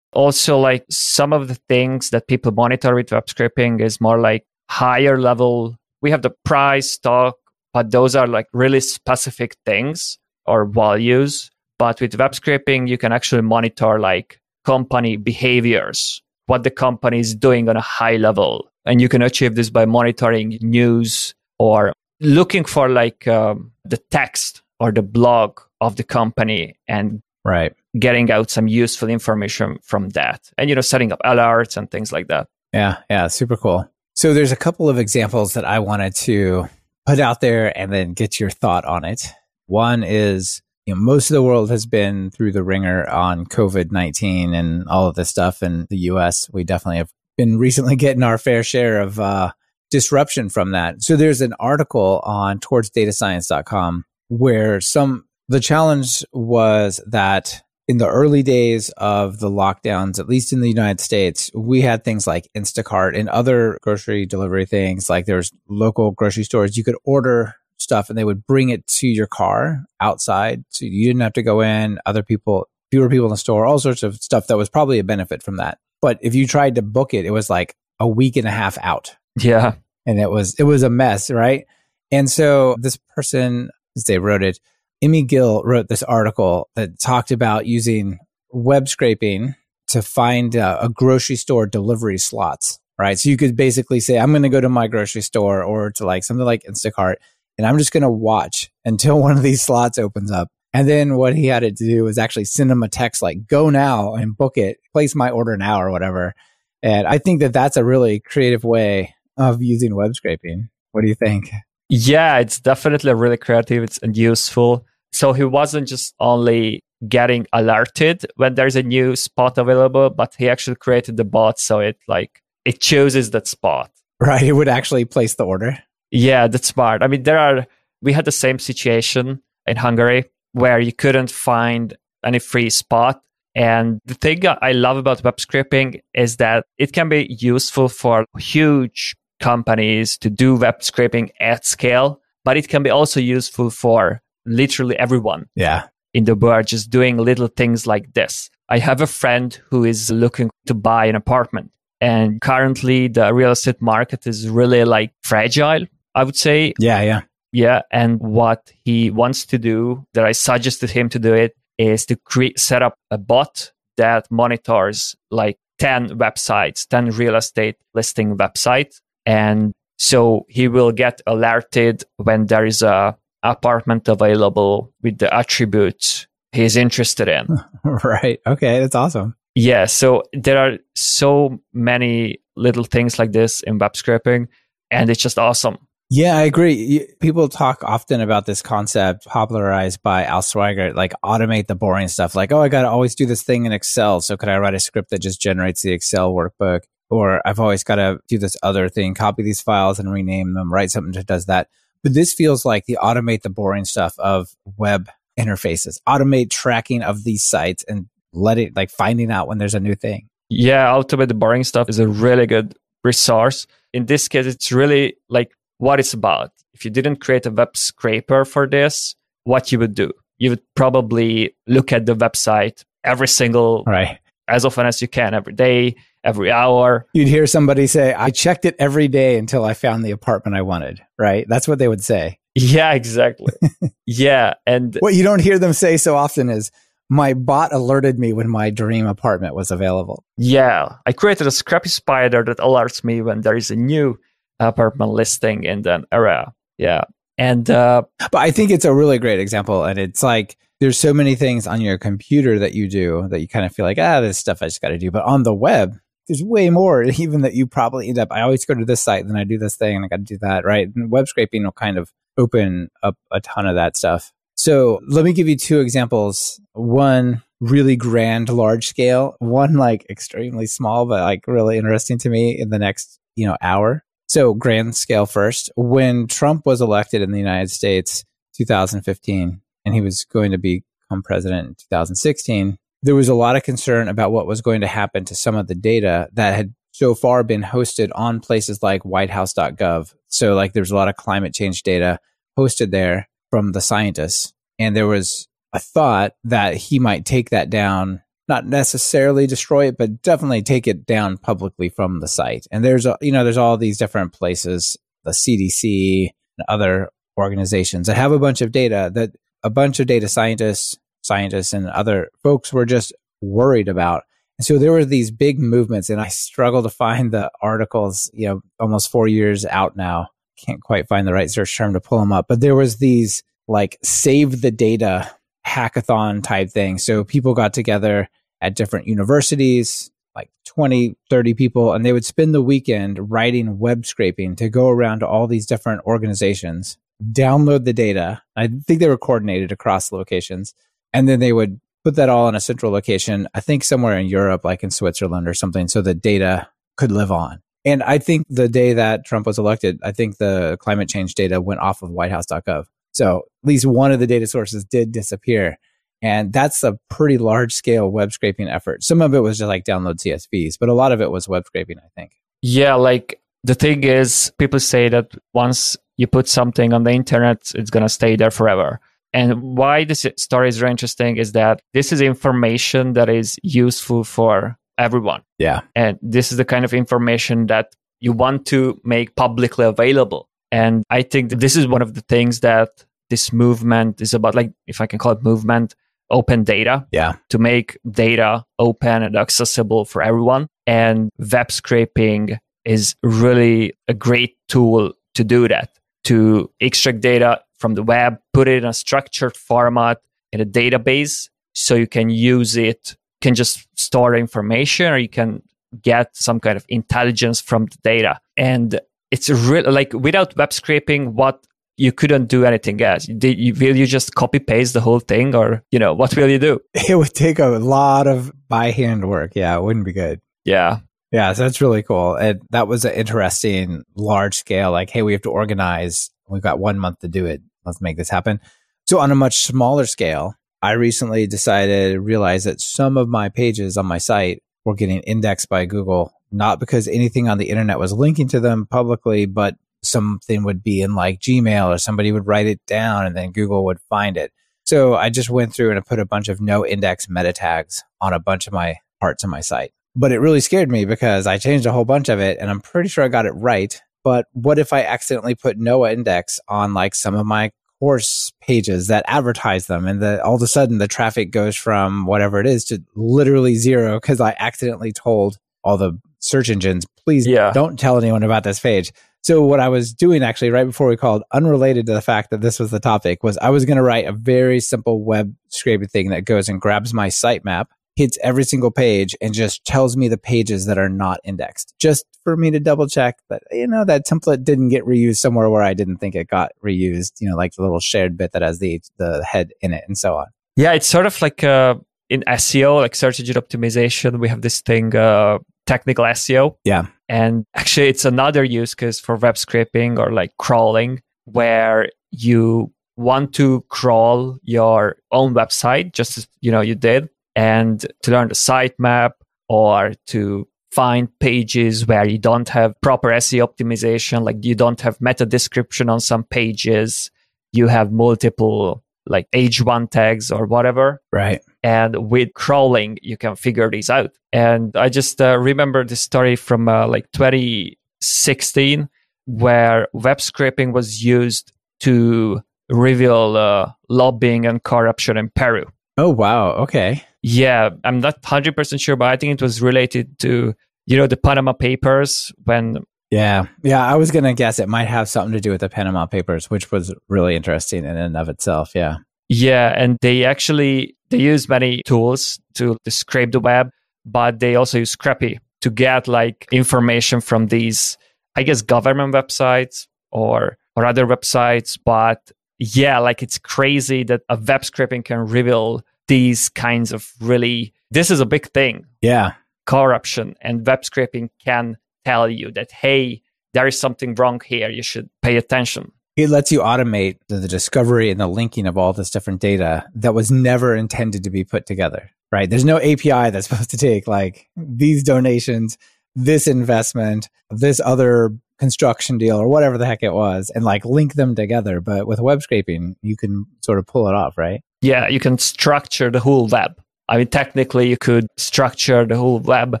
Also, 0.12 0.58
like 0.58 0.84
some 0.90 1.32
of 1.32 1.48
the 1.48 1.56
things 1.68 2.10
that 2.10 2.26
people 2.26 2.52
monitor 2.52 2.94
with 2.94 3.12
web 3.12 3.28
scraping 3.28 3.80
is 3.80 4.00
more 4.00 4.18
like 4.18 4.44
higher 4.70 5.20
level. 5.20 5.76
We 6.00 6.10
have 6.10 6.22
the 6.22 6.34
price, 6.44 6.90
stock, 6.92 7.36
but 7.74 7.90
those 7.90 8.16
are 8.16 8.26
like 8.26 8.46
really 8.52 8.80
specific 8.80 9.56
things 9.66 10.18
or 10.46 10.64
values. 10.64 11.50
But 11.78 12.00
with 12.00 12.18
web 12.18 12.34
scraping, 12.34 12.86
you 12.86 12.96
can 12.96 13.12
actually 13.12 13.42
monitor 13.42 13.98
like 13.98 14.40
company 14.64 15.16
behaviors, 15.16 16.22
what 16.46 16.62
the 16.62 16.70
company 16.70 17.20
is 17.20 17.34
doing 17.34 17.68
on 17.68 17.76
a 17.76 17.82
high 17.82 18.16
level. 18.16 18.70
And 18.86 19.00
you 19.00 19.08
can 19.08 19.20
achieve 19.20 19.54
this 19.54 19.68
by 19.68 19.84
monitoring 19.84 20.58
news 20.62 21.34
or 21.58 21.92
looking 22.20 22.64
for 22.64 22.88
like 22.88 23.28
um, 23.28 23.72
the 23.84 23.98
text 24.10 24.62
or 24.80 24.92
the 24.92 25.02
blog 25.02 25.60
of 25.80 25.96
the 25.96 26.04
company 26.04 26.78
and 26.88 27.22
right 27.44 27.74
getting 27.98 28.30
out 28.30 28.50
some 28.50 28.68
useful 28.68 29.08
information 29.08 29.78
from 29.82 30.10
that 30.10 30.50
and 30.58 30.68
you 30.68 30.74
know 30.74 30.80
setting 30.80 31.12
up 31.12 31.20
alerts 31.24 31.76
and 31.76 31.90
things 31.90 32.12
like 32.12 32.28
that 32.28 32.48
Yeah, 32.72 32.98
yeah, 33.08 33.28
super 33.28 33.56
cool. 33.56 33.90
So 34.14 34.34
there's 34.34 34.52
a 34.52 34.56
couple 34.56 34.88
of 34.88 34.98
examples 34.98 35.54
that 35.54 35.64
I 35.64 35.78
wanted 35.78 36.14
to 36.16 36.68
put 37.06 37.20
out 37.20 37.40
there 37.40 37.76
and 37.78 37.92
then 37.92 38.12
get 38.12 38.40
your 38.40 38.50
thought 38.50 38.84
on 38.84 39.04
it. 39.04 39.28
One 39.66 40.02
is 40.02 40.62
you 40.84 40.94
know, 40.94 41.00
most 41.00 41.30
of 41.30 41.34
the 41.34 41.42
world 41.42 41.70
has 41.70 41.86
been 41.86 42.30
through 42.30 42.52
the 42.52 42.62
ringer 42.62 43.08
on 43.08 43.46
COVID 43.46 43.90
19 43.90 44.54
and 44.54 44.86
all 44.88 45.08
of 45.08 45.16
this 45.16 45.28
stuff. 45.28 45.62
And 45.62 45.86
the 45.88 45.98
US, 46.10 46.48
we 46.52 46.64
definitely 46.64 46.98
have 46.98 47.10
been 47.36 47.58
recently 47.58 47.96
getting 48.04 48.22
our 48.22 48.38
fair 48.38 48.62
share 48.62 49.00
of 49.00 49.18
uh, 49.18 49.52
disruption 49.90 50.48
from 50.48 50.72
that. 50.72 51.02
So 51.02 51.16
there's 51.16 51.40
an 51.40 51.54
article 51.58 52.20
on 52.24 52.60
towardsdatascience.com 52.60 54.04
where 54.28 54.80
some, 54.80 55.25
the 55.48 55.60
challenge 55.60 56.24
was 56.32 57.00
that 57.06 57.62
in 57.88 57.98
the 57.98 58.08
early 58.08 58.42
days 58.42 58.90
of 58.96 59.38
the 59.38 59.50
lockdowns, 59.50 60.18
at 60.18 60.28
least 60.28 60.52
in 60.52 60.60
the 60.60 60.68
United 60.68 61.00
States, 61.00 61.50
we 61.54 61.82
had 61.82 62.04
things 62.04 62.26
like 62.26 62.48
Instacart 62.56 63.16
and 63.16 63.28
other 63.28 63.78
grocery 63.80 64.26
delivery 64.26 64.66
things. 64.66 65.08
Like 65.08 65.26
there's 65.26 65.52
local 65.68 66.10
grocery 66.10 66.42
stores. 66.42 66.76
You 66.76 66.82
could 66.82 66.96
order 67.04 67.54
stuff 67.78 68.08
and 68.08 68.18
they 68.18 68.24
would 68.24 68.46
bring 68.46 68.70
it 68.70 68.86
to 68.88 69.06
your 69.06 69.28
car 69.28 69.84
outside. 70.00 70.64
So 70.70 70.84
you 70.84 71.06
didn't 71.06 71.22
have 71.22 71.34
to 71.34 71.42
go 71.42 71.60
in. 71.60 71.98
Other 72.06 72.24
people, 72.24 72.68
fewer 72.90 73.08
people 73.08 73.26
in 73.26 73.30
the 73.30 73.36
store, 73.36 73.66
all 73.66 73.78
sorts 73.78 74.02
of 74.02 74.16
stuff 74.16 74.48
that 74.48 74.56
was 74.56 74.68
probably 74.68 74.98
a 74.98 75.04
benefit 75.04 75.42
from 75.42 75.58
that. 75.58 75.78
But 76.02 76.18
if 76.22 76.34
you 76.34 76.46
tried 76.48 76.74
to 76.74 76.82
book 76.82 77.14
it, 77.14 77.24
it 77.24 77.30
was 77.30 77.48
like 77.48 77.76
a 78.00 78.08
week 78.08 78.36
and 78.36 78.48
a 78.48 78.50
half 78.50 78.78
out. 78.82 79.14
Yeah. 79.38 79.74
And 80.06 80.18
it 80.18 80.30
was, 80.30 80.54
it 80.58 80.64
was 80.64 80.82
a 80.82 80.90
mess, 80.90 81.30
right? 81.30 81.66
And 82.10 82.28
so 82.28 82.76
this 82.80 82.98
person, 83.14 83.70
as 83.96 84.04
they 84.04 84.18
wrote 84.18 84.42
it, 84.42 84.58
Emmy 85.02 85.22
Gill 85.22 85.62
wrote 85.64 85.88
this 85.88 86.02
article 86.02 86.68
that 86.74 86.98
talked 86.98 87.30
about 87.30 87.66
using 87.66 88.18
web 88.50 88.88
scraping 88.88 89.54
to 89.88 90.02
find 90.02 90.56
uh, 90.56 90.78
a 90.80 90.88
grocery 90.88 91.36
store 91.36 91.66
delivery 91.66 92.18
slots, 92.18 92.78
right? 92.98 93.18
So 93.18 93.28
you 93.28 93.36
could 93.36 93.56
basically 93.56 94.00
say, 94.00 94.18
I'm 94.18 94.32
going 94.32 94.42
to 94.42 94.48
go 94.48 94.60
to 94.60 94.68
my 94.68 94.88
grocery 94.88 95.22
store 95.22 95.62
or 95.62 95.90
to 95.92 96.06
like 96.06 96.24
something 96.24 96.46
like 96.46 96.64
Instacart 96.64 97.16
and 97.58 97.66
I'm 97.66 97.78
just 97.78 97.92
going 97.92 98.02
to 98.02 98.10
watch 98.10 98.70
until 98.84 99.20
one 99.20 99.32
of 99.32 99.42
these 99.42 99.62
slots 99.62 99.98
opens 99.98 100.30
up. 100.30 100.48
And 100.72 100.88
then 100.88 101.16
what 101.16 101.34
he 101.34 101.46
had 101.46 101.60
to 101.60 101.70
do 101.70 102.04
was 102.04 102.18
actually 102.18 102.44
send 102.44 102.70
him 102.70 102.82
a 102.82 102.88
text 102.88 103.22
like, 103.22 103.46
go 103.46 103.70
now 103.70 104.14
and 104.14 104.36
book 104.36 104.58
it, 104.58 104.78
place 104.92 105.14
my 105.14 105.30
order 105.30 105.56
now 105.56 105.80
or 105.80 105.90
whatever. 105.90 106.34
And 106.82 107.06
I 107.06 107.18
think 107.18 107.40
that 107.40 107.54
that's 107.54 107.78
a 107.78 107.84
really 107.84 108.20
creative 108.20 108.62
way 108.62 109.14
of 109.38 109.62
using 109.62 109.94
web 109.94 110.14
scraping. 110.14 110.68
What 110.92 111.02
do 111.02 111.08
you 111.08 111.14
think? 111.14 111.50
Yeah, 111.88 112.38
it's 112.38 112.60
definitely 112.60 113.14
really 113.14 113.36
creative 113.36 113.98
and 114.02 114.16
useful. 114.16 114.86
So 115.12 115.32
he 115.32 115.44
wasn't 115.44 115.88
just 115.88 116.14
only 116.20 116.84
getting 117.08 117.46
alerted 117.52 118.26
when 118.36 118.54
there's 118.54 118.76
a 118.76 118.82
new 118.82 119.16
spot 119.16 119.58
available, 119.58 120.10
but 120.10 120.34
he 120.38 120.48
actually 120.48 120.76
created 120.76 121.16
the 121.16 121.24
bot 121.24 121.58
so 121.58 121.80
it 121.80 121.98
like 122.08 122.42
it 122.64 122.80
chooses 122.80 123.30
that 123.30 123.46
spot. 123.46 123.90
Right. 124.20 124.42
It 124.42 124.52
would 124.52 124.68
actually 124.68 125.04
place 125.04 125.34
the 125.34 125.44
order. 125.44 125.78
Yeah, 126.10 126.46
that's 126.48 126.68
smart. 126.68 127.02
I 127.02 127.06
mean, 127.06 127.22
there 127.22 127.38
are, 127.38 127.66
we 128.02 128.12
had 128.12 128.24
the 128.24 128.32
same 128.32 128.58
situation 128.58 129.42
in 129.66 129.76
Hungary 129.76 130.24
where 130.52 130.80
you 130.80 130.92
couldn't 130.92 131.30
find 131.30 131.96
any 132.24 132.38
free 132.38 132.70
spot. 132.70 133.22
And 133.54 134.00
the 134.04 134.14
thing 134.14 134.42
I 134.46 134.72
love 134.72 134.96
about 134.96 135.24
web 135.24 135.40
scraping 135.40 136.00
is 136.14 136.36
that 136.36 136.66
it 136.78 136.92
can 136.92 137.08
be 137.08 137.26
useful 137.40 137.88
for 137.88 138.26
huge 138.38 139.14
companies 139.40 140.18
to 140.18 140.30
do 140.30 140.56
web 140.56 140.82
scraping 140.82 141.30
at 141.40 141.64
scale, 141.64 142.20
but 142.44 142.56
it 142.56 142.68
can 142.68 142.82
be 142.82 142.90
also 142.90 143.20
useful 143.20 143.70
for 143.70 144.20
literally 144.44 144.98
everyone. 144.98 145.48
Yeah. 145.54 145.88
In 146.14 146.24
the 146.24 146.34
world, 146.34 146.66
just 146.66 146.90
doing 146.90 147.18
little 147.18 147.48
things 147.48 147.86
like 147.86 148.14
this. 148.14 148.48
I 148.68 148.78
have 148.78 149.00
a 149.00 149.06
friend 149.06 149.58
who 149.70 149.84
is 149.84 150.10
looking 150.10 150.50
to 150.66 150.74
buy 150.74 151.06
an 151.06 151.14
apartment 151.14 151.72
and 152.00 152.40
currently 152.40 153.08
the 153.08 153.32
real 153.32 153.52
estate 153.52 153.80
market 153.80 154.26
is 154.26 154.48
really 154.48 154.84
like 154.84 155.12
fragile 155.22 155.86
I 156.16 156.24
would 156.24 156.34
say. 156.34 156.72
Yeah, 156.80 157.02
yeah. 157.02 157.20
Yeah. 157.52 157.82
And 157.92 158.18
what 158.20 158.72
he 158.84 159.10
wants 159.10 159.44
to 159.46 159.58
do, 159.58 160.04
that 160.14 160.24
I 160.24 160.32
suggested 160.32 160.90
him 160.90 161.10
to 161.10 161.18
do 161.18 161.34
it, 161.34 161.54
is 161.78 162.06
to 162.06 162.16
create, 162.16 162.58
set 162.58 162.82
up 162.82 162.94
a 163.10 163.18
bot 163.18 163.72
that 163.98 164.26
monitors 164.30 165.14
like 165.30 165.58
10 165.78 166.18
websites, 166.18 166.88
10 166.88 167.10
real 167.10 167.36
estate 167.36 167.76
listing 167.94 168.38
websites. 168.38 169.00
And 169.26 169.72
so 169.98 170.46
he 170.48 170.68
will 170.68 170.92
get 170.92 171.20
alerted 171.26 172.04
when 172.16 172.46
there 172.46 172.64
is 172.64 172.82
a 172.82 173.16
apartment 173.42 174.08
available 174.08 174.92
with 175.02 175.18
the 175.18 175.32
attributes 175.34 176.26
he's 176.52 176.76
interested 176.76 177.28
in. 177.28 177.46
right. 177.84 178.40
Okay. 178.46 178.80
That's 178.80 178.94
awesome. 178.94 179.36
Yeah. 179.54 179.86
So 179.86 180.22
there 180.32 180.58
are 180.58 180.78
so 180.94 181.60
many 181.72 182.38
little 182.56 182.84
things 182.84 183.18
like 183.18 183.32
this 183.32 183.62
in 183.62 183.78
web 183.78 183.96
scraping 183.96 184.48
and 184.90 185.10
it's 185.10 185.20
just 185.20 185.38
awesome. 185.38 185.78
Yeah, 186.08 186.36
I 186.36 186.42
agree. 186.42 187.08
People 187.20 187.48
talk 187.48 187.82
often 187.82 188.20
about 188.20 188.46
this 188.46 188.62
concept 188.62 189.24
popularized 189.26 190.02
by 190.04 190.24
Al 190.24 190.40
Sweigart, 190.40 190.94
like 190.94 191.12
automate 191.24 191.66
the 191.66 191.74
boring 191.74 192.06
stuff. 192.06 192.36
Like, 192.36 192.52
oh, 192.52 192.60
I 192.60 192.68
got 192.68 192.82
to 192.82 192.88
always 192.88 193.16
do 193.16 193.26
this 193.26 193.42
thing 193.42 193.64
in 193.64 193.72
Excel. 193.72 194.20
So 194.20 194.36
could 194.36 194.48
I 194.48 194.58
write 194.58 194.74
a 194.74 194.78
script 194.78 195.10
that 195.10 195.18
just 195.20 195.40
generates 195.40 195.82
the 195.82 195.92
Excel 195.92 196.32
workbook? 196.32 196.82
Or 197.08 197.46
I've 197.46 197.60
always 197.60 197.84
got 197.84 197.96
to 197.96 198.18
do 198.28 198.38
this 198.38 198.56
other 198.62 198.88
thing, 198.88 199.14
copy 199.14 199.42
these 199.42 199.60
files 199.60 199.98
and 199.98 200.12
rename 200.12 200.54
them, 200.54 200.72
write 200.72 200.90
something 200.90 201.12
that 201.12 201.26
does 201.26 201.46
that. 201.46 201.68
But 202.02 202.14
this 202.14 202.32
feels 202.32 202.64
like 202.64 202.86
the 202.86 202.98
automate 203.00 203.42
the 203.42 203.50
boring 203.50 203.84
stuff 203.84 204.18
of 204.18 204.56
web 204.76 205.08
interfaces, 205.38 206.00
automate 206.08 206.50
tracking 206.50 207.02
of 207.02 207.24
these 207.24 207.44
sites 207.44 207.84
and 207.88 208.06
let 208.32 208.58
it 208.58 208.76
like 208.76 208.90
finding 208.90 209.30
out 209.30 209.48
when 209.48 209.58
there's 209.58 209.74
a 209.74 209.80
new 209.80 209.94
thing. 209.94 210.28
Yeah, 210.48 210.86
automate 210.86 211.28
the 211.28 211.34
boring 211.34 211.64
stuff 211.64 211.88
is 211.88 211.98
a 211.98 212.08
really 212.08 212.46
good 212.46 212.74
resource. 213.04 213.66
In 213.92 214.06
this 214.06 214.28
case, 214.28 214.46
it's 214.46 214.72
really 214.72 215.16
like 215.28 215.52
what 215.78 216.00
it's 216.00 216.12
about. 216.12 216.52
If 216.74 216.84
you 216.84 216.90
didn't 216.90 217.16
create 217.16 217.46
a 217.46 217.50
web 217.50 217.76
scraper 217.76 218.44
for 218.44 218.66
this, 218.66 219.14
what 219.44 219.72
you 219.72 219.78
would 219.78 219.94
do? 219.94 220.12
You 220.38 220.50
would 220.50 220.62
probably 220.74 221.56
look 221.66 221.92
at 221.92 222.04
the 222.06 222.14
website 222.14 222.84
every 223.04 223.28
single 223.28 223.84
right 223.84 224.18
as 224.48 224.64
often 224.64 224.86
as 224.86 225.02
you 225.02 225.08
can, 225.08 225.34
every 225.34 225.52
day, 225.52 225.96
every 226.26 226.50
hour. 226.50 227.06
You'd 227.14 227.28
hear 227.28 227.46
somebody 227.46 227.86
say, 227.86 228.12
I 228.12 228.30
checked 228.30 228.64
it 228.64 228.76
every 228.78 229.08
day 229.08 229.38
until 229.38 229.64
I 229.64 229.74
found 229.74 230.04
the 230.04 230.10
apartment 230.10 230.56
I 230.56 230.62
wanted, 230.62 231.00
right? 231.18 231.46
That's 231.48 231.68
what 231.68 231.78
they 231.78 231.88
would 231.88 232.02
say. 232.02 232.38
Yeah, 232.54 232.92
exactly. 232.92 233.54
yeah. 234.06 234.54
And 234.66 234.96
what 235.00 235.14
you 235.14 235.22
don't 235.22 235.42
hear 235.42 235.58
them 235.58 235.72
say 235.72 235.96
so 235.96 236.16
often 236.16 236.48
is, 236.48 236.70
my 237.08 237.34
bot 237.34 237.72
alerted 237.72 238.18
me 238.18 238.32
when 238.32 238.48
my 238.48 238.70
dream 238.70 239.06
apartment 239.06 239.54
was 239.54 239.70
available. 239.70 240.24
Yeah. 240.36 240.96
I 241.06 241.12
created 241.12 241.46
a 241.46 241.50
Scrapy 241.50 241.88
spider 241.88 242.42
that 242.44 242.58
alerts 242.58 243.04
me 243.04 243.22
when 243.22 243.42
there 243.42 243.56
is 243.56 243.70
a 243.70 243.76
new 243.76 244.18
apartment 244.58 245.12
listing 245.12 245.62
in 245.62 245.82
that 245.82 246.04
area. 246.10 246.52
Yeah. 246.78 247.04
And, 247.38 247.70
uh, 247.70 248.02
but 248.18 248.38
I 248.38 248.50
think 248.50 248.70
it's 248.70 248.84
a 248.84 248.94
really 248.94 249.18
great 249.18 249.38
example. 249.38 249.84
And 249.84 249.98
it's 249.98 250.22
like, 250.22 250.56
there's 250.80 250.98
so 250.98 251.14
many 251.14 251.36
things 251.36 251.66
on 251.66 251.80
your 251.80 251.96
computer 251.96 252.58
that 252.58 252.74
you 252.74 252.88
do 252.88 253.28
that 253.28 253.40
you 253.40 253.48
kind 253.48 253.64
of 253.64 253.72
feel 253.72 253.84
like, 253.84 253.98
ah, 253.98 254.20
this 254.20 254.38
stuff 254.38 254.60
I 254.60 254.66
just 254.66 254.82
got 254.82 254.88
to 254.88 254.98
do. 254.98 255.10
But 255.10 255.24
on 255.24 255.42
the 255.42 255.54
web, 255.54 255.96
there's 256.28 256.42
way 256.42 256.70
more, 256.70 257.02
even 257.18 257.42
that 257.42 257.54
you 257.54 257.66
probably 257.66 258.08
end 258.08 258.18
up. 258.18 258.28
I 258.30 258.42
always 258.42 258.64
go 258.64 258.74
to 258.74 258.84
this 258.84 259.00
site, 259.00 259.26
then 259.26 259.36
I 259.36 259.44
do 259.44 259.58
this 259.58 259.76
thing, 259.76 259.96
and 259.96 260.04
I 260.04 260.08
got 260.08 260.16
to 260.16 260.22
do 260.22 260.38
that, 260.38 260.64
right? 260.64 260.88
And 260.94 261.10
web 261.10 261.28
scraping 261.28 261.64
will 261.64 261.72
kind 261.72 261.98
of 261.98 262.12
open 262.38 262.90
up 263.02 263.16
a 263.32 263.40
ton 263.40 263.66
of 263.66 263.74
that 263.76 263.96
stuff. 263.96 264.32
So 264.56 265.00
let 265.06 265.24
me 265.24 265.32
give 265.32 265.48
you 265.48 265.56
two 265.56 265.80
examples. 265.80 266.60
One 266.72 267.42
really 267.60 267.96
grand, 267.96 268.48
large 268.48 268.86
scale. 268.86 269.36
One 269.38 269.74
like 269.74 270.06
extremely 270.10 270.66
small, 270.66 271.06
but 271.06 271.22
like 271.22 271.46
really 271.46 271.78
interesting 271.78 272.18
to 272.18 272.28
me 272.28 272.58
in 272.58 272.70
the 272.70 272.78
next 272.78 273.18
you 273.36 273.46
know 273.46 273.56
hour. 273.62 274.02
So, 274.28 274.54
grand 274.54 274.96
scale 274.96 275.26
first. 275.26 275.70
When 275.76 276.26
Trump 276.26 276.66
was 276.66 276.80
elected 276.80 277.22
in 277.22 277.30
the 277.30 277.38
United 277.38 277.70
States, 277.70 278.24
2015, 278.56 279.60
and 279.84 279.94
he 279.94 280.00
was 280.00 280.24
going 280.24 280.50
to 280.50 280.58
become 280.58 281.22
president 281.22 281.68
in 281.68 281.74
2016, 281.74 282.76
there 283.06 283.14
was 283.14 283.28
a 283.28 283.34
lot 283.34 283.54
of 283.54 283.62
concern 283.62 284.08
about 284.08 284.32
what 284.32 284.48
was 284.48 284.60
going 284.60 284.80
to 284.80 284.86
happen 284.86 285.24
to 285.24 285.34
some 285.34 285.54
of 285.54 285.68
the 285.68 285.76
data 285.76 286.28
that 286.32 286.54
had 286.54 286.74
so 286.90 287.14
far 287.14 287.44
been 287.44 287.62
hosted 287.62 288.10
on 288.14 288.40
places 288.40 288.82
like 288.82 289.02
whitehouse.gov. 289.02 290.12
So, 290.26 290.54
like, 290.54 290.72
there's 290.72 290.90
a 290.90 290.96
lot 290.96 291.08
of 291.08 291.14
climate 291.14 291.54
change 291.54 291.82
data 291.84 292.18
hosted 292.58 292.90
there 292.90 293.28
from 293.50 293.72
the 293.72 293.80
scientists. 293.80 294.52
And 294.78 294.96
there 294.96 295.06
was 295.06 295.46
a 295.72 295.78
thought 295.78 296.32
that 296.44 296.74
he 296.74 296.98
might 296.98 297.24
take 297.24 297.50
that 297.50 297.70
down 297.70 298.22
not 298.48 298.66
necessarily 298.66 299.46
destroy 299.46 299.86
it, 299.86 299.98
but 299.98 300.22
definitely 300.22 300.62
take 300.62 300.86
it 300.86 301.04
down 301.04 301.36
publicly 301.36 301.88
from 301.88 302.20
the 302.20 302.28
site. 302.28 302.66
And 302.70 302.84
there's, 302.84 303.06
a, 303.06 303.16
you 303.20 303.32
know, 303.32 303.44
there's 303.44 303.56
all 303.56 303.76
these 303.76 303.98
different 303.98 304.32
places, 304.32 304.96
the 305.24 305.32
CDC 305.32 306.30
and 306.58 306.66
other 306.68 307.10
organizations 307.38 308.06
that 308.06 308.16
have 308.16 308.32
a 308.32 308.38
bunch 308.38 308.62
of 308.62 308.72
data 308.72 309.10
that 309.14 309.30
a 309.62 309.70
bunch 309.70 310.00
of 310.00 310.06
data 310.06 310.28
scientists, 310.28 310.96
scientists 311.26 311.72
and 311.72 311.88
other 311.88 312.30
folks 312.42 312.72
were 312.72 312.86
just 312.86 313.12
worried 313.40 313.88
about. 313.88 314.24
And 314.58 314.64
so 314.64 314.78
there 314.78 314.92
were 314.92 315.04
these 315.04 315.30
big 315.30 315.58
movements 315.58 316.08
and 316.08 316.20
I 316.20 316.28
struggle 316.28 316.82
to 316.82 316.88
find 316.88 317.32
the 317.32 317.50
articles, 317.60 318.30
you 318.32 318.48
know, 318.48 318.62
almost 318.80 319.10
four 319.10 319.28
years 319.28 319.66
out 319.66 319.96
now. 319.96 320.28
Can't 320.56 320.80
quite 320.80 321.08
find 321.08 321.26
the 321.26 321.34
right 321.34 321.50
search 321.50 321.76
term 321.76 321.92
to 321.92 322.00
pull 322.00 322.18
them 322.18 322.32
up, 322.32 322.46
but 322.48 322.60
there 322.60 322.74
was 322.74 322.96
these 322.96 323.42
like 323.68 323.98
save 324.02 324.62
the 324.62 324.70
data 324.70 325.30
hackathon 325.66 326.42
type 326.42 326.70
thing. 326.70 326.98
So 326.98 327.24
people 327.24 327.52
got 327.52 327.74
together 327.74 328.28
at 328.60 328.76
different 328.76 329.06
universities, 329.06 330.10
like 330.34 330.50
20, 330.66 331.16
30 331.28 331.54
people, 331.54 331.92
and 331.92 332.04
they 332.04 332.12
would 332.12 332.24
spend 332.24 332.54
the 332.54 332.62
weekend 332.62 333.30
writing 333.30 333.78
web 333.78 334.06
scraping 334.06 334.56
to 334.56 334.68
go 334.68 334.88
around 334.88 335.20
to 335.20 335.26
all 335.26 335.46
these 335.46 335.66
different 335.66 336.02
organizations, 336.06 336.96
download 337.32 337.84
the 337.84 337.92
data. 337.92 338.42
I 338.54 338.68
think 338.68 339.00
they 339.00 339.08
were 339.08 339.18
coordinated 339.18 339.72
across 339.72 340.12
locations. 340.12 340.74
And 341.12 341.28
then 341.28 341.40
they 341.40 341.52
would 341.52 341.80
put 342.04 342.16
that 342.16 342.28
all 342.28 342.48
in 342.48 342.54
a 342.54 342.60
central 342.60 342.92
location, 342.92 343.48
I 343.54 343.60
think 343.60 343.82
somewhere 343.82 344.18
in 344.18 344.26
Europe, 344.26 344.64
like 344.64 344.82
in 344.82 344.90
Switzerland 344.90 345.48
or 345.48 345.54
something, 345.54 345.88
so 345.88 346.02
the 346.02 346.14
data 346.14 346.68
could 346.96 347.10
live 347.10 347.32
on. 347.32 347.62
And 347.84 348.02
I 348.02 348.18
think 348.18 348.46
the 348.48 348.68
day 348.68 348.94
that 348.94 349.24
Trump 349.24 349.46
was 349.46 349.58
elected, 349.58 349.98
I 350.02 350.12
think 350.12 350.38
the 350.38 350.76
climate 350.80 351.08
change 351.08 351.34
data 351.34 351.60
went 351.60 351.80
off 351.80 352.02
of 352.02 352.10
whitehouse.gov. 352.10 352.86
So 353.12 353.38
at 353.38 353.68
least 353.68 353.86
one 353.86 354.12
of 354.12 354.20
the 354.20 354.26
data 354.26 354.46
sources 354.46 354.84
did 354.84 355.12
disappear. 355.12 355.78
And 356.22 356.52
that's 356.52 356.82
a 356.82 356.98
pretty 357.10 357.38
large 357.38 357.72
scale 357.74 358.08
web 358.08 358.32
scraping 358.32 358.68
effort. 358.68 359.02
Some 359.02 359.22
of 359.22 359.34
it 359.34 359.40
was 359.40 359.58
just 359.58 359.68
like 359.68 359.84
download 359.84 360.16
CSVs, 360.16 360.78
but 360.78 360.88
a 360.88 360.94
lot 360.94 361.12
of 361.12 361.20
it 361.20 361.30
was 361.30 361.48
web 361.48 361.64
scraping, 361.66 361.98
I 361.98 362.08
think. 362.14 362.32
Yeah, 362.62 362.94
like 362.94 363.40
the 363.64 363.74
thing 363.74 364.04
is, 364.04 364.52
people 364.58 364.80
say 364.80 365.08
that 365.08 365.32
once 365.54 365.96
you 366.16 366.26
put 366.26 366.48
something 366.48 366.92
on 366.92 367.04
the 367.04 367.12
internet, 367.12 367.72
it's 367.74 367.90
going 367.90 368.02
to 368.02 368.08
stay 368.08 368.36
there 368.36 368.50
forever. 368.50 369.00
And 369.36 369.76
why 369.76 370.04
this 370.04 370.26
story 370.38 370.68
is 370.68 370.78
very 370.78 370.90
interesting 370.90 371.36
is 371.36 371.52
that 371.52 371.82
this 371.92 372.10
is 372.10 372.22
information 372.22 373.12
that 373.12 373.28
is 373.28 373.56
useful 373.62 374.24
for 374.24 374.78
everyone. 374.96 375.42
Yeah. 375.58 375.82
And 375.94 376.18
this 376.22 376.50
is 376.50 376.56
the 376.56 376.64
kind 376.64 376.86
of 376.86 376.94
information 376.94 377.66
that 377.66 377.94
you 378.18 378.32
want 378.32 378.64
to 378.68 378.98
make 379.04 379.36
publicly 379.36 379.84
available. 379.84 380.48
And 380.72 381.04
I 381.10 381.20
think 381.20 381.50
this 381.50 381.76
is 381.76 381.86
one 381.86 382.00
of 382.00 382.14
the 382.14 382.22
things 382.22 382.60
that 382.60 383.04
this 383.28 383.52
movement 383.52 384.22
is 384.22 384.32
about, 384.32 384.54
like, 384.54 384.72
if 384.86 385.02
I 385.02 385.06
can 385.06 385.18
call 385.18 385.32
it 385.32 385.42
movement, 385.42 385.94
open 386.30 386.64
data. 386.64 387.06
Yeah. 387.12 387.34
To 387.50 387.58
make 387.58 387.98
data 388.10 388.64
open 388.78 389.22
and 389.22 389.36
accessible 389.36 390.06
for 390.06 390.22
everyone. 390.22 390.66
And 390.86 391.28
web 391.52 391.70
scraping 391.70 392.58
is 392.86 393.14
really 393.22 393.92
a 394.08 394.14
great 394.14 394.56
tool 394.68 395.12
to 395.34 395.44
do 395.44 395.68
that, 395.68 395.90
to 396.24 396.70
extract 396.80 397.20
data 397.20 397.60
from 397.78 397.94
the 397.94 398.02
web, 398.02 398.38
put 398.52 398.68
it 398.68 398.78
in 398.78 398.84
a 398.84 398.92
structured 398.92 399.56
format 399.56 400.18
in 400.52 400.60
a 400.60 400.66
database 400.66 401.48
so 401.74 401.94
you 401.94 402.06
can 402.06 402.30
use 402.30 402.76
it, 402.76 403.10
you 403.10 403.48
can 403.48 403.54
just 403.54 403.86
store 403.98 404.34
information 404.34 405.12
or 405.12 405.18
you 405.18 405.28
can 405.28 405.62
get 406.02 406.34
some 406.36 406.60
kind 406.60 406.76
of 406.76 406.84
intelligence 406.88 407.60
from 407.60 407.86
the 407.86 407.98
data. 408.02 408.40
And 408.56 408.98
it's 409.30 409.50
really 409.50 409.90
like 409.90 410.12
without 410.12 410.56
web 410.56 410.72
scraping, 410.72 411.34
what 411.34 411.66
you 411.96 412.12
couldn't 412.12 412.46
do 412.46 412.64
anything 412.64 413.00
else. 413.02 413.26
Did 413.26 413.58
you, 413.58 413.74
will 413.74 413.96
you 413.96 414.06
just 414.06 414.34
copy 414.34 414.58
paste 414.58 414.94
the 414.94 415.00
whole 415.00 415.20
thing 415.20 415.54
or, 415.54 415.82
you 415.90 415.98
know, 415.98 416.14
what 416.14 416.36
will 416.36 416.48
you 416.48 416.58
do? 416.58 416.80
It 417.08 417.16
would 417.16 417.34
take 417.34 417.58
a 417.58 417.66
lot 417.66 418.26
of 418.26 418.52
by 418.68 418.90
hand 418.90 419.28
work. 419.28 419.52
Yeah, 419.54 419.76
it 419.76 419.82
wouldn't 419.82 420.04
be 420.04 420.12
good. 420.12 420.40
Yeah. 420.64 421.00
Yeah, 421.32 421.52
so 421.52 421.62
that's 421.62 421.80
really 421.80 422.02
cool. 422.02 422.36
And 422.36 422.60
that 422.70 422.86
was 422.88 423.04
an 423.04 423.14
interesting 423.14 424.04
large 424.14 424.54
scale, 424.54 424.92
like, 424.92 425.10
hey, 425.10 425.22
we 425.22 425.32
have 425.32 425.42
to 425.42 425.50
organize. 425.50 426.30
We've 426.48 426.62
got 426.62 426.78
one 426.78 426.98
month 426.98 427.20
to 427.20 427.28
do 427.28 427.46
it. 427.46 427.62
Let's 427.84 428.00
make 428.00 428.16
this 428.16 428.30
happen. 428.30 428.60
So 429.04 429.18
on 429.20 429.30
a 429.30 429.36
much 429.36 429.64
smaller 429.64 430.06
scale, 430.06 430.54
I 430.82 430.92
recently 430.92 431.46
decided, 431.46 432.18
realized 432.20 432.66
that 432.66 432.80
some 432.80 433.16
of 433.16 433.28
my 433.28 433.48
pages 433.48 433.96
on 433.96 434.06
my 434.06 434.18
site 434.18 434.62
were 434.84 434.94
getting 434.94 435.20
indexed 435.20 435.68
by 435.68 435.84
Google, 435.84 436.32
not 436.50 436.80
because 436.80 437.08
anything 437.08 437.48
on 437.48 437.58
the 437.58 437.70
internet 437.70 437.98
was 437.98 438.12
linking 438.12 438.48
to 438.48 438.60
them 438.60 438.86
publicly, 438.86 439.46
but 439.46 439.76
something 440.02 440.64
would 440.64 440.82
be 440.82 441.00
in 441.02 441.14
like 441.14 441.40
Gmail 441.40 441.88
or 441.88 441.98
somebody 441.98 442.32
would 442.32 442.46
write 442.46 442.66
it 442.66 442.84
down 442.86 443.26
and 443.26 443.36
then 443.36 443.52
Google 443.52 443.84
would 443.84 444.00
find 444.08 444.36
it. 444.36 444.52
So 444.84 445.16
I 445.16 445.30
just 445.30 445.50
went 445.50 445.74
through 445.74 445.90
and 445.90 445.98
I 445.98 446.02
put 446.02 446.20
a 446.20 446.26
bunch 446.26 446.48
of 446.48 446.60
no 446.60 446.86
index 446.86 447.28
meta 447.28 447.52
tags 447.52 448.04
on 448.20 448.32
a 448.32 448.38
bunch 448.38 448.66
of 448.66 448.72
my 448.72 448.96
parts 449.20 449.42
of 449.42 449.50
my 449.50 449.60
site. 449.60 449.92
But 450.14 450.32
it 450.32 450.38
really 450.38 450.60
scared 450.60 450.90
me 450.90 451.04
because 451.04 451.46
I 451.46 451.58
changed 451.58 451.86
a 451.86 451.92
whole 451.92 452.04
bunch 452.04 452.28
of 452.28 452.38
it 452.38 452.58
and 452.60 452.70
I'm 452.70 452.80
pretty 452.80 453.08
sure 453.08 453.24
I 453.24 453.28
got 453.28 453.46
it 453.46 453.52
right. 453.52 454.00
But 454.26 454.46
what 454.54 454.80
if 454.80 454.92
I 454.92 455.04
accidentally 455.04 455.54
put 455.54 455.78
no 455.78 456.04
index 456.04 456.58
on 456.66 456.94
like 456.94 457.14
some 457.14 457.36
of 457.36 457.46
my 457.46 457.70
course 458.00 458.50
pages 458.60 459.06
that 459.06 459.24
advertise 459.28 459.86
them 459.86 460.04
and 460.04 460.20
that 460.20 460.40
all 460.40 460.56
of 460.56 460.62
a 460.62 460.66
sudden 460.66 460.98
the 460.98 461.06
traffic 461.06 461.52
goes 461.52 461.76
from 461.76 462.26
whatever 462.26 462.58
it 462.58 462.66
is 462.66 462.84
to 462.86 463.00
literally 463.14 463.76
zero 463.76 464.18
because 464.18 464.40
I 464.40 464.56
accidentally 464.58 465.12
told 465.12 465.58
all 465.84 465.96
the 465.96 466.18
search 466.40 466.70
engines, 466.70 467.06
please 467.24 467.46
yeah. 467.46 467.70
don't 467.70 468.00
tell 468.00 468.18
anyone 468.18 468.42
about 468.42 468.64
this 468.64 468.80
page. 468.80 469.12
So 469.44 469.62
what 469.62 469.78
I 469.78 469.90
was 469.90 470.12
doing 470.12 470.42
actually 470.42 470.70
right 470.70 470.82
before 470.82 471.06
we 471.06 471.16
called, 471.16 471.44
unrelated 471.52 472.06
to 472.06 472.12
the 472.12 472.20
fact 472.20 472.50
that 472.50 472.60
this 472.60 472.80
was 472.80 472.90
the 472.90 472.98
topic, 472.98 473.44
was 473.44 473.56
I 473.58 473.70
was 473.70 473.84
going 473.84 473.96
to 473.96 474.02
write 474.02 474.26
a 474.26 474.32
very 474.32 474.80
simple 474.80 475.22
web 475.22 475.54
scraping 475.68 476.08
thing 476.08 476.30
that 476.30 476.44
goes 476.44 476.68
and 476.68 476.80
grabs 476.80 477.14
my 477.14 477.28
sitemap, 477.28 477.84
hits 478.16 478.38
every 478.42 478.64
single 478.64 478.90
page, 478.90 479.36
and 479.40 479.54
just 479.54 479.84
tells 479.84 480.16
me 480.16 480.28
the 480.28 480.38
pages 480.38 480.86
that 480.86 480.98
are 480.98 481.08
not 481.08 481.40
indexed, 481.44 481.94
just 481.98 482.24
for 482.42 482.56
me 482.56 482.70
to 482.70 482.80
double 482.80 483.06
check 483.06 483.38
that 483.48 483.62
you 483.70 483.86
know 483.86 484.04
that 484.04 484.26
template 484.26 484.64
didn't 484.64 484.88
get 484.88 485.04
reused 485.04 485.36
somewhere 485.36 485.70
where 485.70 485.82
I 485.82 485.94
didn't 485.94 486.16
think 486.18 486.34
it 486.34 486.48
got 486.48 486.72
reused. 486.84 487.32
You 487.40 487.50
know, 487.50 487.56
like 487.56 487.74
the 487.74 487.82
little 487.82 488.00
shared 488.00 488.36
bit 488.36 488.52
that 488.52 488.62
has 488.62 488.78
the 488.78 489.00
the 489.18 489.44
head 489.44 489.72
in 489.80 489.92
it 489.92 490.04
and 490.08 490.18
so 490.18 490.36
on. 490.36 490.46
Yeah, 490.76 490.92
it's 490.92 491.06
sort 491.06 491.26
of 491.26 491.40
like 491.40 491.62
uh, 491.62 491.94
in 492.28 492.42
SEO, 492.48 493.00
like 493.00 493.14
search 493.14 493.38
engine 493.38 493.56
optimization. 493.56 494.40
We 494.40 494.48
have 494.48 494.62
this 494.62 494.80
thing. 494.80 495.14
Uh, 495.14 495.58
technical 495.86 496.24
SEO. 496.24 496.76
Yeah. 496.84 497.06
And 497.28 497.64
actually, 497.74 498.08
it's 498.08 498.24
another 498.24 498.62
use 498.62 498.94
case 498.94 499.18
for 499.18 499.36
web 499.36 499.56
scraping 499.56 500.18
or 500.18 500.32
like 500.32 500.56
crawling 500.58 501.22
where 501.44 502.10
you 502.30 502.92
want 503.16 503.54
to 503.54 503.82
crawl 503.88 504.58
your 504.62 505.16
own 505.32 505.54
website, 505.54 506.12
just 506.12 506.36
as 506.36 506.46
you 506.60 506.70
know 506.70 506.80
you 506.80 506.94
did, 506.94 507.28
and 507.56 508.06
to 508.22 508.30
learn 508.30 508.48
the 508.48 508.54
sitemap 508.54 509.32
or 509.68 510.12
to 510.28 510.68
find 510.92 511.28
pages 511.40 512.06
where 512.06 512.26
you 512.26 512.38
don't 512.38 512.68
have 512.68 512.98
proper 513.00 513.30
SEO 513.30 513.66
optimization, 513.66 514.42
like 514.42 514.64
you 514.64 514.74
don't 514.74 515.00
have 515.00 515.20
meta 515.20 515.44
description 515.44 516.08
on 516.08 516.20
some 516.20 516.44
pages, 516.44 517.30
you 517.72 517.88
have 517.88 518.12
multiple 518.12 519.02
like 519.28 519.50
H1 519.50 520.10
tags 520.10 520.52
or 520.52 520.66
whatever. 520.66 521.20
Right. 521.32 521.60
And 521.82 522.30
with 522.30 522.54
crawling, 522.54 523.18
you 523.22 523.36
can 523.36 523.56
figure 523.56 523.90
these 523.90 524.08
out. 524.08 524.30
And 524.52 524.96
I 524.96 525.08
just 525.08 525.40
uh, 525.40 525.58
remember 525.58 526.04
the 526.04 526.16
story 526.16 526.54
from 526.56 526.88
uh, 526.88 527.08
like 527.08 527.30
2016 527.32 529.08
where 529.46 530.08
web 530.12 530.40
scraping 530.40 530.92
was 530.92 531.24
used 531.24 531.72
to 532.00 532.62
reveal 532.88 533.56
uh, 533.56 533.92
lobbying 534.08 534.66
and 534.66 534.82
corruption 534.82 535.36
in 535.36 535.50
Peru. 535.50 535.86
Oh, 536.16 536.30
wow. 536.30 536.70
Okay. 536.72 537.24
Yeah, 537.48 537.90
I'm 538.02 538.18
not 538.18 538.42
100% 538.42 539.00
sure, 539.00 539.14
but 539.14 539.28
I 539.28 539.36
think 539.36 539.52
it 539.52 539.62
was 539.62 539.80
related 539.80 540.36
to, 540.40 540.74
you 541.06 541.16
know, 541.16 541.28
the 541.28 541.36
Panama 541.36 541.74
Papers 541.74 542.52
when 542.64 543.04
yeah. 543.30 543.66
Yeah. 543.84 544.04
I 544.04 544.16
was 544.16 544.32
going 544.32 544.42
to 544.42 544.52
guess 544.52 544.80
it 544.80 544.88
might 544.88 545.06
have 545.06 545.28
something 545.28 545.52
to 545.52 545.60
do 545.60 545.70
with 545.70 545.80
the 545.80 545.88
Panama 545.88 546.26
Papers, 546.26 546.68
which 546.70 546.90
was 546.90 547.14
really 547.28 547.54
interesting 547.54 548.04
in 548.04 548.16
and 548.16 548.36
of 548.36 548.48
itself. 548.48 548.96
Yeah. 548.96 549.18
Yeah. 549.48 549.94
And 549.96 550.18
they 550.22 550.44
actually, 550.44 551.16
they 551.30 551.38
use 551.38 551.68
many 551.68 552.02
tools 552.04 552.58
to, 552.74 552.96
to 553.04 553.10
scrape 553.12 553.52
the 553.52 553.60
web, 553.60 553.90
but 554.24 554.58
they 554.58 554.74
also 554.74 554.98
use 554.98 555.14
Scrapy 555.14 555.58
to 555.82 555.90
get 555.90 556.26
like 556.26 556.66
information 556.72 557.40
from 557.40 557.68
these, 557.68 558.18
I 558.56 558.64
guess, 558.64 558.82
government 558.82 559.32
websites 559.34 560.08
or, 560.32 560.78
or 560.96 561.06
other 561.06 561.26
websites. 561.26 561.96
But 562.04 562.50
yeah, 562.80 563.20
like 563.20 563.40
it's 563.40 563.58
crazy 563.58 564.24
that 564.24 564.40
a 564.48 564.56
web 564.56 564.84
scraping 564.84 565.22
can 565.22 565.46
reveal 565.46 566.02
these 566.28 566.68
kinds 566.68 567.12
of 567.12 567.32
really, 567.40 567.94
this 568.10 568.30
is 568.30 568.40
a 568.40 568.46
big 568.46 568.66
thing. 568.72 569.06
Yeah. 569.20 569.54
Corruption 569.86 570.54
and 570.60 570.86
web 570.86 571.04
scraping 571.04 571.50
can 571.64 571.96
tell 572.24 572.48
you 572.48 572.70
that, 572.72 572.90
hey, 572.90 573.42
there 573.74 573.86
is 573.86 573.98
something 573.98 574.34
wrong 574.34 574.60
here. 574.64 574.90
You 574.90 575.02
should 575.02 575.30
pay 575.42 575.56
attention. 575.56 576.12
It 576.36 576.50
lets 576.50 576.70
you 576.70 576.80
automate 576.80 577.38
the, 577.48 577.56
the 577.56 577.68
discovery 577.68 578.30
and 578.30 578.38
the 578.38 578.46
linking 578.46 578.86
of 578.86 578.98
all 578.98 579.12
this 579.12 579.30
different 579.30 579.60
data 579.60 580.04
that 580.14 580.34
was 580.34 580.50
never 580.50 580.94
intended 580.94 581.44
to 581.44 581.50
be 581.50 581.64
put 581.64 581.86
together, 581.86 582.30
right? 582.52 582.68
There's 582.68 582.84
no 582.84 582.98
API 582.98 583.50
that's 583.50 583.68
supposed 583.68 583.90
to 583.90 583.96
take 583.96 584.26
like 584.26 584.68
these 584.76 585.22
donations, 585.22 585.96
this 586.34 586.66
investment, 586.66 587.48
this 587.70 588.00
other 588.04 588.50
construction 588.78 589.38
deal 589.38 589.56
or 589.56 589.68
whatever 589.68 589.98
the 589.98 590.06
heck 590.06 590.22
it 590.22 590.32
was 590.32 590.70
and 590.74 590.84
like 590.84 591.04
link 591.04 591.34
them 591.34 591.54
together. 591.54 592.00
But 592.00 592.26
with 592.26 592.40
web 592.40 592.62
scraping, 592.62 593.16
you 593.22 593.36
can 593.36 593.66
sort 593.84 593.98
of 593.98 594.06
pull 594.06 594.28
it 594.28 594.34
off, 594.34 594.58
right? 594.58 594.82
Yeah, 595.00 595.28
you 595.28 595.40
can 595.40 595.58
structure 595.58 596.30
the 596.30 596.40
whole 596.40 596.68
web. 596.68 597.00
I 597.28 597.38
mean, 597.38 597.48
technically, 597.48 598.08
you 598.08 598.16
could 598.16 598.46
structure 598.56 599.26
the 599.26 599.36
whole 599.36 599.58
web 599.58 600.00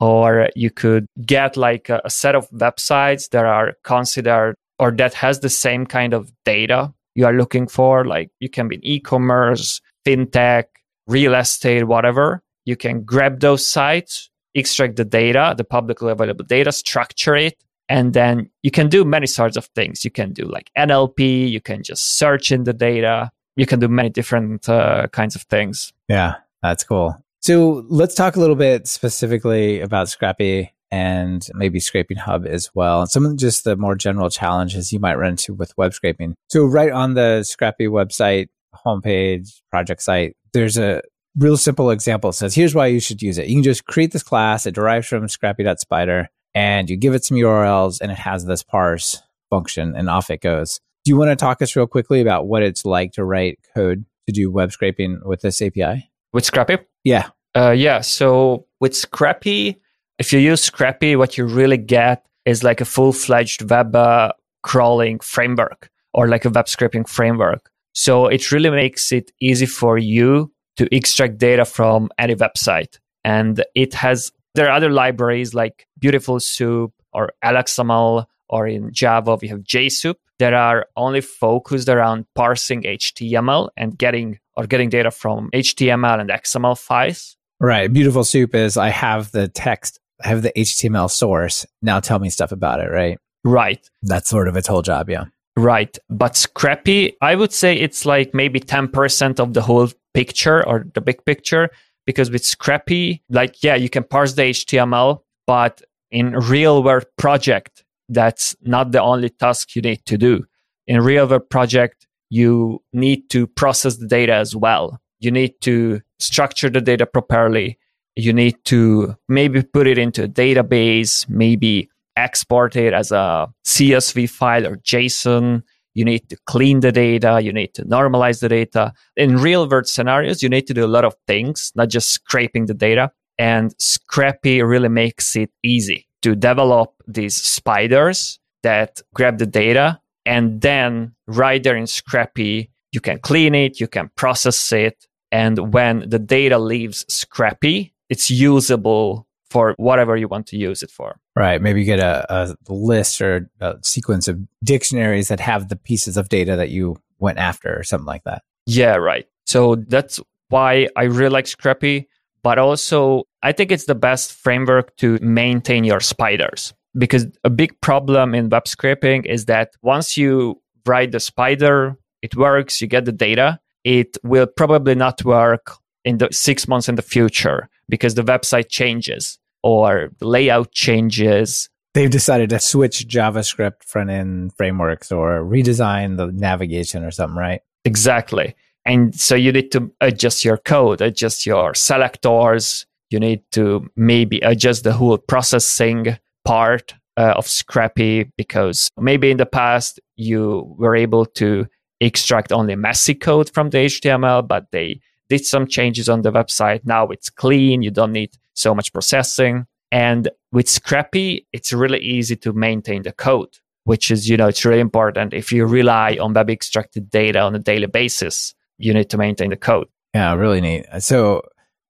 or 0.00 0.48
you 0.54 0.70
could 0.70 1.06
get 1.24 1.56
like 1.56 1.88
a, 1.88 2.00
a 2.04 2.10
set 2.10 2.34
of 2.34 2.48
websites 2.50 3.30
that 3.30 3.44
are 3.44 3.74
considered 3.82 4.54
or 4.78 4.92
that 4.92 5.14
has 5.14 5.40
the 5.40 5.50
same 5.50 5.86
kind 5.86 6.14
of 6.14 6.32
data 6.44 6.92
you 7.14 7.26
are 7.26 7.32
looking 7.32 7.66
for. 7.66 8.04
Like 8.04 8.30
you 8.38 8.48
can 8.48 8.68
be 8.68 8.76
in 8.76 8.84
e-commerce, 8.84 9.80
fintech, 10.06 10.64
real 11.06 11.34
estate, 11.34 11.84
whatever. 11.84 12.42
You 12.64 12.76
can 12.76 13.02
grab 13.02 13.40
those 13.40 13.66
sites, 13.66 14.30
extract 14.54 14.96
the 14.96 15.04
data, 15.04 15.54
the 15.56 15.64
publicly 15.64 16.12
available 16.12 16.44
data, 16.44 16.70
structure 16.70 17.34
it, 17.34 17.56
and 17.88 18.12
then 18.12 18.50
you 18.62 18.70
can 18.70 18.88
do 18.88 19.04
many 19.04 19.26
sorts 19.26 19.56
of 19.56 19.66
things. 19.66 20.04
You 20.04 20.10
can 20.10 20.32
do 20.32 20.44
like 20.44 20.70
NLP, 20.76 21.50
you 21.50 21.60
can 21.60 21.82
just 21.82 22.18
search 22.18 22.52
in 22.52 22.64
the 22.64 22.72
data, 22.72 23.30
you 23.56 23.66
can 23.66 23.80
do 23.80 23.88
many 23.88 24.10
different 24.10 24.68
uh, 24.68 25.08
kinds 25.08 25.34
of 25.34 25.42
things. 25.42 25.92
Yeah, 26.08 26.36
that's 26.62 26.84
cool. 26.84 27.16
So 27.40 27.84
let's 27.88 28.14
talk 28.14 28.36
a 28.36 28.40
little 28.40 28.56
bit 28.56 28.86
specifically 28.86 29.80
about 29.80 30.08
Scrapy 30.08 30.70
and 30.90 31.46
maybe 31.54 31.80
Scraping 31.80 32.16
Hub 32.16 32.46
as 32.46 32.70
well. 32.74 33.06
Some 33.06 33.26
of 33.26 33.36
just 33.36 33.64
the 33.64 33.76
more 33.76 33.94
general 33.94 34.30
challenges 34.30 34.92
you 34.92 34.98
might 34.98 35.16
run 35.16 35.30
into 35.30 35.54
with 35.54 35.76
web 35.76 35.92
scraping. 35.92 36.34
So 36.48 36.64
right 36.64 36.90
on 36.90 37.14
the 37.14 37.44
Scrapy 37.44 37.88
website, 37.88 38.48
homepage, 38.86 39.60
project 39.70 40.02
site, 40.02 40.36
there's 40.52 40.76
a 40.76 41.02
real 41.36 41.56
simple 41.56 41.90
example. 41.90 42.30
It 42.30 42.34
says, 42.34 42.54
here's 42.54 42.74
why 42.74 42.86
you 42.86 43.00
should 43.00 43.22
use 43.22 43.38
it. 43.38 43.48
You 43.48 43.56
can 43.56 43.62
just 43.62 43.84
create 43.84 44.12
this 44.12 44.22
class. 44.22 44.66
It 44.66 44.74
derives 44.74 45.06
from 45.06 45.26
scrapy.spider 45.26 46.28
and 46.58 46.90
you 46.90 46.96
give 46.96 47.14
it 47.14 47.24
some 47.24 47.36
URLs 47.36 48.00
and 48.00 48.10
it 48.10 48.18
has 48.18 48.44
this 48.44 48.64
parse 48.64 49.22
function 49.48 49.94
and 49.94 50.10
off 50.10 50.28
it 50.28 50.40
goes. 50.40 50.80
Do 51.04 51.12
you 51.12 51.16
want 51.16 51.30
to 51.30 51.36
talk 51.36 51.62
us 51.62 51.76
real 51.76 51.86
quickly 51.86 52.20
about 52.20 52.48
what 52.48 52.64
it's 52.64 52.84
like 52.84 53.12
to 53.12 53.24
write 53.24 53.60
code 53.76 54.04
to 54.26 54.32
do 54.32 54.50
web 54.50 54.72
scraping 54.72 55.20
with 55.24 55.40
this 55.40 55.62
API? 55.62 56.10
With 56.32 56.42
Scrapy? 56.42 56.84
Yeah. 57.04 57.28
Uh, 57.54 57.70
yeah. 57.70 58.00
So 58.00 58.66
with 58.80 58.90
Scrapy, 58.94 59.76
if 60.18 60.32
you 60.32 60.40
use 60.40 60.68
Scrapy, 60.68 61.16
what 61.16 61.38
you 61.38 61.46
really 61.46 61.76
get 61.76 62.26
is 62.44 62.64
like 62.64 62.80
a 62.80 62.84
full 62.84 63.12
fledged 63.12 63.70
web 63.70 63.94
uh, 63.94 64.32
crawling 64.64 65.20
framework 65.20 65.88
or 66.12 66.26
like 66.26 66.44
a 66.44 66.50
web 66.50 66.68
scraping 66.68 67.04
framework. 67.04 67.70
So 67.92 68.26
it 68.26 68.50
really 68.50 68.70
makes 68.70 69.12
it 69.12 69.30
easy 69.40 69.66
for 69.66 69.96
you 69.96 70.50
to 70.76 70.92
extract 70.92 71.38
data 71.38 71.64
from 71.64 72.08
any 72.18 72.34
website. 72.34 72.98
And 73.22 73.64
it 73.76 73.94
has, 73.94 74.32
there 74.58 74.68
are 74.68 74.76
other 74.76 74.90
libraries 74.90 75.54
like 75.54 75.86
Beautiful 76.00 76.40
Soup 76.40 76.92
or 77.12 77.30
LXML 77.44 78.26
or 78.48 78.66
in 78.66 78.92
Java, 78.92 79.38
we 79.40 79.46
have 79.46 79.60
JSoup 79.60 80.16
that 80.40 80.52
are 80.52 80.86
only 80.96 81.20
focused 81.20 81.88
around 81.88 82.26
parsing 82.34 82.82
HTML 82.82 83.68
and 83.76 83.96
getting 83.96 84.40
or 84.56 84.66
getting 84.66 84.88
data 84.88 85.12
from 85.12 85.48
HTML 85.54 86.20
and 86.20 86.30
XML 86.30 86.76
files. 86.76 87.36
Right. 87.60 87.92
Beautiful 87.92 88.24
soup 88.24 88.52
is 88.56 88.76
I 88.76 88.88
have 88.88 89.30
the 89.30 89.46
text, 89.46 90.00
I 90.24 90.28
have 90.28 90.42
the 90.42 90.52
HTML 90.56 91.08
source. 91.08 91.64
Now 91.80 92.00
tell 92.00 92.18
me 92.18 92.28
stuff 92.28 92.50
about 92.50 92.80
it, 92.80 92.90
right? 92.90 93.16
Right. 93.44 93.88
That's 94.02 94.28
sort 94.28 94.48
of 94.48 94.56
its 94.56 94.66
whole 94.66 94.82
job, 94.82 95.08
yeah. 95.08 95.26
Right. 95.56 95.96
But 96.10 96.32
Scrapy, 96.32 97.12
I 97.22 97.36
would 97.36 97.52
say 97.52 97.76
it's 97.76 98.04
like 98.04 98.34
maybe 98.34 98.58
10% 98.58 99.38
of 99.38 99.54
the 99.54 99.62
whole 99.62 99.88
picture 100.14 100.66
or 100.66 100.84
the 100.94 101.00
big 101.00 101.24
picture. 101.24 101.70
Because 102.08 102.30
with 102.30 102.42
Scrapy, 102.42 103.20
like, 103.28 103.62
yeah, 103.62 103.74
you 103.74 103.90
can 103.90 104.02
parse 104.02 104.32
the 104.32 104.44
HTML, 104.44 105.20
but 105.46 105.82
in 106.10 106.32
real 106.32 106.82
world 106.82 107.04
project, 107.18 107.84
that's 108.08 108.56
not 108.62 108.92
the 108.92 109.02
only 109.02 109.28
task 109.28 109.76
you 109.76 109.82
need 109.82 110.06
to 110.06 110.16
do. 110.16 110.46
In 110.86 111.02
real 111.02 111.26
world 111.28 111.50
project, 111.50 112.06
you 112.30 112.82
need 112.94 113.28
to 113.28 113.46
process 113.46 113.96
the 113.96 114.06
data 114.06 114.32
as 114.32 114.56
well. 114.56 114.98
You 115.20 115.30
need 115.30 115.60
to 115.60 116.00
structure 116.18 116.70
the 116.70 116.80
data 116.80 117.04
properly. 117.04 117.78
You 118.16 118.32
need 118.32 118.56
to 118.64 119.14
maybe 119.28 119.62
put 119.62 119.86
it 119.86 119.98
into 119.98 120.24
a 120.24 120.28
database, 120.28 121.28
maybe 121.28 121.90
export 122.16 122.74
it 122.74 122.94
as 122.94 123.12
a 123.12 123.52
CSV 123.66 124.30
file 124.30 124.66
or 124.66 124.76
JSON. 124.76 125.62
You 125.94 126.04
need 126.04 126.28
to 126.30 126.36
clean 126.46 126.80
the 126.80 126.92
data. 126.92 127.40
You 127.42 127.52
need 127.52 127.74
to 127.74 127.84
normalize 127.84 128.40
the 128.40 128.48
data. 128.48 128.92
In 129.16 129.36
real 129.36 129.68
world 129.68 129.88
scenarios, 129.88 130.42
you 130.42 130.48
need 130.48 130.66
to 130.66 130.74
do 130.74 130.84
a 130.84 130.86
lot 130.86 131.04
of 131.04 131.14
things, 131.26 131.72
not 131.74 131.88
just 131.88 132.10
scraping 132.10 132.66
the 132.66 132.74
data. 132.74 133.10
And 133.38 133.72
Scrapy 133.78 134.68
really 134.68 134.88
makes 134.88 135.36
it 135.36 135.50
easy 135.62 136.08
to 136.22 136.34
develop 136.34 136.94
these 137.06 137.36
spiders 137.36 138.40
that 138.62 139.00
grab 139.14 139.38
the 139.38 139.46
data 139.46 140.00
and 140.28 140.60
then 140.60 141.14
right 141.26 141.62
there 141.62 141.74
in 141.74 141.84
Scrapy, 141.84 142.68
you 142.92 143.00
can 143.00 143.18
clean 143.18 143.54
it, 143.54 143.80
you 143.80 143.88
can 143.88 144.10
process 144.14 144.72
it. 144.72 145.06
And 145.32 145.72
when 145.72 146.06
the 146.06 146.18
data 146.18 146.58
leaves 146.58 147.06
Scrapy, 147.06 147.92
it's 148.10 148.30
usable 148.30 149.26
for 149.50 149.74
whatever 149.78 150.16
you 150.16 150.28
want 150.28 150.46
to 150.48 150.56
use 150.56 150.82
it 150.82 150.90
for. 150.90 151.18
Right. 151.34 151.60
Maybe 151.60 151.80
you 151.80 151.86
get 151.86 152.00
a, 152.00 152.56
a 152.68 152.72
list 152.72 153.20
or 153.20 153.50
a 153.60 153.76
sequence 153.82 154.28
of 154.28 154.38
dictionaries 154.62 155.28
that 155.28 155.40
have 155.40 155.68
the 155.68 155.76
pieces 155.76 156.16
of 156.16 156.28
data 156.28 156.56
that 156.56 156.70
you 156.70 156.96
went 157.18 157.38
after 157.38 157.78
or 157.78 157.82
something 157.82 158.06
like 158.06 158.24
that. 158.24 158.42
Yeah, 158.66 158.96
right. 158.96 159.26
So 159.46 159.76
that's 159.76 160.20
why 160.50 160.88
I 160.96 161.04
really 161.04 161.30
like 161.30 161.46
Scrapy, 161.46 162.06
but 162.42 162.58
also 162.58 163.24
I 163.42 163.52
think 163.52 163.72
it's 163.72 163.84
the 163.86 163.94
best 163.94 164.32
framework 164.32 164.96
to 164.96 165.18
maintain 165.20 165.84
your 165.84 166.00
spiders 166.00 166.74
because 166.96 167.26
a 167.44 167.50
big 167.50 167.80
problem 167.80 168.34
in 168.34 168.48
web 168.48 168.66
scraping 168.66 169.24
is 169.24 169.46
that 169.46 169.74
once 169.82 170.16
you 170.16 170.60
write 170.86 171.12
the 171.12 171.20
spider, 171.20 171.96
it 172.22 172.36
works, 172.36 172.80
you 172.80 172.86
get 172.86 173.04
the 173.04 173.12
data, 173.12 173.60
it 173.84 174.16
will 174.24 174.46
probably 174.46 174.94
not 174.94 175.24
work 175.24 175.76
in 176.04 176.18
the 176.18 176.28
six 176.32 176.66
months 176.66 176.88
in 176.88 176.96
the 176.96 177.02
future 177.02 177.68
because 177.88 178.14
the 178.14 178.22
website 178.22 178.68
changes 178.68 179.38
or 179.62 180.10
layout 180.20 180.72
changes. 180.72 181.68
They've 181.94 182.10
decided 182.10 182.50
to 182.50 182.60
switch 182.60 183.08
JavaScript 183.08 183.82
front 183.84 184.10
end 184.10 184.52
frameworks 184.56 185.10
or 185.10 185.42
redesign 185.42 186.16
the 186.16 186.26
navigation 186.26 187.04
or 187.04 187.10
something, 187.10 187.36
right? 187.36 187.60
Exactly. 187.84 188.54
And 188.84 189.14
so 189.14 189.34
you 189.34 189.52
need 189.52 189.72
to 189.72 189.90
adjust 190.00 190.44
your 190.44 190.56
code, 190.56 191.00
adjust 191.00 191.44
your 191.44 191.74
selectors. 191.74 192.86
You 193.10 193.20
need 193.20 193.42
to 193.52 193.90
maybe 193.96 194.38
adjust 194.40 194.84
the 194.84 194.92
whole 194.92 195.18
processing 195.18 196.18
part 196.44 196.94
uh, 197.16 197.34
of 197.36 197.46
Scrapy 197.46 198.30
because 198.36 198.88
maybe 198.98 199.30
in 199.30 199.38
the 199.38 199.46
past 199.46 199.98
you 200.16 200.74
were 200.78 200.94
able 200.94 201.26
to 201.26 201.66
extract 202.00 202.52
only 202.52 202.76
messy 202.76 203.14
code 203.14 203.50
from 203.52 203.70
the 203.70 203.78
HTML, 203.78 204.46
but 204.46 204.70
they 204.70 205.00
did 205.28 205.44
some 205.44 205.66
changes 205.66 206.08
on 206.08 206.22
the 206.22 206.32
website. 206.32 206.80
Now 206.84 207.08
it's 207.08 207.30
clean. 207.30 207.82
You 207.82 207.90
don't 207.90 208.12
need 208.12 208.30
so 208.54 208.74
much 208.74 208.92
processing. 208.92 209.66
And 209.90 210.28
with 210.52 210.66
Scrapy, 210.66 211.46
it's 211.52 211.72
really 211.72 212.00
easy 212.00 212.36
to 212.36 212.52
maintain 212.52 213.02
the 213.02 213.12
code, 213.12 213.58
which 213.84 214.10
is, 214.10 214.28
you 214.28 214.36
know, 214.36 214.48
it's 214.48 214.64
really 214.64 214.80
important. 214.80 215.32
If 215.32 215.52
you 215.52 215.66
rely 215.66 216.18
on 216.20 216.34
web 216.34 216.50
extracted 216.50 217.10
data 217.10 217.40
on 217.40 217.54
a 217.54 217.58
daily 217.58 217.86
basis, 217.86 218.54
you 218.78 218.92
need 218.92 219.10
to 219.10 219.18
maintain 219.18 219.50
the 219.50 219.56
code. 219.56 219.88
Yeah, 220.14 220.34
really 220.34 220.60
neat. 220.60 220.86
So 221.00 221.42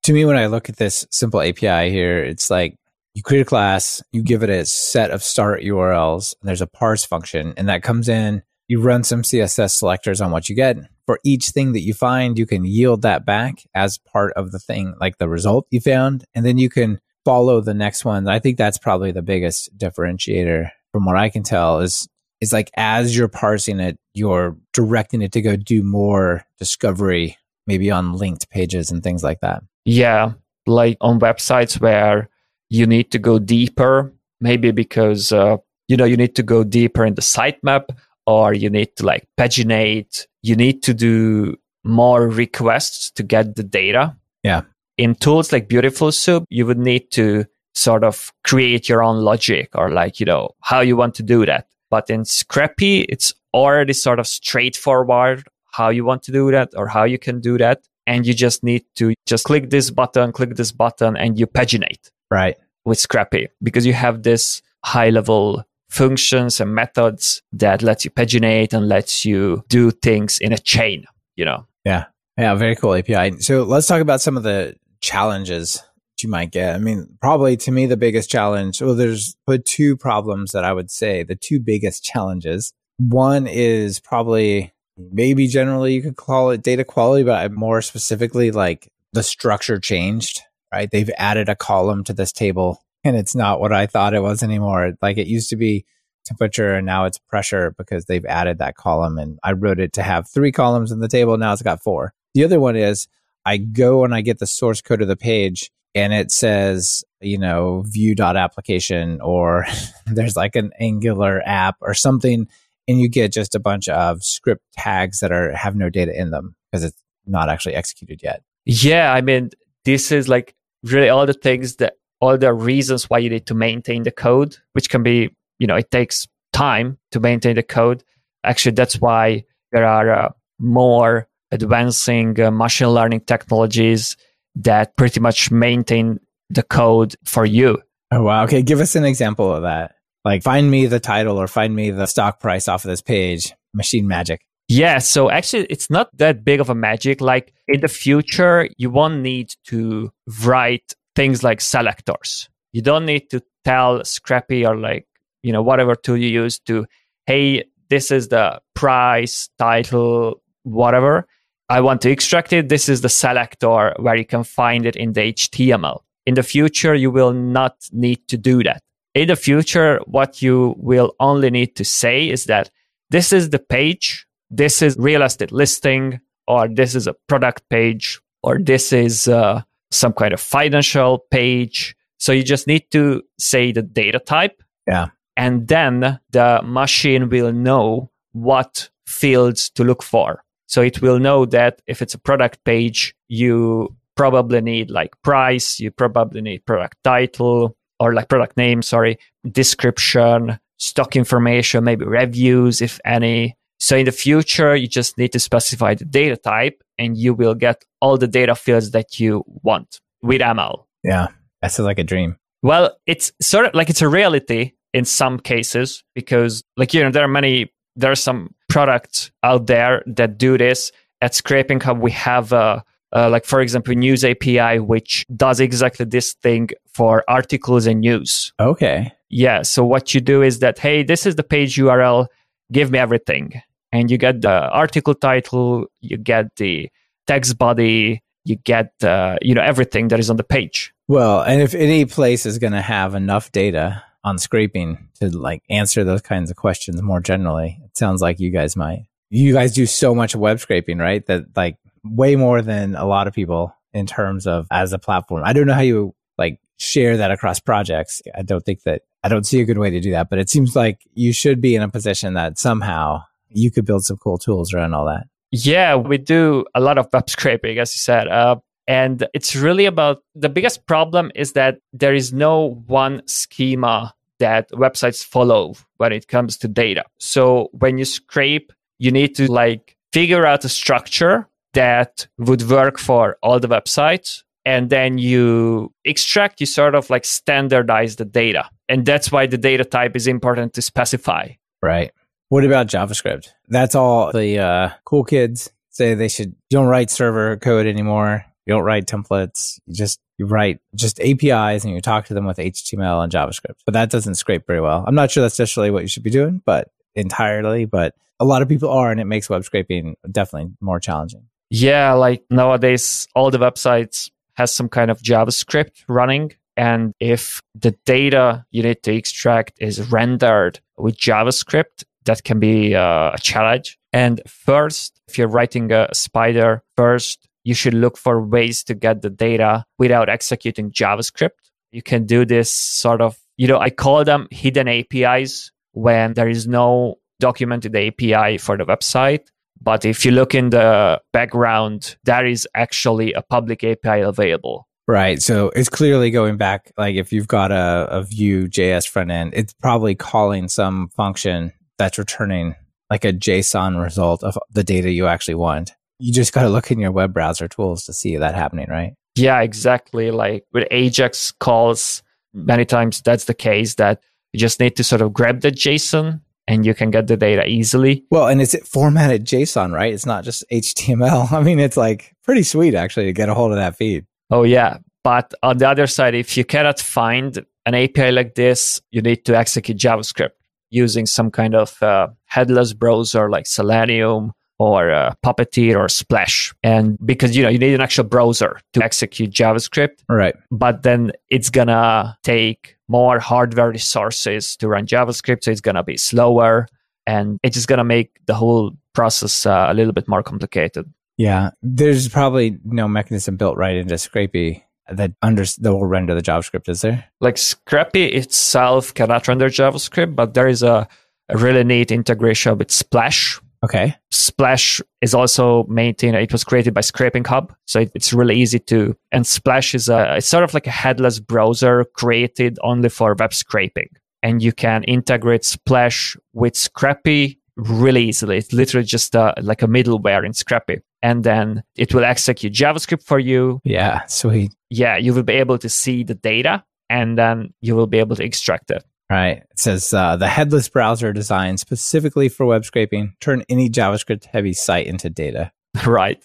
to 0.03 0.13
me, 0.13 0.25
when 0.25 0.37
I 0.37 0.47
look 0.47 0.69
at 0.69 0.77
this 0.77 1.05
simple 1.11 1.41
API 1.41 1.89
here, 1.89 2.23
it's 2.23 2.49
like 2.49 2.75
you 3.13 3.23
create 3.23 3.41
a 3.41 3.45
class, 3.45 4.01
you 4.11 4.23
give 4.23 4.43
it 4.43 4.49
a 4.49 4.65
set 4.65 5.11
of 5.11 5.23
start 5.23 5.61
URLs, 5.61 6.35
and 6.39 6.47
there's 6.47 6.61
a 6.61 6.67
parse 6.67 7.05
function, 7.05 7.53
and 7.57 7.67
that 7.67 7.83
comes 7.83 8.07
in. 8.07 8.43
You 8.69 8.79
run 8.79 9.03
some 9.03 9.23
CSS 9.23 9.71
selectors 9.71 10.21
on 10.21 10.31
what 10.31 10.47
you 10.47 10.55
get. 10.55 10.77
For 11.07 11.19
each 11.25 11.49
thing 11.49 11.73
that 11.73 11.81
you 11.81 11.95
find, 11.95 12.37
you 12.37 12.45
can 12.45 12.63
yield 12.63 13.01
that 13.01 13.25
back 13.25 13.55
as 13.73 13.97
part 13.97 14.31
of 14.33 14.51
the 14.51 14.59
thing, 14.59 14.93
like 15.01 15.17
the 15.17 15.27
result 15.27 15.67
you 15.71 15.81
found, 15.81 16.23
and 16.35 16.45
then 16.45 16.59
you 16.59 16.69
can 16.69 16.99
follow 17.25 17.61
the 17.61 17.73
next 17.73 18.05
one. 18.05 18.27
I 18.27 18.37
think 18.37 18.57
that's 18.57 18.77
probably 18.77 19.11
the 19.11 19.23
biggest 19.23 19.75
differentiator 19.75 20.69
from 20.91 21.05
what 21.05 21.17
I 21.17 21.29
can 21.29 21.43
tell 21.43 21.79
is 21.79 22.07
is 22.41 22.53
like 22.53 22.71
as 22.77 23.17
you're 23.17 23.27
parsing 23.27 23.79
it, 23.79 23.97
you're 24.13 24.55
directing 24.71 25.21
it 25.21 25.31
to 25.33 25.41
go 25.41 25.55
do 25.55 25.83
more 25.83 26.45
discovery, 26.57 27.37
maybe 27.67 27.91
on 27.91 28.13
linked 28.13 28.49
pages 28.49 28.91
and 28.91 29.03
things 29.03 29.23
like 29.23 29.41
that. 29.41 29.63
Yeah, 29.85 30.33
like 30.67 30.97
on 31.01 31.19
websites 31.19 31.81
where 31.81 32.29
you 32.69 32.85
need 32.85 33.11
to 33.11 33.19
go 33.19 33.39
deeper, 33.39 34.13
maybe 34.39 34.71
because 34.71 35.31
uh, 35.31 35.57
you 35.87 35.97
know 35.97 36.05
you 36.05 36.17
need 36.17 36.35
to 36.35 36.43
go 36.43 36.63
deeper 36.63 37.03
in 37.03 37.15
the 37.15 37.21
sitemap, 37.21 37.85
or 38.29 38.53
you 38.53 38.69
need 38.69 38.95
to 38.95 39.05
like 39.07 39.27
paginate. 39.39 40.27
You 40.43 40.55
need 40.55 40.83
to 40.83 40.93
do 40.93 41.55
more 41.83 42.27
requests 42.27 43.09
to 43.11 43.23
get 43.23 43.55
the 43.55 43.63
data. 43.63 44.15
Yeah. 44.43 44.61
In 44.99 45.15
tools 45.15 45.51
like 45.51 45.67
Beautiful 45.67 46.11
Soup, 46.11 46.43
you 46.47 46.67
would 46.67 46.77
need 46.77 47.09
to 47.13 47.45
sort 47.73 48.03
of 48.03 48.31
create 48.43 48.87
your 48.87 49.01
own 49.01 49.23
logic 49.23 49.69
or 49.73 49.89
like 49.89 50.19
you 50.19 50.27
know 50.27 50.51
how 50.61 50.81
you 50.81 50.95
want 50.95 51.15
to 51.15 51.23
do 51.23 51.43
that. 51.47 51.67
But 51.89 52.11
in 52.11 52.21
Scrapy, 52.21 53.03
it's 53.09 53.33
already 53.51 53.93
sort 53.93 54.19
of 54.19 54.27
straightforward 54.27 55.47
how 55.71 55.89
you 55.89 56.05
want 56.05 56.21
to 56.23 56.31
do 56.31 56.51
that 56.51 56.69
or 56.75 56.87
how 56.87 57.05
you 57.05 57.17
can 57.17 57.41
do 57.41 57.57
that. 57.57 57.81
And 58.05 58.27
you 58.27 58.35
just 58.35 58.63
need 58.63 58.85
to 58.97 59.15
just 59.25 59.45
click 59.45 59.71
this 59.71 59.89
button, 59.89 60.31
click 60.33 60.55
this 60.55 60.71
button, 60.71 61.17
and 61.17 61.39
you 61.39 61.47
paginate. 61.47 62.11
Right. 62.29 62.57
With 62.85 62.99
Scrapy 62.99 63.47
because 63.63 63.87
you 63.87 63.93
have 63.93 64.21
this 64.21 64.61
high 64.83 65.09
level 65.09 65.63
functions 65.89 66.59
and 66.59 66.73
methods 66.73 67.41
that 67.51 67.81
lets 67.81 68.05
you 68.05 68.11
paginate 68.11 68.73
and 68.73 68.87
lets 68.87 69.25
you 69.25 69.63
do 69.67 69.91
things 69.91 70.39
in 70.39 70.53
a 70.53 70.57
chain, 70.57 71.05
you 71.35 71.45
know? 71.45 71.65
Yeah. 71.83 72.05
Yeah. 72.37 72.55
Very 72.55 72.75
cool 72.75 72.95
API. 72.95 73.39
So 73.39 73.63
let's 73.63 73.87
talk 73.87 74.01
about 74.01 74.21
some 74.21 74.37
of 74.37 74.43
the 74.43 74.75
challenges 75.01 75.83
you 76.21 76.29
might 76.29 76.51
get. 76.51 76.75
I 76.75 76.79
mean, 76.79 77.17
probably 77.21 77.57
to 77.57 77.71
me, 77.71 77.85
the 77.85 77.97
biggest 77.97 78.29
challenge, 78.29 78.81
well, 78.81 78.95
there's 78.95 79.35
but 79.45 79.65
two 79.65 79.95
problems 79.95 80.51
that 80.51 80.65
I 80.65 80.73
would 80.73 80.91
say 80.91 81.23
the 81.23 81.35
two 81.35 81.59
biggest 81.59 82.03
challenges. 82.03 82.73
One 82.97 83.47
is 83.47 83.99
probably 83.99 84.73
maybe 84.97 85.47
generally 85.47 85.93
you 85.93 86.01
could 86.01 86.17
call 86.17 86.49
it 86.49 86.61
data 86.61 86.83
quality, 86.83 87.23
but 87.23 87.51
more 87.53 87.81
specifically, 87.81 88.51
like 88.51 88.91
the 89.13 89.23
structure 89.23 89.79
changed 89.79 90.41
right? 90.71 90.89
They've 90.89 91.09
added 91.17 91.49
a 91.49 91.55
column 91.55 92.03
to 92.05 92.13
this 92.13 92.31
table 92.31 92.83
and 93.03 93.15
it's 93.15 93.35
not 93.35 93.59
what 93.59 93.73
I 93.73 93.85
thought 93.85 94.13
it 94.13 94.21
was 94.21 94.43
anymore. 94.43 94.93
Like 95.01 95.17
it 95.17 95.27
used 95.27 95.49
to 95.49 95.55
be 95.55 95.85
temperature 96.25 96.75
and 96.75 96.85
now 96.85 97.05
it's 97.05 97.17
pressure 97.17 97.73
because 97.77 98.05
they've 98.05 98.25
added 98.25 98.59
that 98.59 98.75
column 98.75 99.17
and 99.17 99.39
I 99.43 99.53
wrote 99.53 99.79
it 99.79 99.93
to 99.93 100.03
have 100.03 100.29
three 100.29 100.51
columns 100.51 100.91
in 100.91 100.99
the 100.99 101.07
table. 101.07 101.37
Now 101.37 101.53
it's 101.53 101.61
got 101.61 101.81
four. 101.81 102.13
The 102.33 102.43
other 102.43 102.59
one 102.59 102.75
is 102.75 103.07
I 103.45 103.57
go 103.57 104.03
and 104.03 104.13
I 104.13 104.21
get 104.21 104.39
the 104.39 104.47
source 104.47 104.81
code 104.81 105.01
of 105.01 105.07
the 105.07 105.15
page 105.15 105.71
and 105.95 106.13
it 106.13 106.31
says, 106.31 107.03
you 107.19 107.37
know, 107.37 107.83
view.application 107.87 109.21
or 109.21 109.65
there's 110.05 110.35
like 110.35 110.55
an 110.55 110.71
Angular 110.79 111.41
app 111.45 111.77
or 111.81 111.93
something. 111.93 112.47
And 112.87 112.99
you 112.99 113.07
get 113.07 113.31
just 113.31 113.55
a 113.55 113.59
bunch 113.59 113.87
of 113.87 114.23
script 114.23 114.63
tags 114.73 115.19
that 115.19 115.31
are 115.31 115.55
have 115.55 115.75
no 115.75 115.89
data 115.89 116.11
in 116.15 116.31
them 116.31 116.55
because 116.71 116.83
it's 116.83 117.01
not 117.25 117.49
actually 117.49 117.75
executed 117.75 118.21
yet. 118.23 118.43
Yeah. 118.65 119.13
I 119.13 119.21
mean, 119.21 119.51
this 119.85 120.11
is 120.11 120.27
like 120.27 120.55
really 120.83 121.09
all 121.09 121.25
the 121.25 121.33
things 121.33 121.77
that 121.77 121.93
all 122.21 122.37
the 122.37 122.53
reasons 122.53 123.09
why 123.09 123.17
you 123.19 123.29
need 123.29 123.45
to 123.47 123.53
maintain 123.53 124.03
the 124.03 124.11
code, 124.11 124.57
which 124.73 124.89
can 124.89 125.03
be, 125.03 125.29
you 125.57 125.67
know, 125.67 125.75
it 125.75 125.91
takes 125.91 126.27
time 126.53 126.97
to 127.11 127.19
maintain 127.19 127.55
the 127.55 127.63
code. 127.63 128.03
Actually, 128.43 128.73
that's 128.73 128.99
why 128.99 129.43
there 129.71 129.85
are 129.85 130.11
uh, 130.11 130.29
more 130.59 131.27
advancing 131.51 132.39
uh, 132.39 132.51
machine 132.51 132.89
learning 132.89 133.21
technologies 133.21 134.17
that 134.55 134.95
pretty 134.97 135.19
much 135.19 135.51
maintain 135.51 136.19
the 136.49 136.63
code 136.63 137.15
for 137.25 137.45
you. 137.45 137.81
Oh, 138.11 138.23
wow. 138.23 138.43
Okay. 138.43 138.61
Give 138.61 138.79
us 138.79 138.95
an 138.95 139.05
example 139.05 139.53
of 139.53 139.63
that. 139.63 139.95
Like, 140.25 140.43
find 140.43 140.69
me 140.69 140.87
the 140.87 140.99
title 140.99 141.37
or 141.37 141.47
find 141.47 141.75
me 141.75 141.91
the 141.91 142.05
stock 142.05 142.39
price 142.39 142.67
off 142.67 142.83
of 142.83 142.89
this 142.89 143.01
page. 143.01 143.53
Machine 143.73 144.07
magic. 144.07 144.41
Yeah. 144.67 144.97
So 144.99 145.29
actually, 145.29 145.65
it's 145.65 145.89
not 145.89 146.15
that 146.17 146.43
big 146.43 146.59
of 146.59 146.69
a 146.69 146.75
magic. 146.75 147.21
Like 147.21 147.53
in 147.67 147.81
the 147.81 147.87
future, 147.87 148.67
you 148.77 148.89
won't 148.89 149.21
need 149.21 149.53
to 149.65 150.11
write 150.43 150.93
things 151.19 151.43
like 151.43 151.59
selectors. 151.59 152.47
You 152.71 152.81
don't 152.81 153.05
need 153.05 153.29
to 153.31 153.43
tell 153.65 153.99
Scrapy 154.03 154.65
or 154.65 154.77
like, 154.77 155.05
you 155.43 155.51
know, 155.51 155.61
whatever 155.61 155.93
tool 155.93 156.15
you 156.15 156.29
use 156.29 156.59
to, 156.59 156.85
hey, 157.25 157.65
this 157.89 158.09
is 158.09 158.29
the 158.29 158.61
price, 158.73 159.49
title, 159.59 160.41
whatever. 160.63 161.27
I 161.67 161.81
want 161.81 161.99
to 162.03 162.09
extract 162.09 162.53
it. 162.53 162.69
This 162.69 162.87
is 162.87 163.01
the 163.01 163.09
selector 163.09 163.93
where 163.99 164.15
you 164.15 164.23
can 164.23 164.45
find 164.45 164.85
it 164.85 164.95
in 164.95 165.11
the 165.11 165.33
HTML. 165.33 165.99
In 166.25 166.35
the 166.35 166.43
future, 166.43 166.95
you 166.95 167.11
will 167.11 167.33
not 167.33 167.75
need 167.91 168.25
to 168.29 168.37
do 168.37 168.63
that. 168.63 168.81
In 169.13 169.27
the 169.27 169.35
future, 169.35 169.99
what 170.05 170.41
you 170.41 170.73
will 170.77 171.15
only 171.19 171.49
need 171.49 171.75
to 171.75 171.83
say 171.83 172.29
is 172.29 172.45
that 172.45 172.71
this 173.09 173.33
is 173.33 173.49
the 173.49 173.59
page, 173.59 174.25
this 174.49 174.81
is 174.81 174.95
real 174.97 175.23
estate 175.23 175.51
listing, 175.51 176.21
or 176.47 176.69
this 176.69 176.95
is 176.95 177.07
a 177.07 177.15
product 177.27 177.67
page, 177.69 178.21
or 178.41 178.57
this 178.57 178.93
is 178.93 179.27
uh, 179.27 179.63
some 179.91 180.13
kind 180.13 180.33
of 180.33 180.39
financial 180.39 181.19
page. 181.31 181.95
So 182.17 182.31
you 182.31 182.43
just 182.43 182.67
need 182.67 182.91
to 182.91 183.23
say 183.37 183.71
the 183.71 183.81
data 183.81 184.19
type. 184.19 184.61
Yeah. 184.87 185.07
And 185.37 185.67
then 185.67 186.19
the 186.31 186.61
machine 186.63 187.29
will 187.29 187.53
know 187.53 188.11
what 188.33 188.89
fields 189.05 189.69
to 189.71 189.83
look 189.83 190.03
for. 190.03 190.43
So 190.67 190.81
it 190.81 191.01
will 191.01 191.19
know 191.19 191.45
that 191.45 191.81
if 191.87 192.01
it's 192.01 192.13
a 192.13 192.19
product 192.19 192.63
page, 192.63 193.15
you 193.27 193.95
probably 194.15 194.61
need 194.61 194.91
like 194.91 195.19
price, 195.23 195.79
you 195.79 195.91
probably 195.91 196.41
need 196.41 196.65
product 196.65 196.97
title 197.03 197.75
or 197.99 198.13
like 198.13 198.29
product 198.29 198.57
name, 198.57 198.81
sorry, 198.81 199.17
description, 199.49 200.59
stock 200.77 201.15
information, 201.15 201.83
maybe 201.83 202.05
reviews, 202.05 202.81
if 202.81 202.99
any. 203.05 203.55
So 203.79 203.95
in 203.95 204.05
the 204.05 204.11
future, 204.11 204.75
you 204.75 204.87
just 204.87 205.17
need 205.17 205.31
to 205.31 205.39
specify 205.39 205.95
the 205.95 206.05
data 206.05 206.35
type 206.35 206.83
and 206.97 207.17
you 207.17 207.33
will 207.33 207.55
get 207.55 207.83
all 208.01 208.17
the 208.17 208.27
data 208.27 208.55
fields 208.55 208.91
that 208.91 209.19
you 209.19 209.43
want 209.47 210.01
with 210.21 210.41
ML. 210.41 210.83
Yeah. 211.03 211.27
That 211.61 211.71
sounds 211.71 211.85
like 211.85 211.99
a 211.99 212.03
dream. 212.03 212.37
Well, 212.61 212.97
it's 213.05 213.31
sort 213.41 213.65
of 213.65 213.73
like 213.73 213.89
it's 213.89 214.01
a 214.01 214.09
reality 214.09 214.73
in 214.93 215.05
some 215.05 215.39
cases 215.39 216.03
because 216.13 216.63
like, 216.75 216.93
you 216.93 217.01
know, 217.01 217.11
there 217.11 217.23
are 217.23 217.29
many, 217.29 217.71
there 217.95 218.11
are 218.11 218.15
some 218.15 218.53
products 218.67 219.31
out 219.43 219.67
there 219.67 220.03
that 220.07 220.37
do 220.37 220.57
this. 220.57 220.91
At 221.21 221.35
Scraping 221.35 221.79
Hub, 221.81 221.99
we 221.99 222.11
have 222.11 222.51
a, 222.53 222.83
uh, 223.11 223.29
like 223.29 223.43
for 223.43 223.59
example 223.59 223.93
news 223.95 224.23
api 224.23 224.77
which 224.77 225.25
does 225.35 225.59
exactly 225.59 226.05
this 226.05 226.33
thing 226.33 226.69
for 226.93 227.23
articles 227.27 227.87
and 227.87 228.01
news 228.01 228.53
okay 228.59 229.11
yeah 229.29 229.63
so 229.63 229.83
what 229.83 230.13
you 230.13 230.21
do 230.21 230.43
is 230.43 230.59
that 230.59 230.77
hey 230.77 231.01
this 231.01 231.25
is 231.25 231.35
the 231.35 231.43
page 231.43 231.75
url 231.77 232.27
give 232.71 232.91
me 232.91 232.99
everything 232.99 233.61
and 233.91 234.11
you 234.11 234.17
get 234.17 234.41
the 234.41 234.69
article 234.69 235.13
title 235.13 235.85
you 236.01 236.17
get 236.17 236.55
the 236.57 236.89
text 237.27 237.57
body 237.57 238.21
you 238.45 238.55
get 238.55 238.91
uh, 239.03 239.37
you 239.41 239.53
know 239.53 239.61
everything 239.61 240.07
that 240.07 240.19
is 240.19 240.29
on 240.29 240.37
the 240.37 240.43
page 240.43 240.93
well 241.07 241.41
and 241.41 241.61
if 241.61 241.73
any 241.73 242.05
place 242.05 242.45
is 242.45 242.57
going 242.57 242.73
to 242.73 242.81
have 242.81 243.15
enough 243.15 243.51
data 243.51 244.03
on 244.23 244.37
scraping 244.37 245.09
to 245.19 245.29
like 245.29 245.63
answer 245.69 246.03
those 246.03 246.21
kinds 246.21 246.49
of 246.49 246.57
questions 246.57 247.01
more 247.01 247.19
generally 247.21 247.79
it 247.83 247.97
sounds 247.97 248.21
like 248.21 248.39
you 248.39 248.49
guys 248.49 248.75
might 248.75 249.05
you 249.29 249.53
guys 249.53 249.73
do 249.73 249.85
so 249.85 250.15
much 250.15 250.35
web 250.35 250.59
scraping 250.59 250.97
right 250.97 251.25
that 251.27 251.45
like 251.55 251.77
way 252.03 252.35
more 252.35 252.61
than 252.61 252.95
a 252.95 253.05
lot 253.05 253.27
of 253.27 253.33
people 253.33 253.73
in 253.93 254.05
terms 254.05 254.47
of 254.47 254.67
as 254.71 254.93
a 254.93 254.99
platform. 254.99 255.43
I 255.45 255.53
don't 255.53 255.67
know 255.67 255.73
how 255.73 255.81
you 255.81 256.15
like 256.37 256.59
share 256.77 257.17
that 257.17 257.31
across 257.31 257.59
projects. 257.59 258.21
I 258.35 258.41
don't 258.41 258.63
think 258.63 258.83
that 258.83 259.03
I 259.23 259.29
don't 259.29 259.45
see 259.45 259.59
a 259.61 259.65
good 259.65 259.77
way 259.77 259.89
to 259.89 259.99
do 259.99 260.11
that, 260.11 260.29
but 260.29 260.39
it 260.39 260.49
seems 260.49 260.75
like 260.75 261.01
you 261.13 261.33
should 261.33 261.61
be 261.61 261.75
in 261.75 261.81
a 261.81 261.89
position 261.89 262.35
that 262.35 262.57
somehow 262.57 263.23
you 263.49 263.71
could 263.71 263.85
build 263.85 264.03
some 264.03 264.17
cool 264.17 264.37
tools 264.37 264.73
around 264.73 264.93
all 264.93 265.05
that. 265.05 265.27
Yeah, 265.51 265.95
we 265.95 266.17
do 266.17 266.65
a 266.75 266.79
lot 266.79 266.97
of 266.97 267.07
web 267.11 267.29
scraping, 267.29 267.79
as 267.79 267.93
you 267.93 267.99
said. 267.99 268.27
Uh, 268.27 268.57
and 268.87 269.27
it's 269.33 269.55
really 269.55 269.85
about 269.85 270.23
the 270.35 270.49
biggest 270.49 270.85
problem 270.87 271.31
is 271.35 271.53
that 271.53 271.79
there 271.93 272.13
is 272.13 272.33
no 272.33 272.81
one 272.87 273.21
schema 273.27 274.13
that 274.39 274.69
websites 274.71 275.23
follow 275.23 275.75
when 275.97 276.11
it 276.11 276.27
comes 276.27 276.57
to 276.57 276.67
data. 276.67 277.03
So 277.19 277.69
when 277.73 277.97
you 277.97 278.05
scrape, 278.05 278.71
you 278.97 279.11
need 279.11 279.35
to 279.35 279.51
like 279.51 279.95
figure 280.11 280.45
out 280.45 280.65
a 280.65 280.69
structure 280.69 281.47
that 281.73 282.27
would 282.37 282.63
work 282.69 282.97
for 282.97 283.37
all 283.43 283.59
the 283.59 283.67
websites 283.67 284.43
and 284.65 284.89
then 284.89 285.17
you 285.17 285.93
extract 286.05 286.59
you 286.59 286.65
sort 286.65 286.95
of 286.95 287.09
like 287.09 287.25
standardize 287.25 288.15
the 288.17 288.25
data 288.25 288.69
and 288.87 289.05
that's 289.05 289.31
why 289.31 289.45
the 289.45 289.57
data 289.57 289.85
type 289.85 290.15
is 290.15 290.27
important 290.27 290.73
to 290.73 290.81
specify 290.81 291.47
right 291.81 292.11
what 292.49 292.65
about 292.65 292.87
javascript? 292.87 293.49
That's 293.67 293.95
all 293.95 294.31
the 294.31 294.59
uh, 294.59 294.89
cool 295.05 295.23
kids 295.23 295.71
say 295.89 296.13
they 296.13 296.27
should 296.27 296.49
you 296.69 296.77
don't 296.77 296.87
write 296.87 297.09
server 297.09 297.57
code 297.57 297.87
anymore. 297.87 298.45
You 298.65 298.75
don't 298.75 298.83
write 298.83 299.07
templates. 299.07 299.79
You 299.85 299.95
just 299.95 300.19
you 300.37 300.45
write 300.45 300.79
just 300.95 301.19
apis 301.19 301.83
and 301.83 301.93
you 301.93 302.01
talk 302.01 302.25
to 302.27 302.33
them 302.33 302.45
with 302.45 302.57
html 302.57 303.23
and 303.23 303.31
javascript. 303.31 303.79
But 303.85 303.93
that 303.93 304.09
doesn't 304.09 304.35
scrape 304.35 304.67
very 304.67 304.81
well. 304.81 305.03
I'm 305.07 305.15
not 305.15 305.31
sure 305.31 305.41
that's 305.41 305.57
necessarily 305.57 305.91
what 305.91 306.03
you 306.03 306.07
should 306.09 306.23
be 306.23 306.29
doing 306.29 306.61
but 306.65 306.89
entirely 307.15 307.85
but 307.85 308.13
a 308.39 308.45
lot 308.45 308.61
of 308.61 308.69
people 308.69 308.89
are 308.89 309.11
and 309.11 309.19
it 309.19 309.25
makes 309.25 309.49
web 309.49 309.63
scraping 309.63 310.15
definitely 310.31 310.71
more 310.79 310.99
challenging. 310.99 311.47
Yeah, 311.69 312.13
like 312.13 312.43
nowadays, 312.49 313.27
all 313.35 313.51
the 313.51 313.59
websites 313.59 314.31
has 314.53 314.73
some 314.73 314.89
kind 314.89 315.11
of 315.11 315.21
JavaScript 315.21 316.03
running. 316.07 316.53
And 316.75 317.13
if 317.19 317.61
the 317.75 317.91
data 318.05 318.65
you 318.71 318.83
need 318.83 319.03
to 319.03 319.13
extract 319.13 319.73
is 319.79 320.11
rendered 320.11 320.79
with 320.97 321.17
JavaScript, 321.17 322.05
that 322.29 322.43
can 322.43 322.59
be 322.59 322.95
uh, 322.95 323.31
a 323.33 323.37
challenge. 323.41 323.97
And 324.13 324.41
first, 324.47 325.19
if 325.27 325.37
you're 325.37 325.47
writing 325.47 325.91
a 325.91 326.07
spider, 326.13 326.83
first, 326.95 327.47
you 327.63 327.73
should 327.73 327.93
look 327.93 328.17
for 328.17 328.41
ways 328.41 328.83
to 328.85 328.93
get 328.93 329.21
the 329.21 329.29
data 329.29 329.85
without 329.97 330.29
executing 330.29 330.91
JavaScript. 330.91 331.59
You 331.91 332.01
can 332.01 332.25
do 332.25 332.45
this 332.45 332.71
sort 332.71 333.21
of, 333.21 333.37
you 333.57 333.67
know, 333.67 333.79
I 333.79 333.89
call 333.89 334.23
them 334.23 334.47
hidden 334.51 334.87
APIs 334.87 335.71
when 335.93 336.33
there 336.33 336.49
is 336.49 336.67
no 336.67 337.15
documented 337.39 337.95
API 337.95 338.57
for 338.57 338.77
the 338.77 338.85
website 338.85 339.47
but 339.81 340.05
if 340.05 340.25
you 340.25 340.31
look 340.31 340.53
in 340.53 340.71
the 340.71 341.21
background, 341.31 342.17
there 342.25 342.45
is 342.45 342.67
actually 342.75 343.33
a 343.33 343.41
public 343.41 343.83
API 343.83 344.21
available. 344.21 344.87
Right. 345.07 345.41
So 345.41 345.69
it's 345.69 345.89
clearly 345.89 346.29
going 346.29 346.57
back. 346.57 346.91
Like 346.97 347.15
if 347.15 347.33
you've 347.33 347.47
got 347.47 347.71
a, 347.71 348.07
a 348.11 348.23
Vue 348.23 348.67
JS 348.67 349.07
front 349.07 349.31
end, 349.31 349.53
it's 349.55 349.73
probably 349.73 350.15
calling 350.15 350.67
some 350.67 351.09
function 351.09 351.73
that's 351.99 352.17
returning 352.17 352.75
like 353.11 353.25
a 353.25 353.33
JSON 353.33 354.01
result 354.01 354.43
of 354.43 354.57
the 354.71 354.83
data 354.83 355.11
you 355.11 355.27
actually 355.27 355.55
want. 355.55 355.91
You 356.19 356.33
just 356.33 356.53
got 356.53 356.63
to 356.63 356.69
look 356.69 356.91
in 356.91 356.99
your 356.99 357.11
web 357.11 357.33
browser 357.33 357.67
tools 357.67 358.05
to 358.05 358.13
see 358.13 358.35
that 358.37 358.55
happening, 358.55 358.87
right? 358.89 359.13
Yeah, 359.35 359.61
exactly. 359.61 360.31
Like 360.31 360.65
with 360.73 360.87
Ajax 360.91 361.51
calls, 361.51 362.23
many 362.53 362.85
times 362.85 363.21
that's 363.21 363.45
the 363.45 363.53
case 363.53 363.95
that 363.95 364.21
you 364.53 364.59
just 364.59 364.79
need 364.79 364.95
to 364.97 365.03
sort 365.03 365.21
of 365.21 365.33
grab 365.33 365.61
the 365.61 365.71
JSON 365.71 366.41
and 366.67 366.85
you 366.85 366.93
can 366.93 367.09
get 367.09 367.27
the 367.27 367.37
data 367.37 367.65
easily. 367.67 368.25
Well, 368.29 368.47
and 368.47 368.61
it's 368.61 368.75
formatted 368.87 369.45
JSON, 369.45 369.91
right? 369.93 370.13
It's 370.13 370.25
not 370.25 370.43
just 370.43 370.63
HTML. 370.71 371.51
I 371.51 371.61
mean, 371.61 371.79
it's 371.79 371.97
like 371.97 372.35
pretty 372.43 372.63
sweet 372.63 372.95
actually 372.95 373.25
to 373.25 373.33
get 373.33 373.49
a 373.49 373.53
hold 373.53 373.71
of 373.71 373.77
that 373.77 373.95
feed. 373.95 374.25
Oh, 374.51 374.63
yeah. 374.63 374.97
But 375.23 375.53
on 375.63 375.77
the 375.77 375.87
other 375.87 376.07
side, 376.07 376.35
if 376.35 376.57
you 376.57 376.65
cannot 376.65 376.99
find 376.99 377.65
an 377.85 377.95
API 377.95 378.31
like 378.31 378.55
this, 378.55 379.01
you 379.11 379.21
need 379.21 379.45
to 379.45 379.57
execute 379.57 379.97
JavaScript 379.97 380.51
using 380.89 381.25
some 381.25 381.51
kind 381.51 381.75
of 381.75 382.01
uh, 382.01 382.27
headless 382.45 382.93
browser 382.93 383.49
like 383.49 383.67
Selenium 383.67 384.53
or 384.79 385.11
uh, 385.11 385.33
Puppeteer 385.45 385.97
or 385.97 386.07
Splash. 386.07 386.73
And 386.83 387.17
because, 387.25 387.55
you 387.55 387.63
know, 387.63 387.69
you 387.69 387.77
need 387.77 387.93
an 387.93 388.01
actual 388.01 388.23
browser 388.23 388.79
to 388.93 389.03
execute 389.03 389.51
JavaScript. 389.51 390.23
Right. 390.29 390.55
But 390.71 391.03
then 391.03 391.33
it's 391.49 391.69
going 391.69 391.87
to 391.87 392.37
take 392.43 392.95
more 393.07 393.39
hardware 393.39 393.89
resources 393.89 394.77
to 394.77 394.87
run 394.87 395.05
JavaScript. 395.05 395.65
So 395.65 395.71
it's 395.71 395.81
going 395.81 395.95
to 395.95 396.03
be 396.03 396.17
slower 396.17 396.87
and 397.27 397.59
it's 397.61 397.75
just 397.75 397.87
going 397.87 397.97
to 397.97 398.03
make 398.03 398.39
the 398.45 398.53
whole 398.53 398.93
process 399.13 399.65
uh, 399.65 399.87
a 399.89 399.93
little 399.93 400.13
bit 400.13 400.27
more 400.27 400.41
complicated. 400.41 401.11
Yeah, 401.37 401.71
there's 401.81 402.27
probably 402.27 402.79
no 402.83 403.07
mechanism 403.07 403.55
built 403.55 403.77
right 403.77 403.95
into 403.95 404.15
Scrapy 404.15 404.83
that 405.11 405.31
under 405.41 405.63
that 405.63 405.91
will 405.91 406.05
render 406.05 406.35
the 406.35 406.41
JavaScript, 406.41 406.89
is 406.89 407.01
there? 407.01 407.25
Like 407.39 407.55
Scrapy 407.55 408.33
itself 408.33 409.13
cannot 409.13 409.47
render 409.47 409.67
JavaScript, 409.67 410.35
but 410.35 410.53
there 410.53 410.67
is 410.67 410.83
a, 410.83 411.07
a 411.49 411.57
really 411.57 411.83
neat 411.83 412.11
integration 412.11 412.77
with 412.77 412.91
Splash. 412.91 413.59
Okay. 413.83 414.15
Splash 414.29 415.01
is 415.21 415.33
also 415.33 415.85
maintained. 415.85 416.35
It 416.35 416.51
was 416.51 416.63
created 416.63 416.93
by 416.93 417.01
Scraping 417.01 417.45
Hub, 417.45 417.73
so 417.85 418.01
it, 418.01 418.11
it's 418.13 418.33
really 418.33 418.55
easy 418.55 418.79
to. 418.79 419.15
And 419.31 419.47
Splash 419.47 419.95
is 419.95 420.09
a 420.09 420.37
it's 420.37 420.47
sort 420.47 420.63
of 420.63 420.73
like 420.73 420.87
a 420.87 420.91
headless 420.91 421.39
browser 421.39 422.05
created 422.13 422.77
only 422.83 423.09
for 423.09 423.35
web 423.39 423.53
scraping, 423.53 424.09
and 424.43 424.61
you 424.61 424.73
can 424.73 425.03
integrate 425.05 425.63
Splash 425.63 426.35
with 426.53 426.73
Scrapy 426.73 427.57
really 427.77 428.25
easily. 428.25 428.57
It's 428.57 428.73
literally 428.73 429.05
just 429.05 429.35
a, 429.35 429.53
like 429.61 429.81
a 429.81 429.87
middleware 429.87 430.45
in 430.45 430.51
Scrapy. 430.51 431.01
And 431.21 431.43
then 431.43 431.83
it 431.97 432.13
will 432.13 432.23
execute 432.23 432.73
JavaScript 432.73 433.23
for 433.23 433.39
you. 433.39 433.81
Yeah, 433.83 434.25
sweet. 434.27 434.73
Yeah, 434.89 435.17
you 435.17 435.33
will 435.33 435.43
be 435.43 435.53
able 435.53 435.77
to 435.79 435.89
see 435.89 436.23
the 436.23 436.35
data 436.35 436.83
and 437.09 437.37
then 437.37 437.73
you 437.81 437.95
will 437.95 438.07
be 438.07 438.19
able 438.19 438.35
to 438.37 438.43
extract 438.43 438.91
it. 438.91 439.03
Right. 439.29 439.57
It 439.57 439.79
says 439.79 440.11
uh, 440.13 440.37
the 440.37 440.47
headless 440.47 440.89
browser 440.89 441.33
designed 441.33 441.79
specifically 441.79 442.49
for 442.49 442.65
web 442.65 442.83
scraping, 442.83 443.33
turn 443.39 443.63
any 443.69 443.89
JavaScript 443.89 444.45
heavy 444.45 444.73
site 444.73 445.07
into 445.07 445.29
data. 445.29 445.71
Right. 446.05 446.41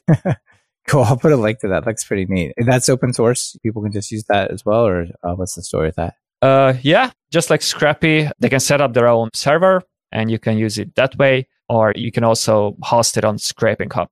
cool. 0.88 1.04
I'll 1.04 1.18
put 1.18 1.32
a 1.32 1.36
link 1.36 1.60
to 1.60 1.68
that. 1.68 1.86
Looks 1.86 2.02
pretty 2.02 2.24
neat. 2.24 2.54
That's 2.56 2.88
open 2.88 3.12
source. 3.12 3.56
People 3.62 3.82
can 3.82 3.92
just 3.92 4.10
use 4.10 4.24
that 4.30 4.50
as 4.50 4.64
well, 4.64 4.86
or 4.86 5.06
uh, 5.22 5.34
what's 5.34 5.54
the 5.54 5.62
story 5.62 5.88
with 5.88 5.96
that? 5.96 6.14
Uh, 6.40 6.74
yeah, 6.82 7.10
just 7.30 7.50
like 7.50 7.60
Scrapy, 7.60 8.30
they 8.38 8.48
can 8.48 8.60
set 8.60 8.80
up 8.80 8.94
their 8.94 9.06
own 9.06 9.28
server 9.34 9.82
and 10.12 10.30
you 10.30 10.38
can 10.38 10.56
use 10.56 10.78
it 10.78 10.94
that 10.94 11.16
way, 11.18 11.46
or 11.68 11.92
you 11.94 12.10
can 12.10 12.24
also 12.24 12.76
host 12.82 13.16
it 13.16 13.24
on 13.24 13.36
Scraping 13.38 13.90
Hub. 13.90 14.08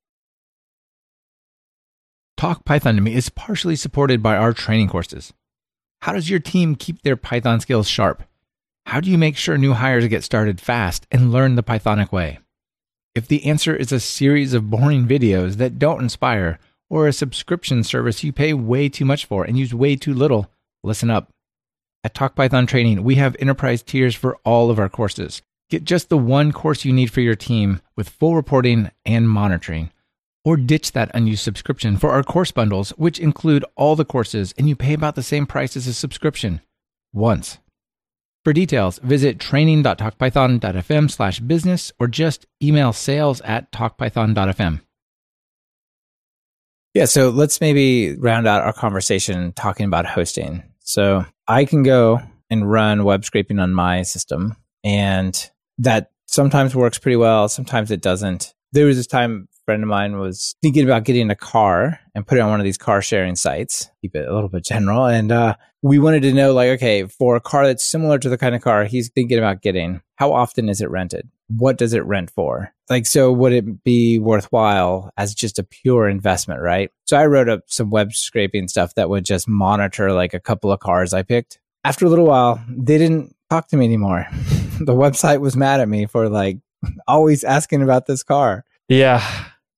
Talk 2.43 2.65
Python 2.65 2.97
to 2.97 3.01
Me 3.01 3.15
is 3.15 3.29
partially 3.29 3.77
supported 3.77 4.21
by 4.21 4.37
our 4.37 4.53
training 4.53 4.89
courses. 4.89 5.33
How 6.01 6.13
does 6.13 6.29
your 6.29 6.41
team 6.41 6.75
keep 6.75 7.03
their 7.03 7.15
Python 7.15 7.61
skills 7.61 7.87
sharp? 7.87 8.25
How 8.87 8.99
do 8.99 9.09
you 9.13 9.17
make 9.17 9.37
sure 9.37 9.57
new 9.57 9.75
hires 9.75 10.09
get 10.09 10.25
started 10.25 10.61
fast 10.61 11.07
and 11.13 11.31
learn 11.31 11.55
the 11.55 11.63
Pythonic 11.63 12.11
way? 12.11 12.41
If 13.15 13.29
the 13.29 13.45
answer 13.45 13.77
is 13.77 13.93
a 13.93 14.01
series 14.01 14.55
of 14.55 14.71
boring 14.71 15.07
videos 15.07 15.55
that 15.59 15.79
don't 15.79 16.03
inspire, 16.03 16.59
or 16.91 17.07
a 17.07 17.13
subscription 17.13 17.85
service 17.85 18.25
you 18.25 18.33
pay 18.33 18.53
way 18.53 18.89
too 18.89 19.05
much 19.05 19.25
for 19.25 19.45
and 19.45 19.57
use 19.57 19.73
way 19.73 19.95
too 19.95 20.13
little, 20.13 20.51
listen 20.83 21.11
up. 21.11 21.29
At 22.03 22.13
Talk 22.13 22.35
Python 22.35 22.67
Training, 22.67 23.05
we 23.05 23.15
have 23.15 23.37
enterprise 23.39 23.85
tiers 23.85 24.17
for 24.17 24.37
all 24.45 24.69
of 24.69 24.81
our 24.81 24.89
courses. 24.89 25.43
Get 25.71 25.85
just 25.85 26.09
the 26.09 26.19
one 26.19 26.51
course 26.51 26.85
you 26.85 26.93
need 26.93 27.13
for 27.13 27.21
your 27.21 27.37
team 27.37 27.81
with 27.95 28.09
full 28.09 28.35
reporting 28.35 28.91
and 29.07 29.31
monitoring. 29.31 29.93
Or 30.45 30.57
ditch 30.57 30.93
that 30.93 31.11
unused 31.15 31.43
subscription 31.43 31.97
for 31.97 32.11
our 32.11 32.23
course 32.23 32.51
bundles, 32.51 32.91
which 32.91 33.19
include 33.19 33.65
all 33.77 33.95
the 33.95 34.05
courses 34.05 34.53
and 34.59 34.69
you 34.69 34.75
pay 34.75 34.95
about 34.95 35.15
the 35.15 35.23
same 35.23 35.47
price 35.47 35.77
as 35.77 35.87
a 35.87 35.95
subscription. 35.95 36.61
Once. 37.13 37.59
For 38.45 38.53
details, 38.53 38.99
visit 38.99 39.39
training.talkpython.fm 39.39 41.11
slash 41.11 41.39
business 41.39 41.93
or 42.01 42.09
just 42.09 42.47
email 42.61 42.93
sales 42.93 43.41
at 43.43 43.71
talkpython.fm. 43.71 44.81
Yeah, 46.95 47.05
so 47.05 47.31
let's 47.31 47.61
maybe 47.61 48.17
round 48.17 48.49
out 48.49 48.63
our 48.63 48.73
conversation 48.73 49.53
talking 49.53 49.87
about 49.87 50.07
hosting. 50.07 50.65
So 50.81 51.25
I 51.47 51.65
can 51.65 51.85
go 51.85 52.21
and 52.51 52.71
run 52.71 53.05
web 53.05 53.25
scraping 53.25 53.61
on 53.61 53.73
my 53.73 54.03
system 54.03 54.57
and 54.83 55.51
that 55.79 56.11
sometimes 56.27 56.75
works 56.75 56.99
pretty 56.99 57.17
well, 57.17 57.49
sometimes 57.49 57.91
it 57.91 58.03
doesn't. 58.03 58.55
There 58.73 58.87
was 58.87 58.97
this 58.97 59.07
time 59.07 59.49
friend 59.65 59.83
of 59.83 59.89
mine 59.89 60.19
was 60.19 60.55
thinking 60.63 60.85
about 60.85 61.05
getting 61.05 61.31
a 61.31 61.37
car 61.37 62.01
and 62.15 62.27
put 62.27 62.39
it 62.39 62.41
on 62.41 62.51
one 62.51 62.61
of 62.61 62.65
these 62.65 62.79
car 62.79 63.03
sharing 63.03 63.37
sites, 63.37 63.91
keep 64.01 64.15
it 64.15 64.29
a 64.29 64.35
little 64.35 64.49
bit 64.49 64.65
general. 64.65 65.07
And 65.07 65.31
uh, 65.31 65.55
we 65.83 65.99
wanted 65.99 66.23
to 66.23 66.33
know, 66.33 66.53
like, 66.53 66.71
okay, 66.71 67.07
for 67.07 67.37
a 67.37 67.41
car 67.41 67.67
that's 67.67 67.85
similar 67.85 68.19
to 68.19 68.29
the 68.29 68.39
kind 68.39 68.55
of 68.55 68.63
car 68.63 68.85
he's 68.85 69.09
thinking 69.09 69.39
about 69.39 69.63
getting, 69.63 70.01
how 70.17 70.33
often 70.33 70.69
is 70.69 70.81
it 70.81 70.91
rented? 70.91 71.29
What 71.49 71.79
does 71.79 71.93
it 71.93 72.05
rent 72.05 72.31
for? 72.31 72.73
Like, 72.89 73.07
so 73.07 73.33
would 73.33 73.53
it 73.53 73.85
be 73.85 74.19
worthwhile 74.19 75.11
as 75.17 75.35
just 75.35 75.59
a 75.59 75.65
pure 75.65 76.09
investment, 76.09 76.61
right? 76.61 76.91
So 77.05 77.17
I 77.17 77.27
wrote 77.27 77.49
up 77.49 77.63
some 77.67 77.91
web 77.91 78.13
scraping 78.13 78.69
stuff 78.69 78.95
that 78.95 79.11
would 79.11 79.25
just 79.25 79.49
monitor 79.49 80.13
like 80.13 80.35
a 80.35 80.41
couple 80.41 80.73
of 80.73 80.81
cars 80.81 81.13
I 81.13 81.23
picked. 81.23 81.59
After 81.85 82.07
a 82.07 82.09
little 82.09 82.27
while, 82.27 82.63
they 82.69 82.99
didn't 82.99 83.35
talk 83.51 83.69
to 83.69 83.77
me 83.77 83.85
anymore. 83.85 84.27
the 84.81 84.95
website 84.95 85.41
was 85.41 85.57
mad 85.57 85.81
at 85.81 85.89
me 85.89 86.07
for 86.07 86.29
like 86.29 86.59
always 87.09 87.45
asking 87.45 87.83
about 87.83 88.07
this 88.07 88.23
car. 88.23 88.65
Yeah. 88.93 89.23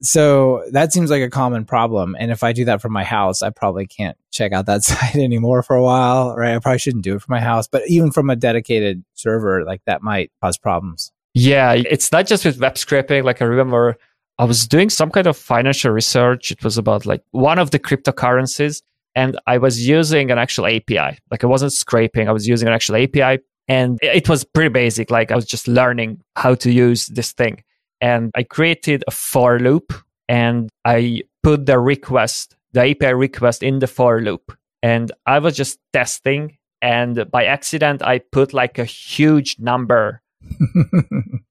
So 0.03 0.65
that 0.73 0.93
seems 0.93 1.09
like 1.09 1.23
a 1.23 1.31
common 1.31 1.65
problem. 1.65 2.15
And 2.19 2.31
if 2.31 2.43
I 2.43 2.53
do 2.53 2.67
that 2.67 2.83
from 2.83 2.93
my 2.93 3.05
house, 3.05 3.43
I 3.43 3.51
probably 3.51 3.87
can't 3.87 4.19
check 4.33 4.53
out 4.53 4.67
that 4.67 4.83
site 4.85 5.17
anymore 5.17 5.63
for 5.63 5.77
a 5.77 5.83
while, 5.83 6.35
right? 6.37 6.55
I 6.55 6.59
probably 6.59 6.79
shouldn't 6.79 7.05
do 7.05 7.15
it 7.17 7.23
from 7.23 7.33
my 7.33 7.41
house, 7.41 7.67
but 7.67 7.83
even 7.89 8.11
from 8.11 8.29
a 8.29 8.37
dedicated 8.37 9.05
server, 9.15 9.65
like 9.65 9.83
that 9.87 10.03
might 10.03 10.31
cause 10.43 10.59
problems. 10.59 11.13
Yeah. 11.33 11.73
It's 11.73 12.13
not 12.13 12.27
just 12.27 12.45
with 12.45 12.61
web 12.61 12.77
scraping. 12.77 13.25
Like 13.25 13.41
I 13.41 13.47
remember 13.47 13.97
I 14.39 14.45
was 14.45 14.67
doing 14.67 14.91
some 14.91 15.11
kind 15.11 15.27
of 15.27 15.37
financial 15.37 15.93
research. 15.93 16.51
It 16.51 16.63
was 16.63 16.77
about 16.77 17.07
like 17.07 17.23
one 17.31 17.59
of 17.59 17.71
the 17.71 17.79
cryptocurrencies 17.79 18.83
and 19.15 19.39
I 19.47 19.59
was 19.59 19.87
using 19.87 20.31
an 20.31 20.39
actual 20.39 20.67
API. 20.67 21.19
Like 21.31 21.45
I 21.45 21.47
wasn't 21.47 21.73
scraping. 21.73 22.29
I 22.29 22.33
was 22.33 22.47
using 22.47 22.69
an 22.69 22.75
actual 22.75 22.97
API 22.97 23.43
and 23.69 23.99
it 24.03 24.29
was 24.29 24.45
pretty 24.45 24.71
basic. 24.71 25.11
Like 25.11 25.31
I 25.31 25.37
was 25.37 25.47
just 25.47 25.67
learning 25.67 26.21
how 26.37 26.57
to 26.57 26.71
use 26.71 27.07
this 27.07 27.33
thing. 27.33 27.63
And 28.05 28.31
I 28.35 28.43
created 28.43 29.03
a 29.09 29.11
for 29.11 29.59
loop 29.59 29.95
and 30.29 30.69
I 30.85 31.23
put 31.43 31.65
the 31.65 31.79
request, 31.79 32.55
the 32.73 32.91
API 32.91 33.15
request 33.15 33.63
in 33.63 33.79
the 33.79 33.87
for 33.87 34.21
loop. 34.21 34.55
And 34.83 35.11
I 35.25 35.39
was 35.39 35.57
just 35.57 35.79
testing. 35.95 36.59
And 36.83 37.25
by 37.31 37.47
accident, 37.47 38.03
I 38.03 38.19
put 38.19 38.53
like 38.53 38.79
a 38.79 38.85
huge 38.85 39.59
number 39.59 40.21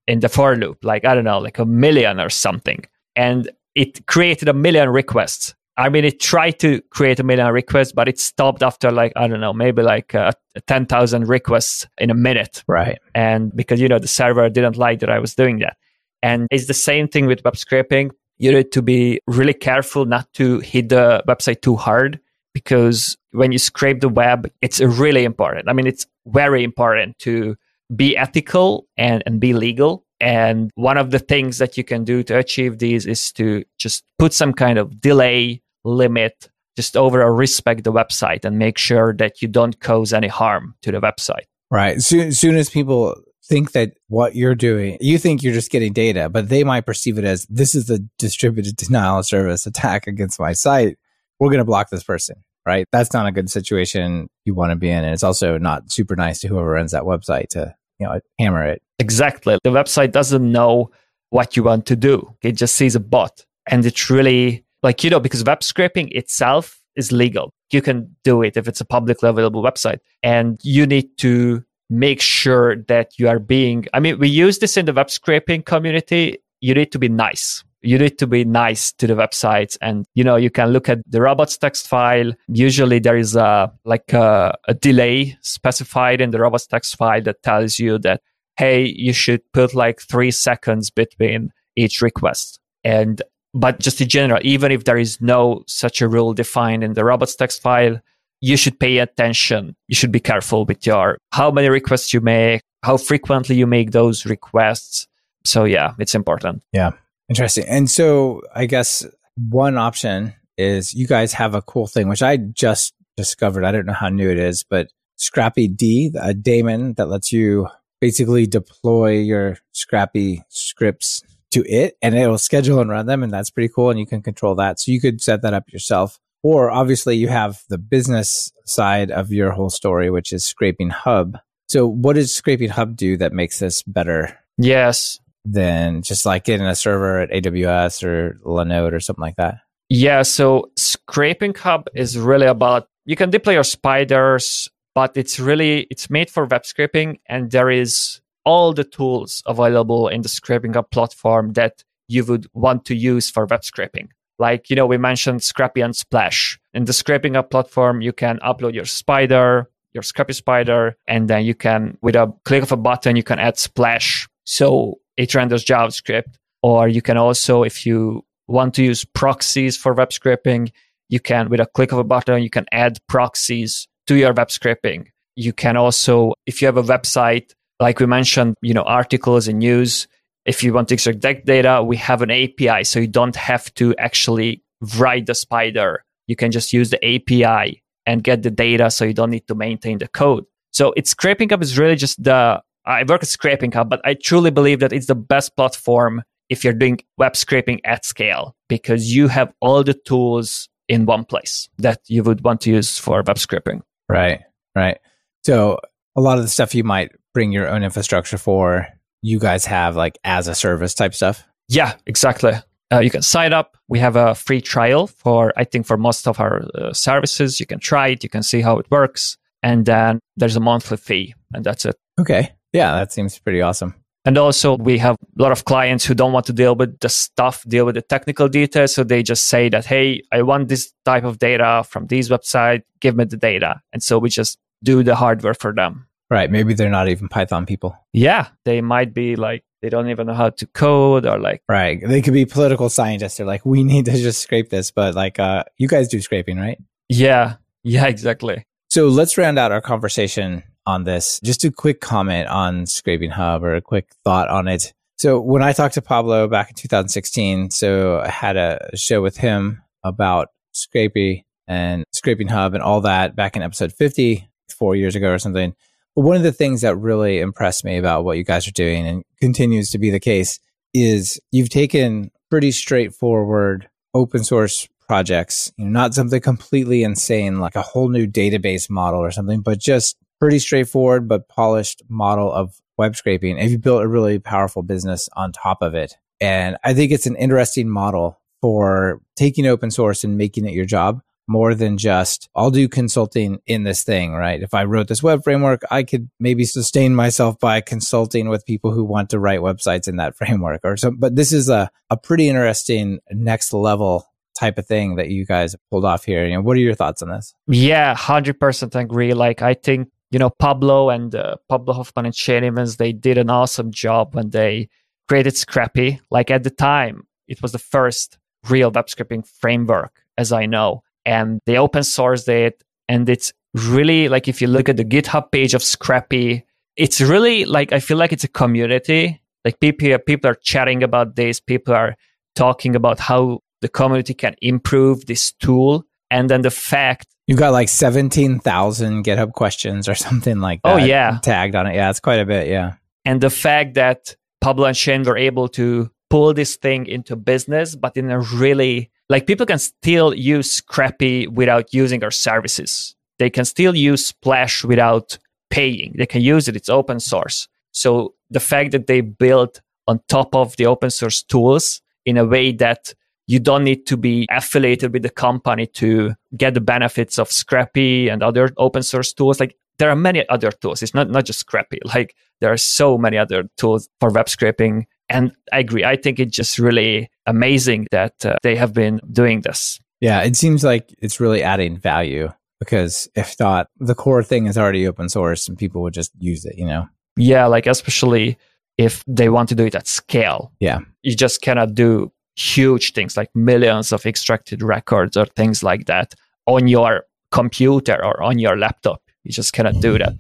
in 0.08 0.20
the 0.20 0.30
for 0.30 0.56
loop, 0.56 0.86
like, 0.86 1.06
I 1.06 1.16
don't 1.16 1.24
know, 1.24 1.40
like 1.40 1.58
a 1.58 1.66
million 1.66 2.20
or 2.20 2.30
something. 2.30 2.86
And 3.16 3.50
it 3.74 4.06
created 4.06 4.48
a 4.48 4.54
million 4.54 4.90
requests. 4.90 5.56
I 5.76 5.90
mean, 5.90 6.06
it 6.06 6.20
tried 6.20 6.60
to 6.60 6.84
create 6.92 7.20
a 7.20 7.24
million 7.24 7.52
requests, 7.52 7.94
but 7.94 8.08
it 8.08 8.20
stopped 8.20 8.62
after 8.62 8.92
like, 8.92 9.12
I 9.16 9.26
don't 9.26 9.42
know, 9.42 9.54
maybe 9.54 9.82
like 9.82 10.14
uh, 10.14 10.34
10,000 10.68 11.28
requests 11.28 11.88
in 11.98 12.12
a 12.12 12.14
minute. 12.14 12.64
Right. 12.68 13.00
And 13.16 13.52
because, 13.56 13.82
you 13.82 13.88
know, 13.88 13.98
the 13.98 14.08
server 14.08 14.48
didn't 14.50 14.78
like 14.78 15.00
that 15.00 15.10
I 15.10 15.18
was 15.18 15.34
doing 15.34 15.58
that. 15.60 15.78
And 16.24 16.48
it's 16.50 16.66
the 16.66 16.74
same 16.74 17.08
thing 17.08 17.28
with 17.28 17.44
web 17.46 17.56
scraping. 17.56 18.12
You 18.38 18.52
need 18.52 18.72
to 18.72 18.82
be 18.82 19.20
really 19.28 19.54
careful 19.54 20.06
not 20.06 20.32
to 20.34 20.60
hit 20.60 20.90
the 20.90 21.24
website 21.28 21.62
too 21.62 21.76
hard 21.76 22.20
because 22.54 23.16
when 23.32 23.52
you 23.52 23.60
scrape 23.60 24.02
the 24.02 24.10
web, 24.10 24.50
it's 24.62 24.80
really 24.80 25.24
important. 25.24 25.70
I 25.70 25.74
mean, 25.74 25.86
it's 25.86 26.08
very 26.26 26.64
important 26.64 27.20
to 27.20 27.56
be 27.96 28.18
ethical 28.18 28.88
and, 28.98 29.22
and 29.28 29.40
be 29.40 29.54
legal 29.54 30.04
and 30.24 30.72
one 30.76 30.98
of 30.98 31.12
the 31.12 31.20
things 31.20 31.58
that 31.58 31.78
you 31.78 31.84
can 31.84 32.06
do 32.06 32.24
to 32.24 32.38
achieve 32.38 32.78
these 32.78 33.06
is 33.06 33.34
to 33.34 33.66
just 33.78 34.06
put 34.18 34.32
some 34.32 34.54
kind 34.54 34.80
of 34.80 35.02
delay 35.02 35.62
limit 35.84 36.48
just 36.78 36.96
over 36.96 37.22
or 37.22 37.36
respect 37.36 37.84
the 37.84 37.92
website 37.92 38.46
and 38.46 38.58
make 38.58 38.78
sure 38.78 39.14
that 39.16 39.42
you 39.42 39.50
don't 39.50 39.82
cause 39.82 40.14
any 40.14 40.30
harm 40.30 40.76
to 40.82 40.94
the 40.94 41.02
website. 41.02 41.44
Right. 41.70 42.02
Soon, 42.02 42.30
as 42.30 42.40
soon 42.40 42.56
as 42.56 42.70
people 42.70 43.16
think 43.46 43.74
that 43.74 43.94
what 44.08 44.36
you're 44.36 44.56
doing, 44.56 44.98
you 45.02 45.18
think 45.18 45.44
you're 45.44 45.54
just 45.54 45.72
getting 45.72 45.94
data, 45.94 46.30
but 46.30 46.50
they 46.50 46.64
might 46.64 46.86
perceive 46.86 47.18
it 47.18 47.26
as 47.26 47.46
this 47.48 47.76
is 47.76 47.90
a 47.90 48.00
distributed 48.18 48.76
denial 48.76 49.20
of 49.20 49.26
service 49.26 49.66
attack 49.66 50.08
against 50.08 50.40
my 50.40 50.54
site. 50.54 50.98
We're 51.40 51.50
going 51.50 51.60
to 51.60 51.66
block 51.66 51.90
this 51.90 52.04
person, 52.04 52.38
right? 52.66 52.88
That's 52.92 53.14
not 53.14 53.28
a 53.28 53.32
good 53.32 53.50
situation 53.50 54.30
you 54.46 54.54
want 54.54 54.72
to 54.72 54.76
be 54.76 54.90
in. 54.90 55.04
And 55.04 55.14
it's 55.14 55.24
also 55.24 55.58
not 55.58 55.92
super 55.92 56.16
nice 56.16 56.40
to 56.40 56.48
whoever 56.48 56.70
runs 56.70 56.92
that 56.92 57.04
website 57.04 57.50
to, 57.50 57.76
you 58.00 58.08
know, 58.08 58.20
hammer 58.40 58.66
it. 58.66 58.82
Exactly. 59.00 59.58
The 59.64 59.72
website 59.72 60.12
doesn't 60.12 60.50
know 60.50 60.92
what 61.30 61.58
you 61.58 61.64
want 61.64 61.86
to 61.88 61.96
do. 61.96 62.34
It 62.42 62.54
just 62.54 62.76
sees 62.76 62.96
a 62.96 63.00
bot. 63.00 63.46
And 63.68 63.86
it's 63.86 64.10
really 64.10 64.64
like, 64.84 65.04
you 65.04 65.10
know, 65.10 65.20
because 65.20 65.44
web 65.44 65.64
scraping 65.64 66.10
itself 66.12 66.80
is 66.96 67.12
legal. 67.12 67.52
You 67.72 67.82
can 67.82 68.16
do 68.24 68.44
it 68.44 68.56
if 68.56 68.68
it's 68.68 68.80
a 68.80 68.86
publicly 68.86 69.30
available 69.30 69.64
website. 69.64 70.00
And 70.22 70.60
you 70.64 70.86
need 70.86 71.18
to 71.18 71.64
make 71.94 72.22
sure 72.22 72.78
that 72.88 73.20
you 73.20 73.30
are 73.30 73.40
being, 73.40 73.86
I 73.94 74.00
mean, 74.00 74.18
we 74.18 74.28
use 74.28 74.58
this 74.60 74.78
in 74.78 74.86
the 74.86 74.94
web 74.94 75.12
scraping 75.12 75.62
community. 75.62 76.40
You 76.60 76.74
need 76.74 76.92
to 76.94 77.00
be 77.00 77.08
nice. 77.08 77.64
You 77.82 78.00
need 78.00 78.18
to 78.18 78.28
be 78.28 78.46
nice 78.46 78.94
to 78.94 79.06
the 79.06 79.14
websites 79.14 79.78
and, 79.82 80.06
you 80.16 80.24
know, 80.24 80.38
you 80.38 80.50
can 80.50 80.70
look 80.70 80.90
at 80.90 81.00
the 81.06 81.22
robots 81.22 81.58
text 81.58 81.88
file. 81.88 82.32
Usually 82.48 83.00
there 83.00 83.18
is 83.18 83.36
a, 83.36 83.72
like 83.86 84.12
a, 84.14 84.58
a 84.68 84.74
delay 84.74 85.38
specified 85.42 86.20
in 86.20 86.32
the 86.32 86.40
robots 86.40 86.66
text 86.66 86.96
file 86.96 87.22
that 87.24 87.44
tells 87.44 87.78
you 87.78 88.00
that 88.00 88.22
hey, 88.58 88.86
you 88.86 89.14
should 89.14 89.42
put 89.52 89.74
like 89.74 90.00
three 90.02 90.32
seconds 90.32 90.90
between 90.90 91.52
each 91.76 92.02
request. 92.02 92.60
And, 92.84 93.22
but 93.54 93.80
just 93.80 94.00
in 94.02 94.10
general, 94.10 94.40
even 94.44 94.72
if 94.72 94.84
there 94.84 94.98
is 94.98 95.22
no 95.22 95.64
such 95.68 96.02
a 96.02 96.08
rule 96.08 96.34
defined 96.34 96.84
in 96.84 96.94
the 96.94 97.04
robots 97.04 97.36
text 97.36 97.62
file, 97.62 98.00
you 98.44 98.58
should 98.58 98.78
pay 98.78 98.98
attention. 98.98 99.74
You 99.88 99.96
should 99.96 100.12
be 100.12 100.20
careful 100.20 100.66
with 100.66 100.86
your, 100.86 101.18
how 101.32 101.50
many 101.50 101.70
requests 101.70 102.14
you 102.14 102.20
make, 102.20 102.62
how 102.84 102.98
frequently 102.98 103.56
you 103.56 103.66
make 103.66 103.92
those 103.92 104.26
requests. 104.26 105.08
So 105.46 105.64
yeah, 105.64 105.94
it's 105.98 106.14
important. 106.14 106.62
Yeah. 106.74 106.92
Interesting. 107.30 107.64
And 107.70 107.90
so 107.90 108.42
I 108.54 108.66
guess 108.66 109.06
one 109.38 109.78
option 109.78 110.34
is 110.58 110.94
you 110.94 111.08
guys 111.08 111.32
have 111.32 111.56
a 111.56 111.62
cool 111.62 111.88
thing, 111.88 112.10
which 112.10 112.22
I 112.22 112.36
just 112.36 112.94
discovered. 113.16 113.64
I 113.64 113.72
don't 113.72 113.86
know 113.86 113.94
how 113.94 114.10
new 114.10 114.30
it 114.30 114.38
is, 114.38 114.66
but 114.70 114.90
Scrapyd, 115.18 116.12
a 116.22 116.34
daemon 116.34 116.96
that 116.96 117.08
lets 117.08 117.32
you 117.32 117.70
basically 118.02 118.46
deploy 118.46 119.20
your 119.20 119.56
Scrapy 119.74 120.44
scripts 120.50 121.24
to 121.52 121.64
it 121.66 121.96
and 122.02 122.14
it'll 122.14 122.38
schedule 122.38 122.82
and 122.82 122.90
run 122.90 123.06
them. 123.06 123.24
And 123.24 123.32
that's 123.32 123.52
pretty 123.52 123.72
cool. 123.74 123.90
And 123.90 124.00
you 124.00 124.06
can 124.06 124.22
control 124.22 124.56
that. 124.56 124.82
So 124.82 124.92
you 124.92 125.00
could 125.00 125.22
set 125.22 125.44
that 125.44 125.54
up 125.54 125.72
yourself. 125.72 126.20
Or 126.44 126.70
obviously 126.70 127.16
you 127.16 127.30
have 127.30 127.62
the 127.70 127.78
business 127.78 128.52
side 128.66 129.12
of 129.12 129.32
your 129.32 129.52
whole 129.52 129.70
story, 129.70 130.10
which 130.10 130.34
is 130.34 130.44
Scraping 130.44 130.90
Hub. 130.90 131.38
So 131.68 131.88
what 131.88 132.16
does 132.16 132.36
Scraping 132.36 132.70
Hub 132.70 132.96
do 132.96 133.18
that 133.18 133.34
makes 133.34 133.60
this 133.60 133.82
better? 133.84 134.38
Yes. 134.58 135.20
Than 135.46 136.02
just 136.02 136.26
like 136.26 136.44
getting 136.44 136.68
a 136.68 136.76
server 136.76 137.20
at 137.20 137.32
AWS 137.32 138.04
or 138.04 138.40
Linode 138.46 138.94
or 138.94 139.00
something 139.00 139.22
like 139.22 139.38
that? 139.38 139.60
Yeah. 139.90 140.22
So 140.22 140.70
Scraping 140.76 141.56
Hub 141.56 141.88
is 141.96 142.18
really 142.18 142.48
about 142.48 142.88
you 143.06 143.16
can 143.16 143.30
deploy 143.30 143.54
your 143.54 143.64
spiders, 143.64 144.70
but 144.96 145.16
it's 145.18 145.40
really 145.40 145.88
it's 145.90 146.10
made 146.10 146.30
for 146.30 146.46
web 146.46 146.66
scraping 146.66 147.20
and 147.28 147.52
there 147.52 147.70
is 147.70 148.22
all 148.46 148.74
the 148.74 148.84
tools 148.84 149.42
available 149.46 150.08
in 150.08 150.22
the 150.22 150.30
scraping 150.30 150.74
hub 150.74 150.90
platform 150.92 151.54
that 151.54 151.84
you 152.08 152.26
would 152.26 152.48
want 152.54 152.86
to 152.86 152.96
use 152.96 153.30
for 153.30 153.46
web 153.46 153.64
scraping 153.64 154.10
like 154.40 154.70
you 154.70 154.76
know 154.76 154.86
we 154.86 154.98
mentioned 154.98 155.42
Scrapy 155.42 155.84
and 155.84 155.96
splash. 155.96 156.60
In 156.74 156.86
the 156.86 156.94
scraping 156.94 157.36
hub 157.36 157.50
platform 157.50 158.02
you 158.02 158.14
can 158.14 158.40
upload 158.40 158.74
your 158.74 158.86
spider 158.86 159.70
your 159.94 160.04
Scrapy 160.04 160.34
spider 160.34 160.98
and 161.08 161.30
then 161.30 161.46
you 161.46 161.54
can 161.54 161.98
with 162.02 162.16
a 162.16 162.34
click 162.46 162.64
of 162.64 162.72
a 162.72 162.78
button 162.78 163.16
you 163.16 163.24
can 163.24 163.40
add 163.40 163.58
splash. 163.58 164.28
So 164.46 165.00
it 165.18 165.36
renders 165.36 165.64
javascript. 165.64 166.36
Or 166.64 166.88
you 166.88 167.02
can 167.02 167.18
also 167.18 167.64
if 167.64 167.86
you 167.86 168.26
want 168.48 168.74
to 168.76 168.84
use 168.84 169.06
proxies 169.06 169.78
for 169.78 169.94
web 169.94 170.12
scraping 170.12 170.72
you 171.10 171.20
can 171.20 171.50
with 171.50 171.60
a 171.60 171.66
click 171.66 171.92
of 171.92 172.00
a 172.00 172.04
button 172.04 172.42
you 172.42 172.50
can 172.50 172.66
add 172.72 172.98
proxies 173.08 173.88
to 174.08 174.16
your 174.16 174.34
web 174.34 174.52
scraping. 174.52 175.10
You 175.36 175.54
can 175.54 175.78
also, 175.78 176.34
if 176.46 176.62
you 176.62 176.68
have 176.68 176.78
a 176.78 176.84
website, 176.84 177.54
like 177.80 178.00
we 178.00 178.06
mentioned, 178.06 178.56
you 178.62 178.74
know, 178.74 178.84
articles 178.84 179.48
and 179.48 179.60
news, 179.60 180.08
if 180.46 180.64
you 180.64 180.74
want 180.74 180.90
to 180.90 180.96
extract 180.96 181.22
data, 181.46 181.84
we 181.84 181.98
have 181.98 182.22
an 182.22 182.32
API. 182.32 182.84
So 182.84 183.00
you 183.00 183.08
don't 183.08 183.36
have 183.36 183.74
to 183.76 183.96
actually 183.98 184.64
write 184.98 185.26
the 185.26 185.36
spider. 185.36 186.04
You 186.28 186.36
can 186.36 186.52
just 186.52 186.74
use 186.74 186.90
the 186.90 187.04
API 187.04 187.84
and 188.06 188.24
get 188.24 188.44
the 188.44 188.52
data 188.52 188.92
so 188.92 189.06
you 189.06 189.14
don't 189.14 189.30
need 189.30 189.48
to 189.48 189.56
maintain 189.56 189.98
the 189.98 190.08
code. 190.08 190.46
So 190.72 190.94
it's 190.98 191.12
scraping 191.12 191.50
hub 191.50 191.62
is 191.62 191.78
really 191.78 191.96
just 191.96 192.22
the 192.22 192.62
I 192.86 193.04
work 193.04 193.24
at 193.24 193.30
scraping 193.30 193.72
hub, 193.72 193.90
but 193.90 194.02
I 194.04 194.16
truly 194.16 194.52
believe 194.52 194.82
that 194.82 194.92
it's 194.92 195.08
the 195.08 195.16
best 195.16 195.56
platform 195.56 196.24
if 196.50 196.64
you're 196.64 196.74
doing 196.74 197.00
web 197.18 197.38
scraping 197.38 197.80
at 197.86 198.06
scale 198.06 198.56
because 198.68 199.16
you 199.16 199.30
have 199.30 199.54
all 199.62 199.84
the 199.84 199.94
tools 199.94 200.68
in 200.90 201.06
one 201.06 201.24
place 201.24 201.70
that 201.78 202.02
you 202.08 202.24
would 202.24 202.44
want 202.44 202.60
to 202.62 202.72
use 202.72 203.00
for 203.00 203.24
web 203.26 203.40
scraping. 203.40 203.82
Right, 204.10 204.42
right. 204.76 204.98
So 205.46 205.80
a 206.16 206.22
lot 206.22 206.38
of 206.38 206.44
the 206.44 206.50
stuff 206.50 206.76
you 206.76 206.84
might 206.84 207.12
bring 207.34 207.54
your 207.54 207.70
own 207.70 207.84
infrastructure 207.84 208.38
for, 208.38 208.88
you 209.24 209.40
guys 209.40 209.66
have 209.66 209.96
like 209.96 210.20
as 210.24 210.48
a 210.48 210.54
service 210.54 210.94
type 210.94 211.16
stuff. 211.16 211.44
Yeah, 211.70 211.96
exactly. 212.06 212.54
Uh, 212.92 213.00
you 213.00 213.10
can 213.10 213.24
sign 213.24 213.54
up. 213.54 213.78
We 213.88 213.98
have 214.00 214.16
a 214.16 214.36
free 214.36 214.62
trial 214.62 215.08
for, 215.08 215.52
I 215.58 215.64
think, 215.64 215.88
for 215.88 215.98
most 215.98 216.28
of 216.28 216.40
our 216.40 216.62
uh, 216.76 216.94
services. 216.94 217.60
You 217.60 217.66
can 217.66 217.80
try 217.80 218.10
it. 218.10 218.24
You 218.24 218.30
can 218.30 218.44
see 218.44 218.62
how 218.62 218.78
it 218.78 218.86
works. 218.92 219.38
And 219.64 219.86
then 219.86 220.20
there's 220.36 220.58
a 220.58 220.60
monthly 220.60 220.98
fee, 220.98 221.34
and 221.54 221.64
that's 221.64 221.86
it. 221.86 221.96
Okay. 222.20 222.52
Yeah, 222.74 222.94
that 222.96 223.12
seems 223.14 223.40
pretty 223.40 223.62
awesome. 223.62 223.96
And 224.26 224.38
also, 224.38 224.78
we 224.78 224.98
have 225.00 225.16
a 225.16 225.42
lot 225.42 225.52
of 225.52 225.66
clients 225.66 226.06
who 226.06 226.14
don't 226.14 226.34
want 226.34 226.46
to 226.48 226.54
deal 226.54 226.76
with 226.76 227.00
the 227.00 227.10
stuff, 227.10 227.64
deal 227.68 227.86
with 227.86 227.96
the 227.96 228.02
technical 228.02 228.48
details. 228.48 228.94
So 228.94 229.04
they 229.04 229.24
just 229.24 229.48
say 229.48 229.70
that, 229.70 229.86
hey, 229.86 230.22
I 230.32 230.42
want 230.44 230.68
this 230.68 230.94
type 231.06 231.24
of 231.24 231.40
data 231.40 231.84
from 231.90 232.08
this 232.08 232.30
website, 232.30 232.84
give 233.00 233.16
me 233.16 233.24
the 233.26 233.38
data. 233.38 233.82
And 233.92 234.04
so 234.04 234.20
we 234.20 234.30
just 234.30 234.58
do 234.84 235.02
the 235.02 235.16
hardware 235.16 235.54
for 235.54 235.74
them. 235.74 236.08
Right. 236.30 236.50
Maybe 236.50 236.74
they're 236.74 236.90
not 236.90 237.10
even 237.10 237.28
Python 237.28 237.66
people. 237.66 237.96
Yeah. 238.12 238.48
They 238.66 238.82
might 238.82 239.14
be 239.14 239.36
like, 239.36 239.64
they 239.82 239.90
don't 239.90 240.10
even 240.10 240.28
know 240.28 240.34
how 240.34 240.50
to 240.50 240.68
code 240.68 241.26
or 241.26 241.38
like. 241.38 241.62
Right. 241.68 242.00
They 242.04 242.22
could 242.22 242.34
be 242.34 242.46
political 242.46 242.90
scientists. 242.90 243.38
They're 243.38 243.46
like, 243.46 243.66
we 243.66 243.84
need 243.84 244.06
to 244.06 244.14
just 244.14 244.42
scrape 244.42 244.70
this. 244.70 244.92
But 244.92 245.16
like, 245.16 245.40
uh, 245.40 245.64
you 245.78 245.88
guys 245.88 246.08
do 246.08 246.22
scraping, 246.22 246.58
right? 246.58 246.78
Yeah. 247.10 247.56
Yeah, 247.84 248.08
exactly. 248.08 248.66
So 248.90 249.08
let's 249.08 249.38
round 249.38 249.60
out 249.60 249.72
our 249.72 249.82
conversation 249.82 250.64
on 250.86 251.04
this. 251.04 251.40
Just 251.44 251.64
a 251.66 251.72
quick 251.72 252.00
comment 252.00 252.48
on 252.48 252.86
Scraping 252.86 253.32
Hub 253.32 253.64
or 253.64 253.76
a 253.76 253.82
quick 253.82 254.10
thought 254.24 254.50
on 254.50 254.68
it. 254.68 254.94
So 255.18 255.40
when 255.40 255.62
I 255.62 255.74
talked 255.74 255.96
to 255.96 256.02
Pablo 256.02 256.48
back 256.48 256.70
in 256.70 256.76
2016, 256.76 257.72
so 257.72 258.20
I 258.20 258.30
had 258.30 258.58
a 258.58 258.90
show 258.96 259.22
with 259.22 259.38
him 259.38 259.82
about 260.04 260.50
Scrapy 260.74 261.46
and 261.68 262.04
Scraping 262.12 262.48
Hub 262.48 262.74
and 262.74 262.84
all 262.84 263.02
that 263.02 263.36
back 263.36 263.56
in 263.56 263.62
episode 263.62 263.94
50, 263.94 264.50
four 264.78 264.96
years 264.96 265.16
ago 265.16 265.32
or 265.32 265.40
something. 265.40 265.76
One 266.16 266.36
of 266.36 266.44
the 266.44 266.52
things 266.52 266.82
that 266.82 266.96
really 266.96 267.40
impressed 267.40 267.84
me 267.84 267.98
about 267.98 268.24
what 268.24 268.38
you 268.38 268.44
guys 268.44 268.68
are 268.68 268.72
doing 268.72 269.08
and 269.08 269.24
continues 269.42 269.90
to 269.92 269.98
be 269.98 270.12
the 270.12 270.20
case 270.20 270.60
is 270.94 271.40
you've 271.52 271.70
taken 271.70 272.30
pretty 272.52 272.72
straightforward 272.72 273.90
open 274.14 274.44
source 274.44 274.88
projects, 275.08 275.72
you 275.78 275.86
know, 275.86 275.92
not 275.92 276.14
something 276.14 276.40
completely 276.40 277.04
insane 277.04 277.60
like 277.60 277.76
a 277.76 277.82
whole 277.82 278.10
new 278.10 278.28
database 278.28 278.90
model 278.90 279.20
or 279.20 279.32
something, 279.32 279.62
but 279.62 279.80
just 279.80 280.18
pretty 280.40 280.60
straightforward 280.60 281.28
but 281.28 281.50
polished 281.50 282.04
model 282.10 282.52
of 282.52 282.80
web 282.98 283.16
scraping. 283.16 283.58
And 283.58 283.72
you 283.72 283.80
built 283.80 284.04
a 284.04 284.08
really 284.08 284.40
powerful 284.40 284.84
business 284.84 285.30
on 285.36 285.52
top 285.52 285.82
of 285.82 285.96
it. 285.96 286.16
And 286.40 286.78
I 286.84 286.94
think 286.94 287.12
it's 287.12 287.26
an 287.26 287.36
interesting 287.38 287.90
model 287.90 288.40
for 288.62 289.22
taking 289.36 289.66
open 289.66 289.92
source 289.92 290.24
and 290.24 290.38
making 290.38 290.66
it 290.66 290.74
your 290.74 290.86
job 290.86 291.22
more 291.48 291.76
than 291.76 291.98
just 291.98 292.50
I'll 292.56 292.72
do 292.72 292.88
consulting 292.88 293.60
in 293.66 293.84
this 293.84 294.04
thing, 294.04 294.34
right? 294.34 294.62
If 294.62 294.74
I 294.74 294.86
wrote 294.86 295.08
this 295.08 295.24
web 295.24 295.44
framework, 295.44 295.82
I 295.92 296.04
could 296.04 296.30
maybe 296.40 296.66
sustain 296.66 297.16
myself 297.16 297.60
by 297.60 297.82
consulting 297.82 298.50
with 298.50 298.66
people 298.66 298.92
who 298.92 299.04
want 299.04 299.30
to 299.32 299.40
write 299.40 299.60
websites 299.60 300.08
in 300.08 300.18
that 300.18 300.36
framework 300.38 300.82
or 300.84 300.98
so. 300.98 301.12
But 301.12 301.36
this 301.36 301.52
is 301.52 301.70
a, 301.70 301.90
a 302.10 302.18
pretty 302.18 302.50
interesting 302.50 303.20
next 303.32 303.74
level 303.74 304.28
type 304.58 304.78
of 304.78 304.86
thing 304.86 305.16
that 305.16 305.30
you 305.30 305.46
guys 305.46 305.76
pulled 305.90 306.06
off 306.06 306.24
here. 306.24 306.46
You 306.46 306.56
know, 306.56 306.62
what 306.62 306.78
are 306.78 306.82
your 306.82 306.96
thoughts 306.96 307.22
on 307.22 307.30
this? 307.30 307.54
Yeah, 307.68 308.16
100% 308.16 308.96
agree. 308.96 309.34
Like, 309.34 309.62
I 309.62 309.74
think 309.74 310.10
you 310.34 310.40
know, 310.40 310.50
Pablo 310.50 311.12
and 311.12 311.36
uh, 311.36 311.58
Pablo 311.70 311.94
Hoffman 311.94 312.26
and 312.26 312.36
Shane 312.36 312.64
Evans, 312.64 312.98
they 312.98 313.14
did 313.14 313.38
an 313.38 313.52
awesome 313.52 313.92
job 313.92 314.34
when 314.34 314.50
they 314.50 314.90
created 315.28 315.54
Scrapy. 315.54 316.22
Like 316.32 316.50
at 316.50 316.64
the 316.64 316.72
time, 316.72 317.28
it 317.48 317.62
was 317.62 317.72
the 317.72 317.78
first 317.78 318.40
real 318.68 318.90
web 318.90 319.12
scraping 319.12 319.44
framework, 319.44 320.24
as 320.36 320.52
I 320.52 320.66
know. 320.66 321.04
And 321.26 321.60
they 321.66 321.78
open 321.78 322.02
sourced 322.02 322.48
it. 322.48 322.84
And 323.08 323.28
it's 323.30 323.54
really 323.74 324.30
like 324.30 324.48
if 324.48 324.62
you 324.62 324.68
look 324.68 324.90
at 324.90 324.98
the 324.98 325.06
GitHub 325.06 325.52
page 325.52 325.74
of 325.74 325.82
Scrapy, 325.82 326.64
it's 326.96 327.22
really 327.22 327.66
like 327.66 327.92
I 327.92 328.00
feel 328.00 328.18
like 328.18 328.34
it's 328.34 328.44
a 328.44 328.50
community. 328.50 329.42
Like 329.66 329.80
people, 329.80 330.18
people 330.20 330.52
are 330.52 330.56
chatting 330.56 331.04
about 331.04 331.36
this. 331.36 331.60
People 331.60 331.94
are 331.94 332.16
talking 332.56 332.96
about 332.96 333.20
how 333.20 333.60
the 333.82 333.90
community 333.90 334.34
can 334.34 334.56
improve 334.62 335.26
this 335.26 335.52
tool. 335.54 336.06
And 336.30 336.50
then 336.50 336.62
the 336.62 336.72
fact 336.72 337.28
You've 337.48 337.60
got 337.60 337.74
like 337.74 337.90
17,000 337.90 339.26
GitHub 339.26 339.52
questions 339.52 340.08
or 340.08 340.16
something 340.28 340.60
like 340.60 340.80
oh, 340.84 340.96
that. 340.96 341.04
Oh, 341.04 341.06
yeah. 341.06 341.40
Tagged 341.42 341.76
on 341.76 341.88
it. 341.88 341.96
Yeah, 341.96 342.10
it's 342.10 342.20
quite 342.20 342.40
a 342.40 342.46
bit. 342.46 342.68
Yeah. 342.68 342.94
And 343.26 343.42
the 343.42 343.50
fact 343.50 343.96
that 343.96 344.36
Pablo 344.62 344.86
and 344.86 344.96
Shane 344.96 345.24
were 345.24 345.38
able 345.38 345.68
to 345.70 346.10
pull 346.30 346.54
this 346.54 346.78
thing 346.78 347.06
into 347.06 347.36
business, 347.36 347.96
but 347.96 348.16
in 348.18 348.32
a 348.32 348.40
really, 348.40 349.12
like 349.30 349.48
people 349.48 349.66
can 349.66 349.80
still 349.80 350.34
use 350.34 350.82
Scrapy 350.82 351.48
without 351.48 351.94
using 351.94 352.24
our 352.24 352.32
services. 352.32 353.16
They 353.40 353.50
can 353.50 353.66
still 353.66 353.96
use 353.96 354.26
Splash 354.26 354.84
without 354.84 355.38
paying. 355.70 356.14
They 356.18 356.26
can 356.26 356.42
use 356.42 356.68
it. 356.68 356.76
It's 356.76 356.90
open 356.90 357.20
source. 357.20 357.68
So 357.92 358.36
the 358.50 358.60
fact 358.60 358.92
that 358.92 359.08
they 359.08 359.22
built 359.22 359.82
on 360.08 360.20
top 360.28 360.56
of 360.56 360.76
the 360.76 360.86
open 360.86 361.10
source 361.10 361.42
tools 361.42 362.02
in 362.26 362.38
a 362.38 362.46
way 362.46 362.72
that 362.74 363.14
you 363.48 363.60
don't 363.60 363.84
need 363.84 364.06
to 364.08 364.18
be 364.18 364.48
affiliated 364.50 365.12
with 365.12 365.24
the 365.24 365.30
company 365.30 365.86
to 365.86 366.34
get 366.56 366.74
the 366.74 366.82
benefits 366.82 367.38
of 367.38 367.50
Scrapy 367.50 368.32
and 368.32 368.42
other 368.42 368.70
open 368.78 369.04
source 369.04 369.34
tools. 369.34 369.60
Like 369.60 369.76
there 369.98 370.10
are 370.10 370.16
many 370.16 370.48
other 370.50 370.72
tools. 370.72 371.02
It's 371.02 371.14
not, 371.14 371.30
not 371.30 371.46
just 371.46 371.66
Scrapy. 371.66 372.00
Like 372.16 372.36
there 372.62 372.72
are 372.72 372.78
so 372.78 373.18
many 373.18 373.38
other 373.38 373.64
tools 373.78 374.10
for 374.20 374.30
web 374.30 374.48
scraping. 374.48 375.06
And 375.28 375.52
I 375.74 375.80
agree. 375.80 376.06
I 376.06 376.16
think 376.16 376.40
it 376.40 376.52
just 376.52 376.80
really 376.80 377.30
amazing 377.46 378.08
that 378.12 378.46
uh, 378.46 378.56
they 378.64 378.76
have 378.76 378.94
been 378.94 379.20
doing 379.32 379.62
this. 379.62 380.00
Yeah, 380.22 380.42
it 380.42 380.56
seems 380.56 380.84
like 380.84 381.14
it's 381.20 381.40
really 381.40 381.64
adding 381.64 381.98
value 381.98 382.50
because 382.80 383.30
if 383.36 383.56
not, 383.60 383.88
the 384.00 384.16
core 384.16 384.44
thing 384.44 384.68
is 384.68 384.78
already 384.78 385.08
open 385.08 385.30
source 385.30 385.68
and 385.68 385.78
people 385.78 386.02
would 386.02 386.14
just 386.14 386.32
use 386.38 386.66
it, 386.66 386.78
you 386.78 386.86
know? 386.86 387.08
Yeah, 387.36 387.66
like 387.66 387.88
especially 387.88 388.58
if 388.98 389.24
they 389.28 389.50
want 389.50 389.70
to 389.70 389.76
do 389.76 389.86
it 389.86 389.96
at 389.96 390.08
scale. 390.08 390.72
Yeah. 390.80 391.00
You 391.24 391.36
just 391.36 391.62
cannot 391.62 391.96
do 391.96 392.32
huge 392.56 393.14
things 393.14 393.36
like 393.36 393.50
millions 393.56 394.12
of 394.12 394.26
extracted 394.26 394.84
records 394.84 395.36
or 395.36 395.46
things 395.46 395.84
like 395.84 396.06
that 396.06 396.36
on 396.66 396.88
your 396.88 397.26
computer 397.52 398.24
or 398.24 398.42
on 398.44 398.60
your 398.60 398.78
laptop. 398.78 399.22
You 399.44 399.52
just 399.52 399.74
cannot 399.74 400.00
do 400.00 400.18
that. 400.18 400.34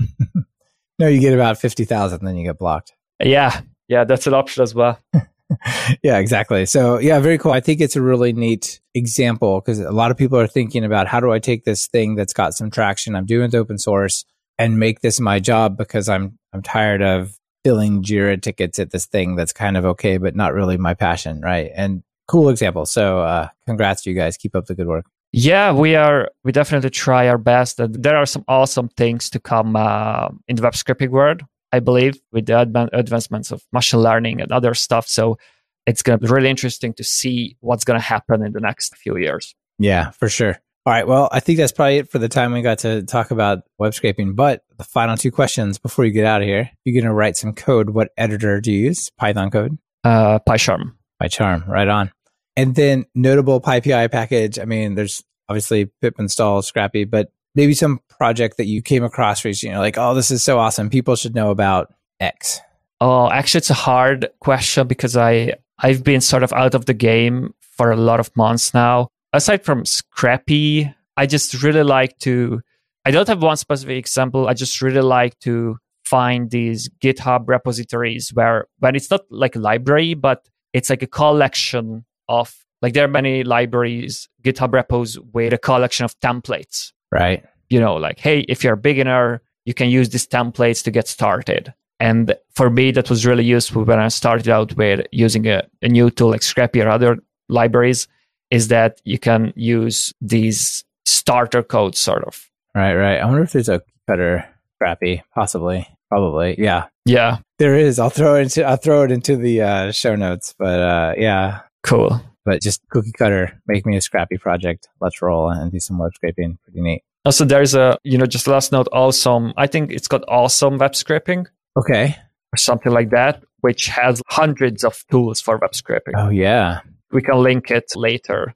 no, 0.99 1.08
you 1.08 1.20
get 1.20 1.34
about 1.34 1.58
50,000, 1.58 2.24
then 2.24 2.36
you 2.36 2.45
get 2.45 2.60
blocked. 2.60 2.93
Yeah. 3.22 3.62
Yeah. 3.88 4.04
That's 4.04 4.28
an 4.28 4.34
option 4.34 4.64
as 4.64 4.76
well. 4.76 4.99
yeah, 6.04 6.18
exactly. 6.18 6.66
So, 6.66 7.00
yeah, 7.00 7.20
very 7.20 7.38
cool. 7.38 7.52
I 7.52 7.60
think 7.60 7.82
it's 7.82 7.96
a 7.96 8.02
really 8.02 8.34
neat 8.34 8.80
example 8.94 9.62
because 9.62 9.80
a 9.80 9.91
lot 9.91 10.12
of 10.12 10.18
people 10.18 10.39
are 10.39 10.48
thinking 10.48 10.84
about 10.84 11.08
how 11.08 11.20
do 11.20 11.32
I 11.32 11.39
take 11.39 11.66
this 11.66 11.88
thing 11.88 12.16
that's 12.16 12.34
got 12.34 12.54
some 12.54 12.72
traction, 12.72 13.16
I'm 13.16 13.26
doing 13.26 13.50
it 13.50 13.56
open 13.56 13.78
source, 13.78 14.26
and 14.58 14.80
make 14.80 15.02
this 15.02 15.20
my 15.20 15.39
job 15.39 15.78
because 15.78 16.10
I'm 16.10 16.38
I'm 16.54 16.62
tired 16.62 17.02
of 17.02 17.38
filling 17.64 18.04
Jira 18.04 18.41
tickets 18.41 18.78
at 18.80 18.91
this 18.91 19.06
thing 19.06 19.36
that's 19.36 19.54
kind 19.54 19.78
of 19.78 19.86
okay, 19.86 20.18
but 20.18 20.36
not 20.36 20.54
really 20.54 20.78
my 20.78 20.94
passion, 20.94 21.41
right? 21.41 21.72
And 21.76 22.04
cool 22.28 22.50
example. 22.50 22.86
So, 22.86 23.22
uh, 23.22 23.48
congrats 23.66 24.04
to 24.04 24.10
you 24.10 24.16
guys. 24.16 24.38
Keep 24.38 24.56
up 24.56 24.66
the 24.66 24.76
good 24.76 24.88
work. 24.88 25.06
Yeah, 25.36 25.74
we 25.74 25.96
are. 25.96 26.30
We 26.44 26.52
definitely 26.52 26.91
try 26.91 27.28
our 27.28 27.39
best. 27.39 27.80
There 27.80 28.16
are 28.16 28.26
some 28.28 28.46
awesome 28.48 28.89
things 28.89 29.32
to 29.32 29.39
come 29.39 29.76
uh, 29.76 30.30
in 30.48 30.58
the 30.58 30.62
web 30.62 30.76
scraping 30.76 31.10
world. 31.10 31.41
I 31.74 31.80
believe 31.80 32.21
with 32.32 32.45
the 32.45 32.53
advan- 32.53 32.89
advancements 32.93 33.51
of 33.51 33.63
machine 33.74 33.99
learning 33.99 34.39
and 34.41 34.51
other 34.51 34.76
stuff. 34.76 35.07
So 35.07 35.39
it's 35.88 36.03
going 36.03 36.19
to 36.19 36.26
be 36.26 36.32
really 36.32 36.49
interesting 36.49 36.93
to 36.93 37.03
see 37.03 37.57
what's 37.61 37.84
going 37.84 37.99
to 37.99 38.05
happen 38.05 38.45
in 38.45 38.53
the 38.53 38.59
next 38.59 38.95
few 38.95 39.17
years. 39.17 39.55
Yeah, 39.80 40.11
for 40.11 40.30
sure. 40.30 40.59
All 40.86 40.93
right. 40.93 41.07
Well, 41.07 41.30
I 41.32 41.39
think 41.39 41.57
that's 41.57 41.71
probably 41.71 41.97
it 41.97 42.11
for 42.11 42.19
the 42.19 42.30
time 42.30 42.53
we 42.53 42.61
got 42.61 42.80
to 42.80 43.03
talk 43.03 43.32
about 43.32 43.63
web 43.80 43.93
scraping. 43.93 44.36
But 44.36 44.63
the 44.78 44.84
final 44.84 45.17
two 45.17 45.32
questions 45.32 45.80
before 45.80 46.05
you 46.05 46.11
get 46.11 46.26
out 46.26 46.41
of 46.41 46.47
here, 46.47 46.69
you're 46.86 46.93
going 46.93 47.09
to 47.09 47.13
write 47.13 47.38
some 47.38 47.53
code. 47.53 47.89
What 47.89 48.11
editor 48.17 48.61
do 48.61 48.71
you 48.71 48.86
use? 48.86 49.09
Python 49.17 49.49
code? 49.49 49.78
Uh, 50.03 50.39
PyCharm. 50.47 50.93
PyCharm. 51.21 51.67
Right 51.67 51.88
on. 51.88 52.11
And 52.55 52.76
then 52.76 53.05
notable 53.15 53.61
PyPI 53.61 54.11
package. 54.11 54.59
I 54.59 54.65
mean, 54.65 54.93
there's 54.93 55.24
obviously 55.49 55.86
pip 56.01 56.15
install, 56.19 56.61
Scrapy, 56.61 57.09
but 57.09 57.32
maybe 57.55 57.74
some 57.74 57.99
project 58.24 58.55
that 58.55 58.67
you 58.67 58.82
came 58.82 59.03
across 59.03 59.43
recently, 59.43 59.76
like, 59.76 59.97
oh, 59.97 60.13
this 60.13 60.32
is 60.32 60.41
so 60.41 60.57
awesome. 60.57 60.89
People 60.89 61.17
should 61.17 61.36
know 61.36 61.51
about 61.51 61.93
X. 62.21 62.61
Oh, 63.01 63.30
actually, 63.30 63.57
it's 63.57 63.69
a 63.69 63.74
hard 63.91 64.30
question 64.39 64.88
because 64.88 65.17
I 65.17 65.55
I've 65.78 66.05
been 66.05 66.21
sort 66.21 66.41
of 66.41 66.53
out 66.53 66.74
of 66.74 66.86
the 66.86 66.93
game 66.93 67.53
for 67.59 67.91
a 67.91 67.97
lot 67.97 68.21
of 68.21 68.32
months 68.38 68.74
now. 68.74 69.09
Aside 69.34 69.65
from 69.65 69.84
Scrapy, 69.84 70.95
I 71.17 71.26
just 71.26 71.61
really 71.61 71.84
like 71.84 72.17
to. 72.19 72.61
I 73.03 73.11
don't 73.11 73.28
have 73.28 73.43
one 73.43 73.57
specific 73.57 73.97
example. 73.97 74.47
I 74.47 74.53
just 74.53 74.82
really 74.82 75.01
like 75.01 75.38
to 75.39 75.76
find 76.05 76.49
these 76.49 76.89
GitHub 77.03 77.49
repositories 77.49 78.32
where 78.34 78.67
when 78.80 78.95
it's 78.95 79.11
not 79.11 79.24
like 79.30 79.57
a 79.57 79.59
library, 79.59 80.13
but 80.13 80.47
it's 80.71 80.89
like 80.89 81.03
a 81.03 81.07
collection 81.07 82.05
of 82.30 82.55
like 82.82 82.93
there 82.93 83.03
are 83.03 83.15
many 83.19 83.43
libraries, 83.43 84.30
GitHub 84.45 84.71
repos 84.71 85.19
with 85.34 85.51
a 85.51 85.57
collection 85.57 86.05
of 86.05 86.17
templates. 86.21 86.93
Right. 87.11 87.43
You 87.74 87.80
know, 87.80 87.95
like, 87.95 88.19
hey, 88.19 88.41
if 88.41 88.63
you're 88.63 88.74
a 88.74 88.78
beginner, 88.78 89.41
you 89.65 89.74
can 89.74 89.89
use 89.89 90.09
these 90.09 90.28
templates 90.28 90.84
to 90.84 90.91
get 90.91 91.07
started. 91.07 91.74
And 91.99 92.36
for 92.53 92.69
me, 92.69 92.91
that 92.91 93.09
was 93.09 93.26
really 93.26 93.43
useful 93.43 93.84
when 93.84 93.99
I 93.99 94.09
started 94.09 94.47
out 94.47 94.78
with 94.78 95.07
using 95.11 95.47
a, 95.47 95.63
a 95.82 95.88
new 95.88 96.11
tool 96.11 96.30
like 96.30 96.41
Scrapy 96.41 96.84
or 96.84 96.89
other 96.89 97.17
libraries, 97.49 98.07
is 98.51 98.67
that 98.67 99.01
you 99.05 99.17
can 99.17 99.53
use 99.55 100.13
these 100.21 100.86
starter 101.05 101.63
codes 101.63 101.99
sort 101.99 102.24
of. 102.26 102.47
Right, 102.76 102.93
right. 102.93 103.19
I 103.19 103.26
wonder 103.26 103.41
if 103.41 103.53
there's 103.53 103.69
a 103.69 103.82
cutter 104.07 104.45
Scrapy, 104.80 105.24
possibly. 105.34 105.88
Probably. 106.09 106.53
Yeah. 106.59 106.89
Yeah. 107.05 107.39
There 107.57 107.76
is. 107.76 107.97
I'll 107.97 108.11
throw 108.11 108.36
it 108.36 108.43
into 108.43 108.63
I'll 108.63 108.78
throw 108.78 109.01
it 109.01 109.11
into 109.11 109.36
the 109.36 109.61
uh, 109.63 109.91
show 109.91 110.15
notes. 110.15 110.53
But 110.59 110.80
uh, 110.80 111.13
yeah. 111.17 111.61
Cool 111.82 112.21
but 112.45 112.61
just 112.61 112.82
cookie 112.89 113.13
cutter, 113.17 113.61
make 113.67 113.86
me 113.86 113.95
a 113.95 114.01
Scrapy 114.01 114.39
project. 114.39 114.89
Let's 114.99 115.21
roll 115.21 115.49
and 115.49 115.71
do 115.71 115.80
some 115.80 115.97
web 115.97 116.13
scraping. 116.15 116.57
Pretty 116.63 116.82
neat. 116.82 117.03
Also, 117.26 117.45
there's 117.45 117.74
a, 117.74 117.97
you 118.03 118.17
know, 118.17 118.26
just 118.26 118.47
last 118.47 118.71
note, 118.71 118.88
awesome. 118.91 119.53
I 119.55 119.67
think 119.67 119.91
it's 119.91 120.07
got 120.07 120.24
awesome 120.28 120.78
web 120.78 120.95
scraping. 120.95 121.47
Okay. 121.78 122.15
Or 122.53 122.57
something 122.57 122.91
like 122.91 123.11
that, 123.11 123.43
which 123.61 123.88
has 123.88 124.21
hundreds 124.28 124.84
of 124.84 125.03
tools 125.09 125.39
for 125.39 125.57
web 125.57 125.74
scraping. 125.74 126.13
Oh, 126.17 126.30
yeah. 126.30 126.82
We 127.11 127.21
can 127.21 127.41
link 127.41 127.71
it 127.71 127.86
later 127.95 128.53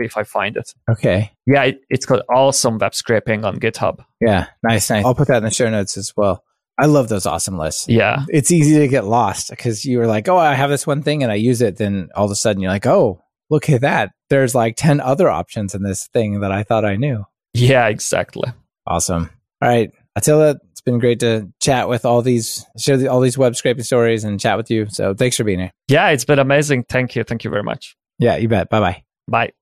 if 0.00 0.16
I 0.16 0.24
find 0.24 0.56
it. 0.56 0.74
Okay. 0.90 1.32
Yeah, 1.46 1.64
it, 1.64 1.80
it's 1.88 2.06
got 2.06 2.24
awesome 2.28 2.78
web 2.78 2.94
scraping 2.94 3.44
on 3.44 3.58
GitHub. 3.58 4.04
Yeah, 4.20 4.48
nice, 4.62 4.90
nice. 4.90 5.04
I'll 5.04 5.14
put 5.14 5.28
that 5.28 5.38
in 5.38 5.44
the 5.44 5.50
show 5.50 5.70
notes 5.70 5.96
as 5.96 6.12
well. 6.16 6.44
I 6.78 6.86
love 6.86 7.08
those 7.08 7.26
awesome 7.26 7.58
lists. 7.58 7.88
Yeah. 7.88 8.24
It's 8.28 8.50
easy 8.50 8.78
to 8.78 8.88
get 8.88 9.04
lost 9.04 9.50
because 9.50 9.84
you're 9.84 10.06
like, 10.06 10.28
oh, 10.28 10.36
I 10.36 10.54
have 10.54 10.70
this 10.70 10.86
one 10.86 11.02
thing 11.02 11.22
and 11.22 11.30
I 11.30 11.36
use 11.36 11.60
it. 11.62 11.76
Then 11.76 12.08
all 12.14 12.24
of 12.24 12.30
a 12.30 12.34
sudden 12.34 12.62
you're 12.62 12.72
like, 12.72 12.86
oh, 12.86 13.22
look 13.50 13.68
at 13.68 13.82
that. 13.82 14.12
There's 14.30 14.54
like 14.54 14.76
10 14.76 15.00
other 15.00 15.28
options 15.28 15.74
in 15.74 15.82
this 15.82 16.08
thing 16.08 16.40
that 16.40 16.50
I 16.50 16.62
thought 16.62 16.84
I 16.84 16.96
knew. 16.96 17.24
Yeah, 17.54 17.88
exactly. 17.88 18.50
Awesome. 18.86 19.30
All 19.60 19.68
right. 19.68 19.90
Attila, 20.16 20.56
it's 20.70 20.80
been 20.80 20.98
great 20.98 21.20
to 21.20 21.50
chat 21.60 21.88
with 21.88 22.04
all 22.04 22.22
these, 22.22 22.66
share 22.78 23.08
all 23.08 23.20
these 23.20 23.38
web 23.38 23.56
scraping 23.56 23.84
stories 23.84 24.24
and 24.24 24.38
chat 24.38 24.56
with 24.56 24.70
you. 24.70 24.86
So 24.90 25.14
thanks 25.14 25.36
for 25.36 25.44
being 25.44 25.58
here. 25.58 25.72
Yeah, 25.88 26.08
it's 26.08 26.24
been 26.24 26.38
amazing. 26.38 26.84
Thank 26.88 27.16
you. 27.16 27.24
Thank 27.24 27.44
you 27.44 27.50
very 27.50 27.62
much. 27.62 27.96
Yeah, 28.18 28.36
you 28.36 28.48
bet. 28.48 28.68
Bye 28.68 28.80
bye. 28.80 29.02
Bye. 29.28 29.52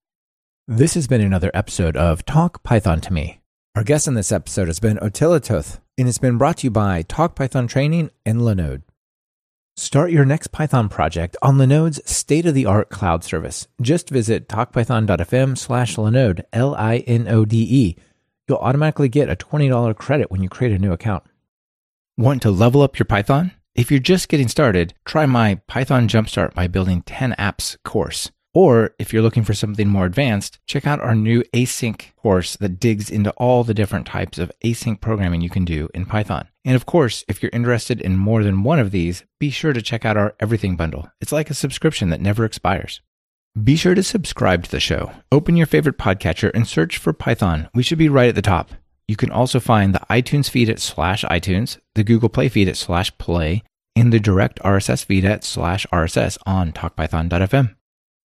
This 0.66 0.95
has 0.95 1.07
been 1.07 1.20
another 1.20 1.51
episode 1.55 1.97
of 1.97 2.24
Talk 2.24 2.62
Python 2.62 3.01
to 3.03 3.12
Me. 3.12 3.41
Our 3.76 3.84
guest 3.84 4.09
in 4.09 4.14
this 4.14 4.32
episode 4.32 4.66
has 4.68 4.80
been 4.80 4.99
Attila 5.01 5.41
Tóth, 5.41 5.80
and 5.97 6.09
it's 6.09 6.18
been 6.18 6.38
brought 6.38 6.59
to 6.59 6.66
you 6.66 6.70
by 6.70 7.03
Talk 7.03 7.36
Python 7.36 7.66
Training 7.66 8.11
and 8.26 8.41
Linode. 8.41 8.82
Start 9.81 10.11
your 10.11 10.26
next 10.26 10.49
Python 10.49 10.91
project 10.91 11.39
on 11.41 11.57
Linode's 11.57 12.03
state-of-the-art 12.05 12.91
cloud 12.91 13.24
service. 13.24 13.66
Just 13.81 14.11
visit 14.11 14.47
talkpython.fm 14.47 15.57
slash 15.57 15.97
Linode, 15.97 16.43
L-I-N-O-D-E. 16.53 17.97
You'll 18.47 18.59
automatically 18.59 19.09
get 19.09 19.31
a 19.31 19.37
$20 19.37 19.97
credit 19.97 20.31
when 20.31 20.43
you 20.43 20.51
create 20.51 20.74
a 20.74 20.78
new 20.78 20.93
account. 20.93 21.24
Want 22.18 22.43
to 22.43 22.51
level 22.51 22.83
up 22.83 22.99
your 22.99 23.07
Python? 23.07 23.53
If 23.74 23.91
you're 23.91 24.01
just 24.01 24.28
getting 24.28 24.49
started, 24.49 24.93
try 25.07 25.24
my 25.24 25.55
Python 25.66 26.09
Jumpstart 26.09 26.53
by 26.53 26.66
Building 26.66 27.01
10 27.01 27.35
Apps 27.39 27.78
course. 27.83 28.31
Or 28.53 28.94
if 28.98 29.12
you're 29.12 29.22
looking 29.22 29.44
for 29.44 29.55
something 29.55 29.88
more 29.88 30.07
advanced, 30.07 30.59
check 30.66 30.86
out 30.86 31.01
our 31.01 31.14
new 31.14 31.42
async 31.55 32.14
course 32.16 32.57
that 32.57 32.80
digs 32.80 33.09
into 33.09 33.30
all 33.32 33.62
the 33.62 33.74
different 33.74 34.07
types 34.07 34.38
of 34.38 34.51
async 34.64 35.01
programming 35.01 35.40
you 35.40 35.51
can 35.51 35.64
do 35.64 35.88
in 35.94 36.05
Python. 36.05 36.48
And 36.64 36.74
of 36.74 36.84
course, 36.84 37.24
if 37.28 37.42
you're 37.42 37.51
interested 37.53 38.01
in 38.01 38.16
more 38.16 38.42
than 38.42 38.64
one 38.64 38.80
of 38.80 38.90
these, 38.90 39.24
be 39.38 39.51
sure 39.51 39.72
to 39.72 39.82
check 39.82 40.05
out 40.05 40.16
our 40.16 40.34
Everything 40.40 40.74
Bundle. 40.76 41.11
It's 41.20 41.32
like 41.32 41.51
a 41.51 41.55
subscription 41.55 42.11
that 42.11 42.20
never 42.20 42.44
expires. 42.44 43.01
Be 43.62 43.76
sure 43.76 43.94
to 43.94 44.03
subscribe 44.03 44.64
to 44.64 44.70
the 44.70 44.80
show. 44.80 45.12
Open 45.32 45.57
your 45.57 45.66
favorite 45.66 45.98
podcatcher 45.98 46.51
and 46.55 46.66
search 46.66 46.98
for 46.98 47.12
Python. 47.12 47.68
We 47.74 47.82
should 47.82 47.98
be 47.98 48.09
right 48.09 48.28
at 48.28 48.34
the 48.34 48.42
top. 48.42 48.70
You 49.09 49.16
can 49.16 49.30
also 49.30 49.59
find 49.59 49.92
the 49.92 50.07
iTunes 50.09 50.48
feed 50.48 50.68
at 50.68 50.78
slash 50.78 51.24
iTunes, 51.24 51.78
the 51.94 52.05
Google 52.05 52.28
Play 52.28 52.48
feed 52.48 52.68
at 52.68 52.76
slash 52.76 53.16
play, 53.18 53.64
and 53.96 54.12
the 54.12 54.20
direct 54.20 54.61
RSS 54.61 55.05
feed 55.05 55.24
at 55.24 55.42
slash 55.42 55.84
RSS 55.92 56.38
on 56.46 56.72
talkpython.fm. 56.72 57.74